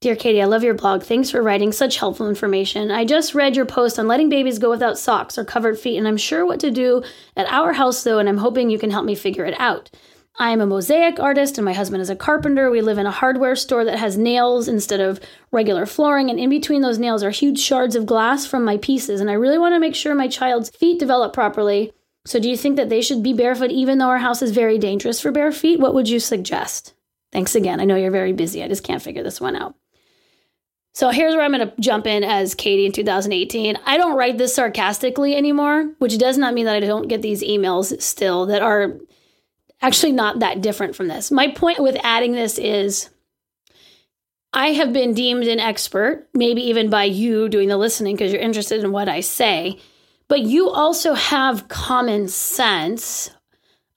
Dear 0.00 0.14
Katy, 0.14 0.42
I 0.42 0.44
love 0.44 0.62
your 0.62 0.74
blog. 0.74 1.02
Thanks 1.02 1.30
for 1.30 1.42
writing 1.42 1.72
such 1.72 1.96
helpful 1.96 2.28
information. 2.28 2.90
I 2.90 3.04
just 3.04 3.34
read 3.34 3.56
your 3.56 3.64
post 3.64 3.98
on 3.98 4.06
letting 4.06 4.28
babies 4.28 4.58
go 4.58 4.68
without 4.70 4.98
socks 4.98 5.38
or 5.38 5.44
covered 5.44 5.78
feet, 5.78 5.96
and 5.96 6.06
I'm 6.06 6.18
sure 6.18 6.46
what 6.46 6.60
to 6.60 6.70
do 6.70 7.02
at 7.36 7.50
our 7.50 7.72
house, 7.72 8.04
though, 8.04 8.18
and 8.18 8.28
I'm 8.28 8.36
hoping 8.36 8.70
you 8.70 8.78
can 8.78 8.90
help 8.90 9.06
me 9.06 9.14
figure 9.14 9.46
it 9.46 9.58
out. 9.58 9.90
I 10.36 10.50
am 10.50 10.60
a 10.60 10.66
mosaic 10.66 11.20
artist, 11.20 11.58
and 11.58 11.64
my 11.64 11.72
husband 11.72 12.02
is 12.02 12.10
a 12.10 12.16
carpenter. 12.16 12.68
We 12.68 12.80
live 12.80 12.98
in 12.98 13.06
a 13.06 13.12
hardware 13.12 13.54
store 13.54 13.84
that 13.84 13.98
has 13.98 14.18
nails 14.18 14.66
instead 14.66 15.00
of 15.00 15.20
regular 15.52 15.86
flooring, 15.86 16.28
and 16.28 16.40
in 16.40 16.50
between 16.50 16.82
those 16.82 16.98
nails 16.98 17.22
are 17.22 17.30
huge 17.30 17.60
shards 17.60 17.94
of 17.94 18.06
glass 18.06 18.44
from 18.44 18.64
my 18.64 18.76
pieces, 18.78 19.20
and 19.20 19.30
I 19.30 19.34
really 19.34 19.58
want 19.58 19.74
to 19.74 19.80
make 19.80 19.94
sure 19.94 20.14
my 20.14 20.26
child's 20.26 20.70
feet 20.70 20.98
develop 20.98 21.32
properly. 21.32 21.92
So, 22.26 22.40
do 22.40 22.50
you 22.50 22.56
think 22.56 22.76
that 22.76 22.88
they 22.88 23.00
should 23.00 23.22
be 23.22 23.32
barefoot 23.32 23.70
even 23.70 23.98
though 23.98 24.08
our 24.08 24.18
house 24.18 24.42
is 24.42 24.50
very 24.50 24.78
dangerous 24.78 25.20
for 25.20 25.30
bare 25.30 25.52
feet? 25.52 25.78
What 25.78 25.94
would 25.94 26.08
you 26.08 26.18
suggest? 26.18 26.94
Thanks 27.30 27.54
again. 27.54 27.80
I 27.80 27.84
know 27.84 27.96
you're 27.96 28.10
very 28.10 28.32
busy. 28.32 28.62
I 28.62 28.68
just 28.68 28.84
can't 28.84 29.02
figure 29.02 29.22
this 29.22 29.40
one 29.40 29.54
out. 29.54 29.74
So 30.94 31.10
here's 31.10 31.34
where 31.34 31.44
I'm 31.44 31.52
going 31.52 31.68
to 31.68 31.80
jump 31.80 32.06
in 32.06 32.22
as 32.22 32.54
Katy 32.54 32.86
in 32.86 32.92
2018. 32.92 33.76
I 33.84 33.96
don't 33.96 34.16
write 34.16 34.38
this 34.38 34.54
sarcastically 34.54 35.34
anymore, 35.34 35.92
which 35.98 36.18
does 36.18 36.38
not 36.38 36.54
mean 36.54 36.66
that 36.66 36.76
I 36.76 36.80
don't 36.80 37.08
get 37.08 37.20
these 37.20 37.42
emails 37.42 38.00
still 38.00 38.46
that 38.46 38.62
are 38.62 39.00
actually 39.84 40.12
not 40.12 40.38
that 40.38 40.62
different 40.62 40.96
from 40.96 41.08
this. 41.08 41.30
My 41.30 41.48
point 41.48 41.82
with 41.82 41.96
adding 42.02 42.32
this 42.32 42.58
is 42.58 43.10
I 44.54 44.68
have 44.68 44.94
been 44.94 45.12
deemed 45.12 45.44
an 45.44 45.60
expert, 45.60 46.26
maybe 46.32 46.62
even 46.62 46.88
by 46.88 47.04
you 47.04 47.50
doing 47.50 47.68
the 47.68 47.76
listening 47.76 48.16
because 48.16 48.32
you're 48.32 48.40
interested 48.40 48.82
in 48.82 48.92
what 48.92 49.10
I 49.10 49.20
say, 49.20 49.78
but 50.26 50.40
you 50.40 50.70
also 50.70 51.12
have 51.12 51.68
common 51.68 52.28
sense. 52.28 53.30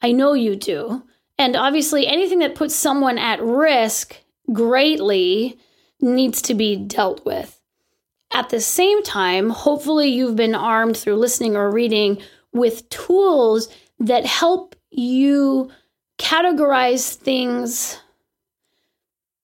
I 0.01 0.11
know 0.11 0.34
you 0.34 0.57
do. 0.57 1.03
And 1.38 1.55
obviously, 1.55 2.05
anything 2.05 2.39
that 2.39 2.55
puts 2.55 2.76
someone 2.76 3.18
at 3.18 3.41
risk 3.41 4.18
greatly 4.51 5.57
needs 6.01 6.41
to 6.43 6.53
be 6.53 6.76
dealt 6.76 7.26
with. 7.26 7.61
At 8.34 8.49
the 8.49 8.59
same 8.59 9.03
time, 9.03 9.51
hopefully, 9.51 10.09
you've 10.09 10.36
been 10.36 10.55
armed 10.55 10.97
through 10.97 11.16
listening 11.16 11.55
or 11.55 11.72
reading 11.72 12.22
with 12.51 12.89
tools 12.89 13.70
that 13.99 14.26
help 14.26 14.76
you 14.89 15.70
categorize 16.18 17.15
things 17.15 17.99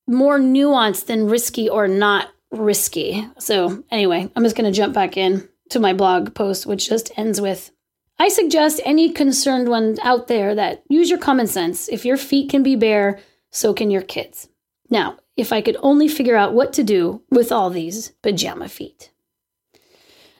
more 0.07 0.39
nuanced 0.39 1.05
than 1.05 1.27
risky 1.27 1.69
or 1.69 1.87
not 1.87 2.29
risky. 2.51 3.27
So, 3.39 3.83
anyway, 3.89 4.29
I'm 4.35 4.43
just 4.43 4.55
going 4.55 4.71
to 4.71 4.77
jump 4.77 4.93
back 4.93 5.17
in 5.17 5.47
to 5.69 5.79
my 5.79 5.93
blog 5.93 6.35
post, 6.35 6.65
which 6.65 6.87
just 6.87 7.11
ends 7.17 7.39
with 7.39 7.71
I 8.19 8.29
suggest 8.29 8.79
any 8.85 9.11
concerned 9.11 9.69
one 9.69 9.97
out 10.01 10.27
there 10.27 10.55
that 10.55 10.83
use 10.87 11.09
your 11.09 11.19
common 11.19 11.47
sense. 11.47 11.89
If 11.89 12.05
your 12.05 12.17
feet 12.17 12.49
can 12.49 12.63
be 12.63 12.75
bare, 12.75 13.19
so 13.51 13.73
can 13.73 13.91
your 13.91 14.01
kids. 14.01 14.47
Now, 14.89 15.17
if 15.35 15.51
I 15.51 15.61
could 15.61 15.77
only 15.81 16.07
figure 16.07 16.35
out 16.35 16.53
what 16.53 16.73
to 16.73 16.83
do 16.83 17.21
with 17.29 17.51
all 17.51 17.69
these 17.69 18.09
pajama 18.21 18.69
feet. 18.69 19.11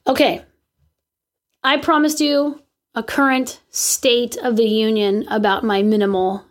Okay, 0.05 0.43
I 1.63 1.77
promised 1.77 2.21
you 2.21 2.62
a 2.95 3.03
current 3.03 3.59
state 3.69 4.37
of 4.37 4.55
the 4.55 4.67
union 4.67 5.25
about 5.29 5.63
my 5.63 5.81
minimal 5.81 6.45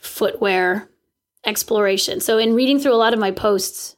footwear 0.00 0.88
exploration. 1.44 2.20
So, 2.20 2.38
in 2.38 2.54
reading 2.54 2.78
through 2.78 2.94
a 2.94 2.96
lot 2.96 3.12
of 3.12 3.18
my 3.18 3.30
posts, 3.30 3.96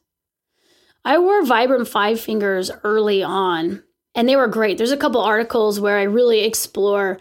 I 1.03 1.19
wore 1.19 1.43
Vibram 1.43 1.87
Five 1.87 2.19
Fingers 2.19 2.71
early 2.83 3.21
on, 3.21 3.83
and 4.15 4.27
they 4.27 4.35
were 4.35 4.47
great. 4.47 4.77
There's 4.77 4.91
a 4.91 4.97
couple 4.97 5.21
articles 5.21 5.79
where 5.79 5.99
I 5.99 6.03
really 6.03 6.43
explore 6.43 7.19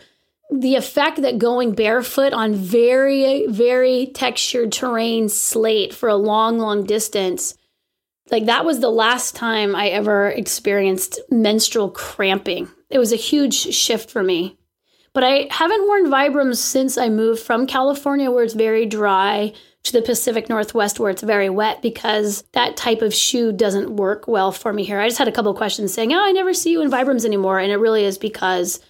the 0.50 0.76
effect 0.76 1.22
that 1.22 1.38
going 1.38 1.72
barefoot 1.72 2.32
on 2.32 2.54
very, 2.54 3.46
very 3.46 4.10
textured 4.14 4.72
terrain 4.72 5.28
slate 5.28 5.94
for 5.94 6.08
a 6.08 6.16
long, 6.16 6.58
long 6.58 6.84
distance. 6.84 7.54
Like 8.30 8.46
that 8.46 8.64
was 8.64 8.80
the 8.80 8.90
last 8.90 9.34
time 9.34 9.74
I 9.74 9.88
ever 9.88 10.28
experienced 10.30 11.20
menstrual 11.30 11.90
cramping. 11.90 12.68
It 12.94 12.98
was 12.98 13.12
a 13.12 13.16
huge 13.16 13.54
shift 13.54 14.08
for 14.08 14.22
me. 14.22 14.56
But 15.12 15.24
I 15.24 15.48
haven't 15.50 15.86
worn 15.86 16.06
Vibrams 16.06 16.56
since 16.56 16.96
I 16.96 17.08
moved 17.08 17.42
from 17.42 17.66
California, 17.66 18.30
where 18.30 18.44
it's 18.44 18.54
very 18.54 18.86
dry, 18.86 19.52
to 19.82 19.92
the 19.92 20.00
Pacific 20.00 20.48
Northwest, 20.48 20.98
where 20.98 21.10
it's 21.10 21.22
very 21.22 21.50
wet, 21.50 21.82
because 21.82 22.42
that 22.52 22.76
type 22.76 23.02
of 23.02 23.12
shoe 23.12 23.52
doesn't 23.52 23.96
work 23.96 24.26
well 24.26 24.50
for 24.50 24.72
me 24.72 24.84
here. 24.84 24.98
I 24.98 25.08
just 25.08 25.18
had 25.18 25.28
a 25.28 25.32
couple 25.32 25.52
questions 25.54 25.92
saying, 25.92 26.12
Oh, 26.12 26.18
I 26.18 26.32
never 26.32 26.54
see 26.54 26.70
you 26.70 26.80
in 26.80 26.90
Vibrams 26.90 27.24
anymore. 27.24 27.58
And 27.58 27.70
it 27.70 27.76
really 27.76 28.04
is 28.04 28.16
because 28.16 28.80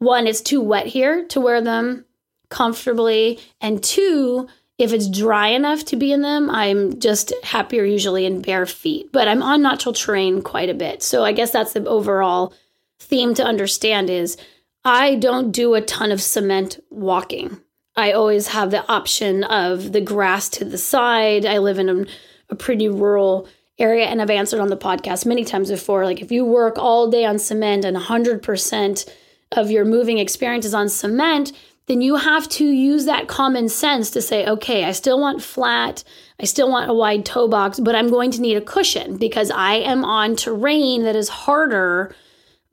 one, 0.00 0.26
it's 0.26 0.40
too 0.40 0.60
wet 0.60 0.86
here 0.86 1.24
to 1.28 1.40
wear 1.40 1.60
them 1.60 2.04
comfortably. 2.50 3.38
And 3.60 3.82
two, 3.82 4.48
if 4.78 4.92
it's 4.92 5.08
dry 5.08 5.48
enough 5.48 5.84
to 5.86 5.96
be 5.96 6.12
in 6.12 6.22
them, 6.22 6.50
I'm 6.50 7.00
just 7.00 7.32
happier 7.42 7.84
usually 7.84 8.26
in 8.26 8.42
bare 8.42 8.66
feet. 8.66 9.12
But 9.12 9.28
I'm 9.28 9.42
on 9.42 9.62
natural 9.62 9.94
terrain 9.94 10.42
quite 10.42 10.68
a 10.68 10.74
bit. 10.74 11.02
So 11.02 11.24
I 11.24 11.32
guess 11.32 11.52
that's 11.52 11.72
the 11.72 11.84
overall 11.86 12.52
theme 12.98 13.34
to 13.34 13.44
understand 13.44 14.10
is 14.10 14.36
I 14.84 15.16
don't 15.16 15.52
do 15.52 15.74
a 15.74 15.80
ton 15.80 16.12
of 16.12 16.22
cement 16.22 16.82
walking. 16.90 17.60
I 17.96 18.12
always 18.12 18.48
have 18.48 18.70
the 18.70 18.86
option 18.90 19.44
of 19.44 19.92
the 19.92 20.00
grass 20.00 20.48
to 20.50 20.64
the 20.64 20.78
side. 20.78 21.44
I 21.44 21.58
live 21.58 21.78
in 21.78 21.88
a, 21.88 22.06
a 22.50 22.54
pretty 22.54 22.88
rural 22.88 23.48
area 23.78 24.06
and 24.06 24.20
I've 24.20 24.30
answered 24.30 24.60
on 24.60 24.68
the 24.68 24.76
podcast 24.76 25.26
many 25.26 25.44
times 25.44 25.70
before 25.70 26.04
like 26.04 26.20
if 26.20 26.32
you 26.32 26.44
work 26.44 26.78
all 26.78 27.10
day 27.10 27.24
on 27.24 27.38
cement 27.38 27.84
and 27.84 27.96
100% 27.96 29.08
of 29.52 29.70
your 29.70 29.84
moving 29.84 30.18
experiences 30.18 30.74
on 30.74 30.88
cement, 30.88 31.52
then 31.86 32.00
you 32.00 32.16
have 32.16 32.48
to 32.50 32.66
use 32.66 33.06
that 33.06 33.28
common 33.28 33.68
sense 33.68 34.10
to 34.10 34.20
say, 34.20 34.46
okay, 34.46 34.84
I 34.84 34.92
still 34.92 35.18
want 35.18 35.42
flat, 35.42 36.04
I 36.38 36.44
still 36.44 36.70
want 36.70 36.90
a 36.90 36.94
wide 36.94 37.24
toe 37.24 37.48
box, 37.48 37.80
but 37.80 37.94
I'm 37.94 38.10
going 38.10 38.30
to 38.32 38.40
need 38.40 38.56
a 38.56 38.60
cushion 38.60 39.16
because 39.16 39.50
I 39.50 39.74
am 39.74 40.04
on 40.04 40.36
terrain 40.36 41.04
that 41.04 41.16
is 41.16 41.28
harder 41.28 42.14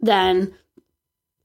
than 0.06 0.53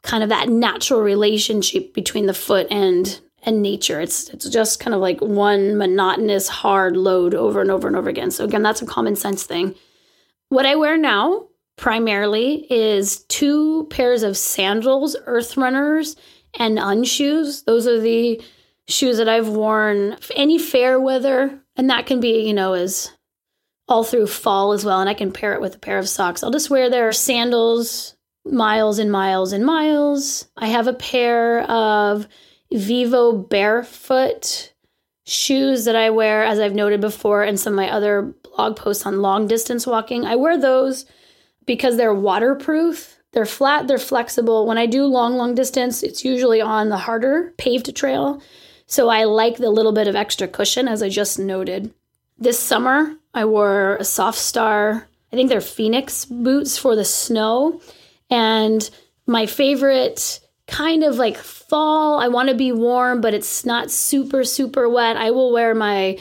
kind 0.03 0.23
of 0.23 0.29
that 0.31 0.49
natural 0.49 1.01
relationship 1.01 1.93
between 1.93 2.27
the 2.27 2.35
foot 2.35 2.67
and 2.71 3.21
and 3.43 3.63
nature. 3.63 4.01
It's 4.01 4.29
it's 4.31 4.49
just 4.49 4.81
kind 4.81 4.95
of 4.95 5.01
like 5.01 5.21
one 5.21 5.77
monotonous 5.77 6.49
hard 6.49 6.97
load 6.97 7.35
over 7.35 7.61
and 7.61 7.71
over 7.71 7.89
and 7.89 7.97
over 7.97 8.09
again. 8.09 8.31
So 8.31 8.45
again, 8.45 8.63
that's 8.63 8.83
a 8.83 8.87
common 8.87 9.17
sense 9.17 9.45
thing. 9.45 9.75
What 10.49 10.67
I 10.67 10.77
wear 10.77 10.97
now 10.97 11.47
primarily 11.77 12.67
is 12.71 13.25
two 13.25 13.87
pairs 13.91 14.23
of 14.23 14.37
sandals, 14.37 15.17
earth 15.27 15.57
runners, 15.57 16.17
and 16.59 16.79
unshoes. 16.79 17.63
Those 17.63 17.87
are 17.87 18.01
the 18.01 18.43
shoes 18.89 19.19
that 19.19 19.29
I've 19.29 19.49
worn 19.49 20.17
any 20.35 20.59
fair 20.59 21.01
weather, 21.01 21.59
and 21.77 21.89
that 21.89 22.07
can 22.07 22.21
be, 22.21 22.47
you 22.47 22.53
know, 22.53 22.75
as 22.75 23.11
all 23.89 24.05
through 24.05 24.27
fall 24.27 24.73
as 24.73 24.85
well. 24.85 25.01
And 25.01 25.09
I 25.09 25.15
can 25.15 25.33
pair 25.33 25.55
it 25.55 25.61
with 25.61 25.77
a 25.77 25.79
pair 25.79 25.99
of 25.99 26.09
socks. 26.09 26.43
I'll 26.43 26.51
just 26.51 26.71
wear 26.71 26.91
their 26.91 27.13
sandals 27.13 28.17
miles 28.45 28.99
and 28.99 29.11
miles 29.11 29.53
and 29.53 29.65
miles. 29.65 30.49
I 30.57 30.69
have 30.69 30.87
a 30.87 30.95
pair 30.95 31.63
of 31.63 32.27
Vivo 32.73 33.33
barefoot 33.33 34.73
shoes 35.25 35.85
that 35.85 35.97
I 35.97 36.11
wear, 36.11 36.45
as 36.45 36.59
I've 36.59 36.75
noted 36.75 37.01
before, 37.01 37.45
in 37.45 37.57
some 37.57 37.75
of 37.75 37.77
my 37.77 37.91
other 37.91 38.35
blog 38.43 38.77
posts 38.77 39.07
on 39.07 39.23
long 39.23 39.47
distance 39.47 39.87
walking. 39.87 40.25
I 40.25 40.37
wear 40.37 40.59
those 40.59 41.07
because 41.67 41.97
they're 41.97 42.15
waterproof. 42.15 43.17
They're 43.33 43.47
flat, 43.47 43.87
they're 43.87 43.99
flexible. 43.99 44.67
When 44.67 44.79
I 44.79 44.87
do 44.87 45.05
long, 45.05 45.37
long 45.37 45.55
distance, 45.55 46.03
it's 46.03 46.25
usually 46.25 46.61
on 46.61 46.89
the 46.89 46.97
harder 46.97 47.55
paved 47.59 47.95
trail. 47.95 48.43
So 48.87 49.09
I 49.09 49.23
like 49.23 49.57
the 49.57 49.71
little 49.71 49.93
bit 49.93 50.09
of 50.09 50.17
extra 50.17 50.49
cushion, 50.49 50.89
as 50.89 51.01
I 51.01 51.09
just 51.09 51.39
noted. 51.39 51.95
This 52.39 52.59
summer, 52.59 53.15
I 53.33 53.45
wore 53.45 53.97
a 53.97 54.03
Softstar, 54.03 55.05
I 55.33 55.37
think 55.37 55.49
they're 55.49 55.61
Phoenix 55.61 56.25
boots 56.25 56.77
for 56.77 56.97
the 56.97 57.05
snow. 57.05 57.81
And 58.31 58.89
my 59.27 59.47
favorite 59.47 60.41
kind 60.67 61.03
of 61.03 61.17
like 61.17 61.37
fall, 61.37 62.21
I 62.21 62.29
want 62.29 62.49
to 62.49 62.55
be 62.55 62.73
warm, 62.73 63.21
but 63.21 63.35
it's 63.35 63.65
not 63.65 63.91
super, 63.91 64.45
super 64.45 64.89
wet. 64.89 65.17
I 65.17 65.31
will 65.33 65.53
wear 65.53 65.75
my 65.75 66.19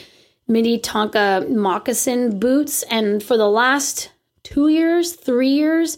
Minnetonka 0.48 1.46
moccasin 1.48 2.38
boots. 2.40 2.82
And 2.84 3.22
for 3.22 3.36
the 3.36 3.48
last 3.48 4.10
two 4.42 4.68
years, 4.68 5.12
three 5.14 5.50
years, 5.50 5.96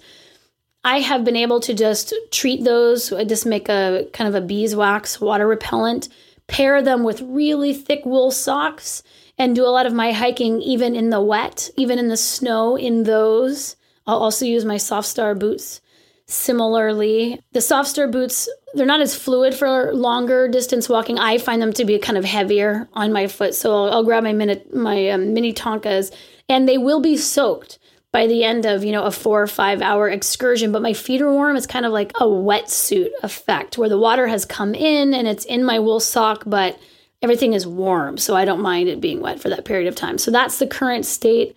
I 0.84 0.98
have 0.98 1.24
been 1.24 1.36
able 1.36 1.60
to 1.60 1.74
just 1.74 2.12
treat 2.30 2.64
those. 2.64 3.12
I 3.12 3.24
just 3.24 3.46
make 3.46 3.68
a 3.68 4.08
kind 4.12 4.28
of 4.28 4.34
a 4.34 4.44
beeswax 4.46 5.20
water 5.20 5.46
repellent, 5.46 6.08
pair 6.48 6.82
them 6.82 7.04
with 7.04 7.22
really 7.22 7.72
thick 7.72 8.04
wool 8.04 8.30
socks, 8.30 9.02
and 9.38 9.56
do 9.56 9.64
a 9.64 9.70
lot 9.70 9.86
of 9.86 9.94
my 9.94 10.12
hiking 10.12 10.60
even 10.60 10.94
in 10.94 11.10
the 11.10 11.22
wet, 11.22 11.70
even 11.76 11.98
in 11.98 12.08
the 12.08 12.16
snow 12.16 12.76
in 12.76 13.04
those. 13.04 13.76
I'll 14.06 14.18
also 14.18 14.44
use 14.44 14.64
my 14.64 14.74
Softstar 14.74 15.38
boots 15.38 15.80
similarly. 16.26 17.40
The 17.52 17.60
Softstar 17.60 18.10
boots, 18.10 18.48
they're 18.74 18.86
not 18.86 19.00
as 19.00 19.14
fluid 19.14 19.54
for 19.54 19.92
longer 19.92 20.48
distance 20.48 20.88
walking. 20.88 21.18
I 21.18 21.38
find 21.38 21.60
them 21.60 21.72
to 21.74 21.84
be 21.84 21.98
kind 21.98 22.18
of 22.18 22.24
heavier 22.24 22.88
on 22.92 23.12
my 23.12 23.26
foot. 23.26 23.54
So 23.54 23.72
I'll, 23.72 23.92
I'll 23.92 24.04
grab 24.04 24.24
my, 24.24 24.32
mini, 24.32 24.62
my 24.72 25.10
um, 25.10 25.34
Minnetonkas 25.34 26.12
and 26.48 26.68
they 26.68 26.78
will 26.78 27.00
be 27.00 27.16
soaked 27.16 27.78
by 28.12 28.26
the 28.26 28.44
end 28.44 28.66
of 28.66 28.84
you 28.84 28.92
know 28.92 29.04
a 29.04 29.10
four 29.10 29.42
or 29.42 29.46
five 29.46 29.80
hour 29.80 30.08
excursion 30.08 30.70
but 30.70 30.82
my 30.82 30.92
feet 30.92 31.22
are 31.22 31.32
warm 31.32 31.56
it's 31.56 31.66
kind 31.66 31.86
of 31.86 31.92
like 31.92 32.12
a 32.20 32.24
wetsuit 32.24 33.08
effect 33.22 33.78
where 33.78 33.88
the 33.88 33.98
water 33.98 34.26
has 34.26 34.44
come 34.44 34.74
in 34.74 35.14
and 35.14 35.26
it's 35.26 35.44
in 35.46 35.64
my 35.64 35.78
wool 35.78 35.98
sock 35.98 36.44
but 36.46 36.78
everything 37.22 37.54
is 37.54 37.66
warm 37.66 38.18
so 38.18 38.36
i 38.36 38.44
don't 38.44 38.60
mind 38.60 38.88
it 38.88 39.00
being 39.00 39.20
wet 39.20 39.40
for 39.40 39.48
that 39.48 39.64
period 39.64 39.88
of 39.88 39.94
time 39.94 40.18
so 40.18 40.30
that's 40.30 40.58
the 40.58 40.66
current 40.66 41.06
state 41.06 41.56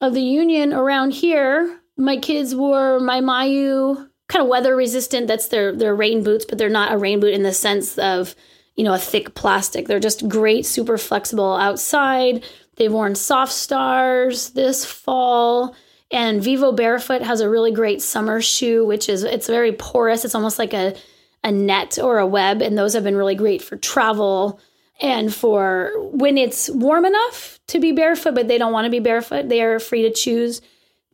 of 0.00 0.12
the 0.12 0.22
union 0.22 0.72
around 0.72 1.12
here 1.12 1.80
my 1.96 2.16
kids 2.16 2.54
wore 2.54 3.00
my 3.00 3.20
mayu 3.20 4.08
kind 4.28 4.42
of 4.42 4.48
weather 4.48 4.74
resistant 4.74 5.26
that's 5.26 5.48
their 5.48 5.74
their 5.74 5.94
rain 5.94 6.22
boots 6.22 6.44
but 6.44 6.58
they're 6.58 6.68
not 6.68 6.92
a 6.92 6.98
rain 6.98 7.20
boot 7.20 7.32
in 7.32 7.42
the 7.42 7.52
sense 7.52 7.96
of 7.98 8.34
you 8.74 8.84
know 8.84 8.94
a 8.94 8.98
thick 8.98 9.34
plastic 9.34 9.86
they're 9.86 10.00
just 10.00 10.28
great 10.28 10.66
super 10.66 10.98
flexible 10.98 11.54
outside 11.56 12.44
They've 12.76 12.92
worn 12.92 13.14
Soft 13.14 13.52
Stars 13.52 14.50
this 14.50 14.84
fall. 14.84 15.74
And 16.10 16.42
Vivo 16.42 16.70
Barefoot 16.72 17.22
has 17.22 17.40
a 17.40 17.50
really 17.50 17.72
great 17.72 18.00
summer 18.00 18.40
shoe, 18.40 18.86
which 18.86 19.08
is 19.08 19.24
it's 19.24 19.48
very 19.48 19.72
porous. 19.72 20.24
It's 20.24 20.34
almost 20.34 20.58
like 20.58 20.72
a, 20.72 20.94
a 21.42 21.50
net 21.50 21.98
or 21.98 22.18
a 22.18 22.26
web. 22.26 22.62
And 22.62 22.78
those 22.78 22.94
have 22.94 23.02
been 23.02 23.16
really 23.16 23.34
great 23.34 23.60
for 23.60 23.76
travel 23.76 24.60
and 25.00 25.34
for 25.34 25.92
when 26.12 26.38
it's 26.38 26.70
warm 26.70 27.04
enough 27.04 27.58
to 27.68 27.80
be 27.80 27.92
barefoot, 27.92 28.34
but 28.34 28.46
they 28.46 28.56
don't 28.56 28.72
want 28.72 28.84
to 28.84 28.90
be 28.90 29.00
barefoot. 29.00 29.48
They 29.48 29.62
are 29.62 29.80
free 29.80 30.02
to 30.02 30.12
choose 30.12 30.60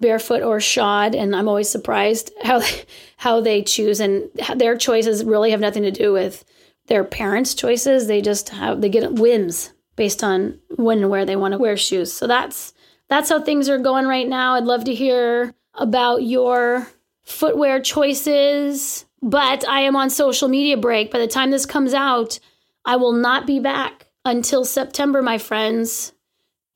barefoot 0.03 0.43
or 0.43 0.61
shod. 0.61 1.15
And 1.15 1.35
I'm 1.35 1.49
always 1.49 1.71
surprised 1.71 2.31
how 2.43 2.61
how 3.17 3.41
they 3.41 3.63
choose 3.63 4.01
and 4.01 4.29
their 4.57 4.77
choices 4.77 5.25
really 5.25 5.53
have 5.53 5.61
nothing 5.61 5.85
to 5.85 5.91
do 5.91 6.13
with 6.13 6.45
their 6.89 7.05
parents' 7.05 7.55
choices. 7.55 8.07
They 8.07 8.21
just 8.21 8.51
have 8.51 8.83
they 8.83 8.91
get 8.91 9.15
whims 9.15 9.73
based 9.97 10.23
on 10.23 10.59
when 10.77 10.99
and 10.99 11.11
where 11.11 11.25
they 11.25 11.37
want 11.37 11.53
to 11.53 11.59
wear 11.59 11.77
shoes. 11.77 12.13
So 12.13 12.27
that's 12.27 12.75
that's 13.09 13.31
how 13.31 13.41
things 13.41 13.69
are 13.69 13.79
going 13.79 14.07
right 14.07 14.29
now. 14.29 14.55
I'd 14.55 14.65
love 14.65 14.85
to 14.85 14.95
hear 14.95 15.55
about 15.75 16.23
your 16.23 16.89
footwear 17.25 17.81
choices, 17.81 19.07
but 19.21 19.67
I 19.69 19.83
am 19.83 19.97
on 19.97 20.11
social 20.11 20.49
media 20.49 20.77
break. 20.77 21.11
By 21.11 21.19
the 21.19 21.27
time 21.27 21.51
this 21.51 21.67
comes 21.67 21.95
out, 21.95 22.39
I 22.85 22.97
will 22.97 23.13
not 23.13 23.47
be 23.47 23.61
back 23.61 24.07
until 24.25 24.65
September, 24.65 25.23
my 25.23 25.39
friends. 25.39 26.13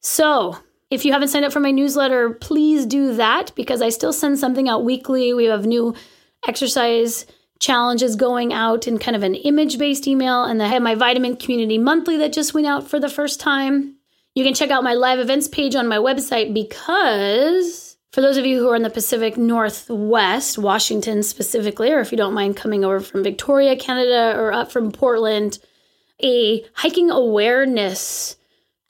So, 0.01 0.59
if 0.91 1.05
you 1.05 1.13
haven't 1.13 1.29
signed 1.29 1.45
up 1.45 1.53
for 1.53 1.61
my 1.61 1.73
newsletter, 1.73 2.31
please 2.31 2.87
do 2.87 3.15
that 3.15 3.53
because 3.55 3.83
I 3.83 3.89
still 3.89 4.13
send 4.13 4.39
something 4.39 4.69
out 4.69 4.85
weekly. 4.85 5.35
We 5.35 5.47
have 5.47 5.67
new 5.67 5.95
exercise 6.47 7.27
challenges 7.59 8.17
going 8.17 8.53
out 8.53 8.87
in 8.87 8.99
kind 8.99 9.17
of 9.17 9.23
an 9.23 9.35
image 9.35 9.79
based 9.79 10.07
email. 10.07 10.45
And 10.45 10.63
I 10.63 10.69
have 10.69 10.83
my 10.83 10.95
vitamin 10.95 11.37
community 11.37 11.79
monthly 11.79 12.19
that 12.19 12.33
just 12.33 12.55
went 12.55 12.67
out 12.67 12.89
for 12.89 13.01
the 13.01 13.09
first 13.09 13.41
time. 13.41 13.97
You 14.35 14.45
can 14.45 14.55
check 14.55 14.71
out 14.71 14.85
my 14.85 14.95
live 14.95 15.19
events 15.19 15.49
page 15.49 15.75
on 15.75 15.89
my 15.89 15.97
website 15.97 16.53
because 16.53 17.97
For 18.17 18.23
those 18.23 18.39
of 18.39 18.47
you 18.47 18.59
who 18.59 18.71
are 18.71 18.77
in 18.77 18.83
the 18.83 18.89
Pacific 18.89 19.37
Northwest, 19.37 20.57
Washington 20.57 21.23
specifically, 21.23 21.93
or 21.93 22.01
if 22.01 22.13
you 22.13 22.17
don't 22.17 22.33
mind 22.33 22.57
coming 22.57 22.83
over 22.83 22.99
from 22.99 23.23
Victoria, 23.23 23.77
Canada, 23.77 24.35
or 24.39 24.55
up 24.55 24.73
from 24.73 24.91
Portland, 24.91 25.59
a 26.23 26.65
hiking 26.73 27.11
awareness 27.11 28.37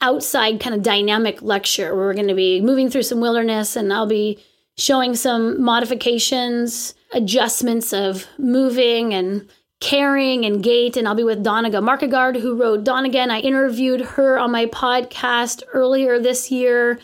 outside 0.01 0.61
kind 0.61 0.75
of 0.75 0.83
dynamic 0.83 1.43
lecture 1.43 1.95
where 1.95 2.07
we're 2.07 2.15
going 2.15 2.29
to 2.29 2.35
be 2.35 2.61
moving 2.61 2.91
through 2.91 3.03
some 3.03 3.21
wilderness 3.21 3.77
and 3.77 3.93
I'll 3.93 4.07
be 4.07 4.39
showing 4.77 5.15
some 5.15 5.63
modifications, 5.63 6.95
adjustments 7.13 7.93
of 7.93 8.27
moving 8.39 9.15
and 9.15 9.49
carrying 9.81 10.45
and 10.45 10.63
gait. 10.63 10.97
And 10.97 11.09
I'll 11.09 11.15
be 11.15 11.25
with 11.25 11.45
Doniga 11.45 11.83
Markegard, 11.83 12.41
who 12.41 12.61
wrote 12.61 12.85
Dawn 12.85 13.05
Again. 13.05 13.31
I 13.31 13.41
interviewed 13.41 14.03
her 14.03 14.39
on 14.39 14.51
my 14.51 14.67
podcast 14.67 15.63
earlier 15.73 16.19
this 16.19 16.51
year. 16.51 16.99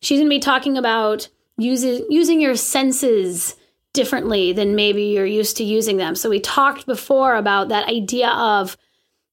She's 0.00 0.18
going 0.18 0.28
to 0.28 0.34
be 0.34 0.40
talking 0.40 0.76
about 0.76 1.28
using 1.58 2.04
using 2.08 2.40
your 2.40 2.56
senses 2.56 3.56
differently 3.92 4.52
than 4.52 4.74
maybe 4.74 5.04
you're 5.04 5.26
used 5.26 5.56
to 5.58 5.64
using 5.64 5.98
them. 5.98 6.14
So 6.14 6.30
we 6.30 6.40
talked 6.40 6.86
before 6.86 7.36
about 7.36 7.68
that 7.68 7.88
idea 7.88 8.30
of 8.30 8.76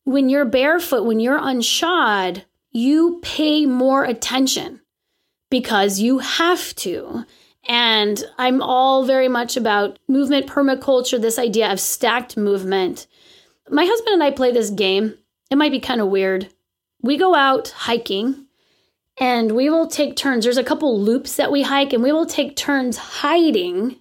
when 0.03 0.27
you're 0.29 0.45
barefoot, 0.45 1.05
when 1.05 1.19
you're 1.19 1.39
unshod, 1.39 2.43
you 2.71 3.19
pay 3.21 3.65
more 3.65 4.03
attention 4.03 4.81
because 5.49 5.99
you 5.99 6.19
have 6.19 6.75
to. 6.75 7.25
And 7.67 8.23
I'm 8.37 8.61
all 8.61 9.05
very 9.05 9.27
much 9.27 9.57
about 9.57 9.99
movement 10.07 10.47
permaculture, 10.47 11.21
this 11.21 11.39
idea 11.39 11.71
of 11.71 11.79
stacked 11.79 12.37
movement. 12.37 13.07
My 13.69 13.85
husband 13.85 14.13
and 14.13 14.23
I 14.23 14.31
play 14.31 14.51
this 14.51 14.69
game. 14.69 15.17
It 15.51 15.57
might 15.57 15.71
be 15.71 15.79
kind 15.79 16.01
of 16.01 16.07
weird. 16.07 16.49
We 17.01 17.17
go 17.17 17.35
out 17.35 17.69
hiking 17.69 18.47
and 19.19 19.51
we 19.51 19.69
will 19.69 19.87
take 19.87 20.15
turns. 20.15 20.45
There's 20.45 20.57
a 20.57 20.63
couple 20.63 20.99
loops 20.99 21.35
that 21.35 21.51
we 21.51 21.63
hike, 21.63 21.91
and 21.91 22.01
we 22.01 22.13
will 22.13 22.25
take 22.25 22.55
turns 22.55 22.97
hiding 22.97 23.97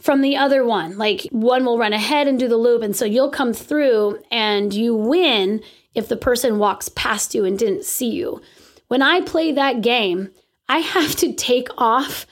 from 0.00 0.20
the 0.20 0.36
other 0.36 0.64
one. 0.64 0.96
Like 0.96 1.26
one 1.32 1.64
will 1.64 1.78
run 1.78 1.92
ahead 1.92 2.28
and 2.28 2.38
do 2.38 2.48
the 2.48 2.56
loop. 2.56 2.82
And 2.82 2.94
so 2.94 3.04
you'll 3.04 3.30
come 3.30 3.52
through 3.52 4.22
and 4.30 4.72
you 4.72 4.94
win 4.94 5.62
if 5.98 6.08
the 6.08 6.16
person 6.16 6.58
walks 6.58 6.88
past 6.88 7.34
you 7.34 7.44
and 7.44 7.58
didn't 7.58 7.84
see 7.84 8.08
you. 8.08 8.40
When 8.86 9.02
I 9.02 9.20
play 9.20 9.52
that 9.52 9.82
game, 9.82 10.30
I 10.68 10.78
have 10.78 11.14
to 11.16 11.32
take 11.32 11.68
off 11.76 12.26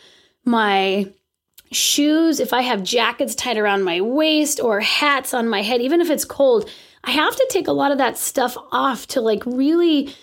my 0.45 1.13
shoes, 1.73 2.41
if 2.41 2.53
I 2.53 2.63
have 2.63 2.83
jackets 2.83 3.35
tied 3.35 3.59
around 3.59 3.83
my 3.83 4.01
waist 4.01 4.61
or 4.61 4.81
hats 4.81 5.35
on 5.35 5.49
my 5.49 5.63
head, 5.63 5.81
even 5.81 6.01
if 6.01 6.11
it's 6.11 6.25
cold, 6.25 6.71
I 7.05 7.11
have 7.11 7.35
to 7.35 7.47
take 7.51 7.69
a 7.69 7.73
lot 7.73 7.93
of 7.93 7.99
that 7.99 8.17
stuff 8.19 8.57
off 8.73 9.07
to 9.09 9.21
like 9.21 9.45
really 9.45 10.15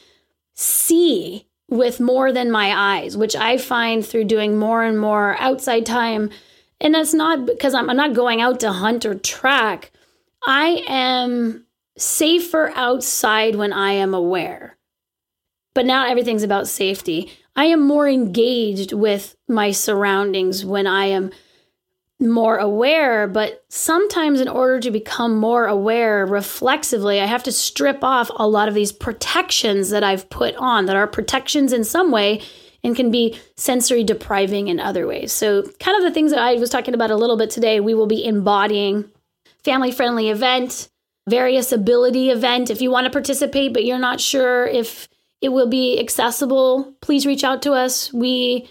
see 0.54 1.46
with 1.70 2.00
more 2.00 2.32
than 2.32 2.52
my 2.52 2.98
eyes, 2.98 3.18
which 3.18 3.36
I 3.36 3.58
find 3.58 4.06
through 4.06 4.26
doing 4.26 4.58
more 4.58 4.84
and 4.84 5.00
more 5.00 5.36
outside 5.40 5.86
time. 5.86 6.30
And 6.80 6.94
that's 6.94 7.14
not 7.14 7.46
because 7.46 7.74
I'm, 7.74 7.90
I'm 7.90 7.98
not 7.98 8.14
going 8.14 8.42
out 8.42 8.60
to 8.62 8.72
hunt 8.72 9.06
or 9.06 9.16
track. 9.16 9.92
I 10.46 10.84
am 10.88 11.63
safer 11.98 12.72
outside 12.76 13.56
when 13.56 13.74
I 13.74 13.92
am 13.94 14.14
aware. 14.14 14.78
But 15.74 15.86
now 15.86 16.08
everything's 16.08 16.44
about 16.44 16.68
safety. 16.68 17.32
I 17.56 17.66
am 17.66 17.86
more 17.86 18.08
engaged 18.08 18.94
with 18.94 19.36
my 19.48 19.72
surroundings 19.72 20.66
when 20.66 20.88
I 20.88 21.06
am 21.06 21.32
more 22.20 22.58
aware, 22.58 23.28
but 23.28 23.64
sometimes 23.70 24.40
in 24.40 24.48
order 24.48 24.80
to 24.80 24.92
become 24.92 25.36
more 25.36 25.66
aware 25.66 26.26
reflexively, 26.26 27.20
I 27.20 27.26
have 27.26 27.44
to 27.44 27.52
strip 27.52 28.04
off 28.04 28.32
a 28.36 28.48
lot 28.48 28.68
of 28.68 28.74
these 28.74 28.92
protections 28.92 29.90
that 29.90 30.04
I've 30.04 30.30
put 30.30 30.56
on 30.56 30.86
that 30.86 30.96
are 30.96 31.08
protections 31.08 31.74
in 31.74 31.84
some 31.84 32.12
way 32.12 32.42
and 32.84 32.96
can 32.96 33.12
be 33.12 33.38
sensory 33.56 34.04
depriving 34.04 34.68
in 34.68 34.80
other 34.80 35.08
ways. 35.08 35.32
So, 35.32 35.64
kind 35.80 35.98
of 35.98 36.04
the 36.04 36.12
things 36.12 36.32
that 36.32 36.40
I 36.40 36.56
was 36.56 36.70
talking 36.70 36.94
about 36.94 37.12
a 37.12 37.16
little 37.16 37.38
bit 37.38 37.50
today, 37.50 37.80
we 37.80 37.94
will 37.94 38.08
be 38.08 38.26
embodying 38.26 39.10
family 39.64 39.92
friendly 39.92 40.30
event, 40.30 40.90
various 41.28 41.72
ability 41.72 42.30
event. 42.30 42.70
If 42.70 42.82
you 42.82 42.92
want 42.92 43.06
to 43.06 43.12
participate, 43.12 43.74
but 43.74 43.86
you're 43.86 43.98
not 43.98 44.20
sure 44.20 44.66
if 44.66 45.08
it 45.42 45.50
will 45.50 45.68
be 45.68 46.00
accessible, 46.00 46.94
please 47.02 47.26
reach 47.26 47.44
out 47.44 47.62
to 47.64 47.74
us. 47.74 48.12
We 48.14 48.70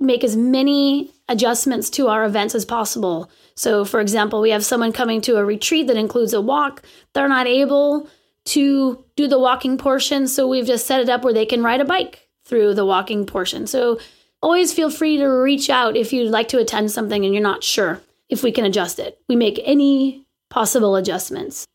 make 0.00 0.24
as 0.24 0.36
many 0.36 1.10
adjustments 1.28 1.90
to 1.90 2.08
our 2.08 2.24
events 2.24 2.54
as 2.54 2.64
possible. 2.64 3.30
So, 3.54 3.84
for 3.84 4.00
example, 4.00 4.40
we 4.40 4.50
have 4.50 4.64
someone 4.64 4.92
coming 4.92 5.20
to 5.22 5.36
a 5.36 5.44
retreat 5.44 5.86
that 5.86 5.96
includes 5.96 6.32
a 6.32 6.40
walk. 6.40 6.82
They're 7.14 7.28
not 7.28 7.46
able 7.46 8.08
to 8.46 9.04
do 9.16 9.26
the 9.26 9.38
walking 9.38 9.78
portion, 9.78 10.28
so 10.28 10.46
we've 10.46 10.66
just 10.66 10.86
set 10.86 11.00
it 11.00 11.08
up 11.08 11.24
where 11.24 11.32
they 11.32 11.46
can 11.46 11.62
ride 11.62 11.80
a 11.80 11.84
bike 11.84 12.28
through 12.44 12.74
the 12.74 12.86
walking 12.86 13.26
portion. 13.26 13.66
So, 13.66 13.98
always 14.42 14.72
feel 14.72 14.90
free 14.90 15.16
to 15.16 15.26
reach 15.26 15.70
out 15.70 15.96
if 15.96 16.12
you'd 16.12 16.30
like 16.30 16.48
to 16.48 16.58
attend 16.58 16.90
something 16.90 17.24
and 17.24 17.34
you're 17.34 17.42
not 17.42 17.64
sure 17.64 18.00
if 18.28 18.42
we 18.42 18.52
can 18.52 18.64
adjust 18.64 18.98
it. 18.98 19.18
We 19.28 19.36
make 19.36 19.60
any 19.64 20.26
possible 20.50 20.96
adjustments. 20.96 21.66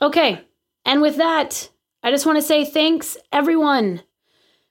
Okay, 0.00 0.40
and 0.84 1.02
with 1.02 1.16
that, 1.16 1.70
I 2.02 2.10
just 2.10 2.26
want 2.26 2.36
to 2.36 2.42
say 2.42 2.64
thanks, 2.64 3.16
everyone. 3.32 4.02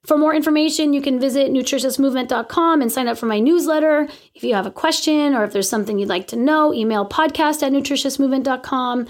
For 0.06 0.18
more 0.18 0.34
information, 0.34 0.94
you 0.94 1.02
can 1.02 1.20
visit 1.20 1.52
nutritiousmovement.com 1.52 2.82
and 2.82 2.90
sign 2.90 3.10
up 3.10 3.18
for 3.18 3.26
my 3.26 3.40
newsletter. 3.40 4.08
If 4.34 4.44
you 4.44 4.54
have 4.56 4.66
a 4.66 4.72
question 4.72 5.34
or 5.34 5.44
if 5.44 5.52
there's 5.52 5.70
something 5.70 6.00
you'd 6.00 6.08
like 6.08 6.28
to 6.28 6.38
know, 6.38 6.74
email 6.74 7.06
podcast 7.06 7.62
at 7.62 7.74
nutritiousmovement.com. 7.74 9.08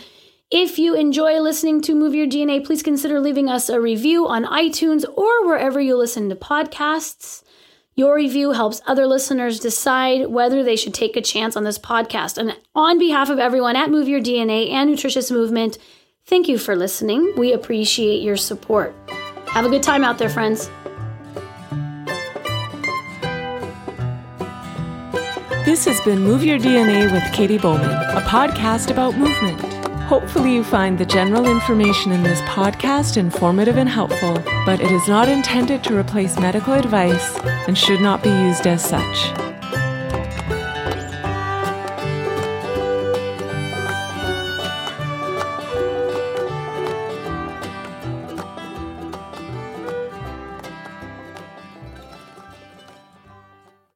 If 0.49 0.79
you 0.79 0.95
enjoy 0.95 1.39
listening 1.39 1.81
to 1.81 1.93
Move 1.93 2.15
Your 2.15 2.25
DNA, 2.25 2.65
please 2.65 2.81
consider 2.81 3.19
leaving 3.19 3.47
us 3.47 3.69
a 3.69 3.79
review 3.79 4.27
on 4.27 4.45
iTunes 4.45 5.05
or 5.15 5.45
wherever 5.45 5.79
you 5.79 5.95
listen 5.95 6.29
to 6.29 6.35
podcasts. 6.35 7.43
Your 7.95 8.15
review 8.15 8.53
helps 8.53 8.81
other 8.87 9.05
listeners 9.05 9.59
decide 9.59 10.27
whether 10.27 10.63
they 10.63 10.75
should 10.75 10.93
take 10.93 11.15
a 11.15 11.21
chance 11.21 11.55
on 11.55 11.63
this 11.63 11.77
podcast. 11.77 12.37
And 12.37 12.57
on 12.73 12.97
behalf 12.97 13.29
of 13.29 13.39
everyone 13.39 13.75
at 13.75 13.91
Move 13.91 14.07
Your 14.07 14.21
DNA 14.21 14.71
and 14.71 14.89
Nutritious 14.89 15.29
Movement, 15.29 15.77
thank 16.27 16.47
you 16.47 16.57
for 16.57 16.75
listening. 16.75 17.33
We 17.37 17.53
appreciate 17.53 18.21
your 18.21 18.37
support. 18.37 18.93
Have 19.47 19.65
a 19.65 19.69
good 19.69 19.83
time 19.83 20.03
out 20.03 20.17
there, 20.17 20.29
friends. 20.29 20.69
This 25.65 25.83
has 25.85 25.99
been 26.01 26.19
Move 26.19 26.45
Your 26.45 26.59
DNA 26.59 27.11
with 27.11 27.23
Katy 27.33 27.57
Bowman, 27.57 27.89
a 27.89 28.21
podcast 28.21 28.89
about 28.89 29.17
movement. 29.17 29.59
Hopefully, 30.03 30.53
you 30.53 30.63
find 30.63 30.97
the 30.97 31.05
general 31.05 31.45
information 31.45 32.13
in 32.13 32.23
this 32.23 32.39
podcast 32.41 33.17
informative 33.17 33.75
and 33.75 33.89
helpful, 33.89 34.41
but 34.65 34.79
it 34.79 34.91
is 34.91 35.07
not 35.09 35.27
intended 35.27 35.83
to 35.83 35.97
replace 35.97 36.39
medical 36.39 36.73
advice 36.73 37.37
and 37.67 37.77
should 37.77 37.99
not 37.99 38.23
be 38.23 38.29
used 38.29 38.65
as 38.65 38.81
such. 38.81 39.46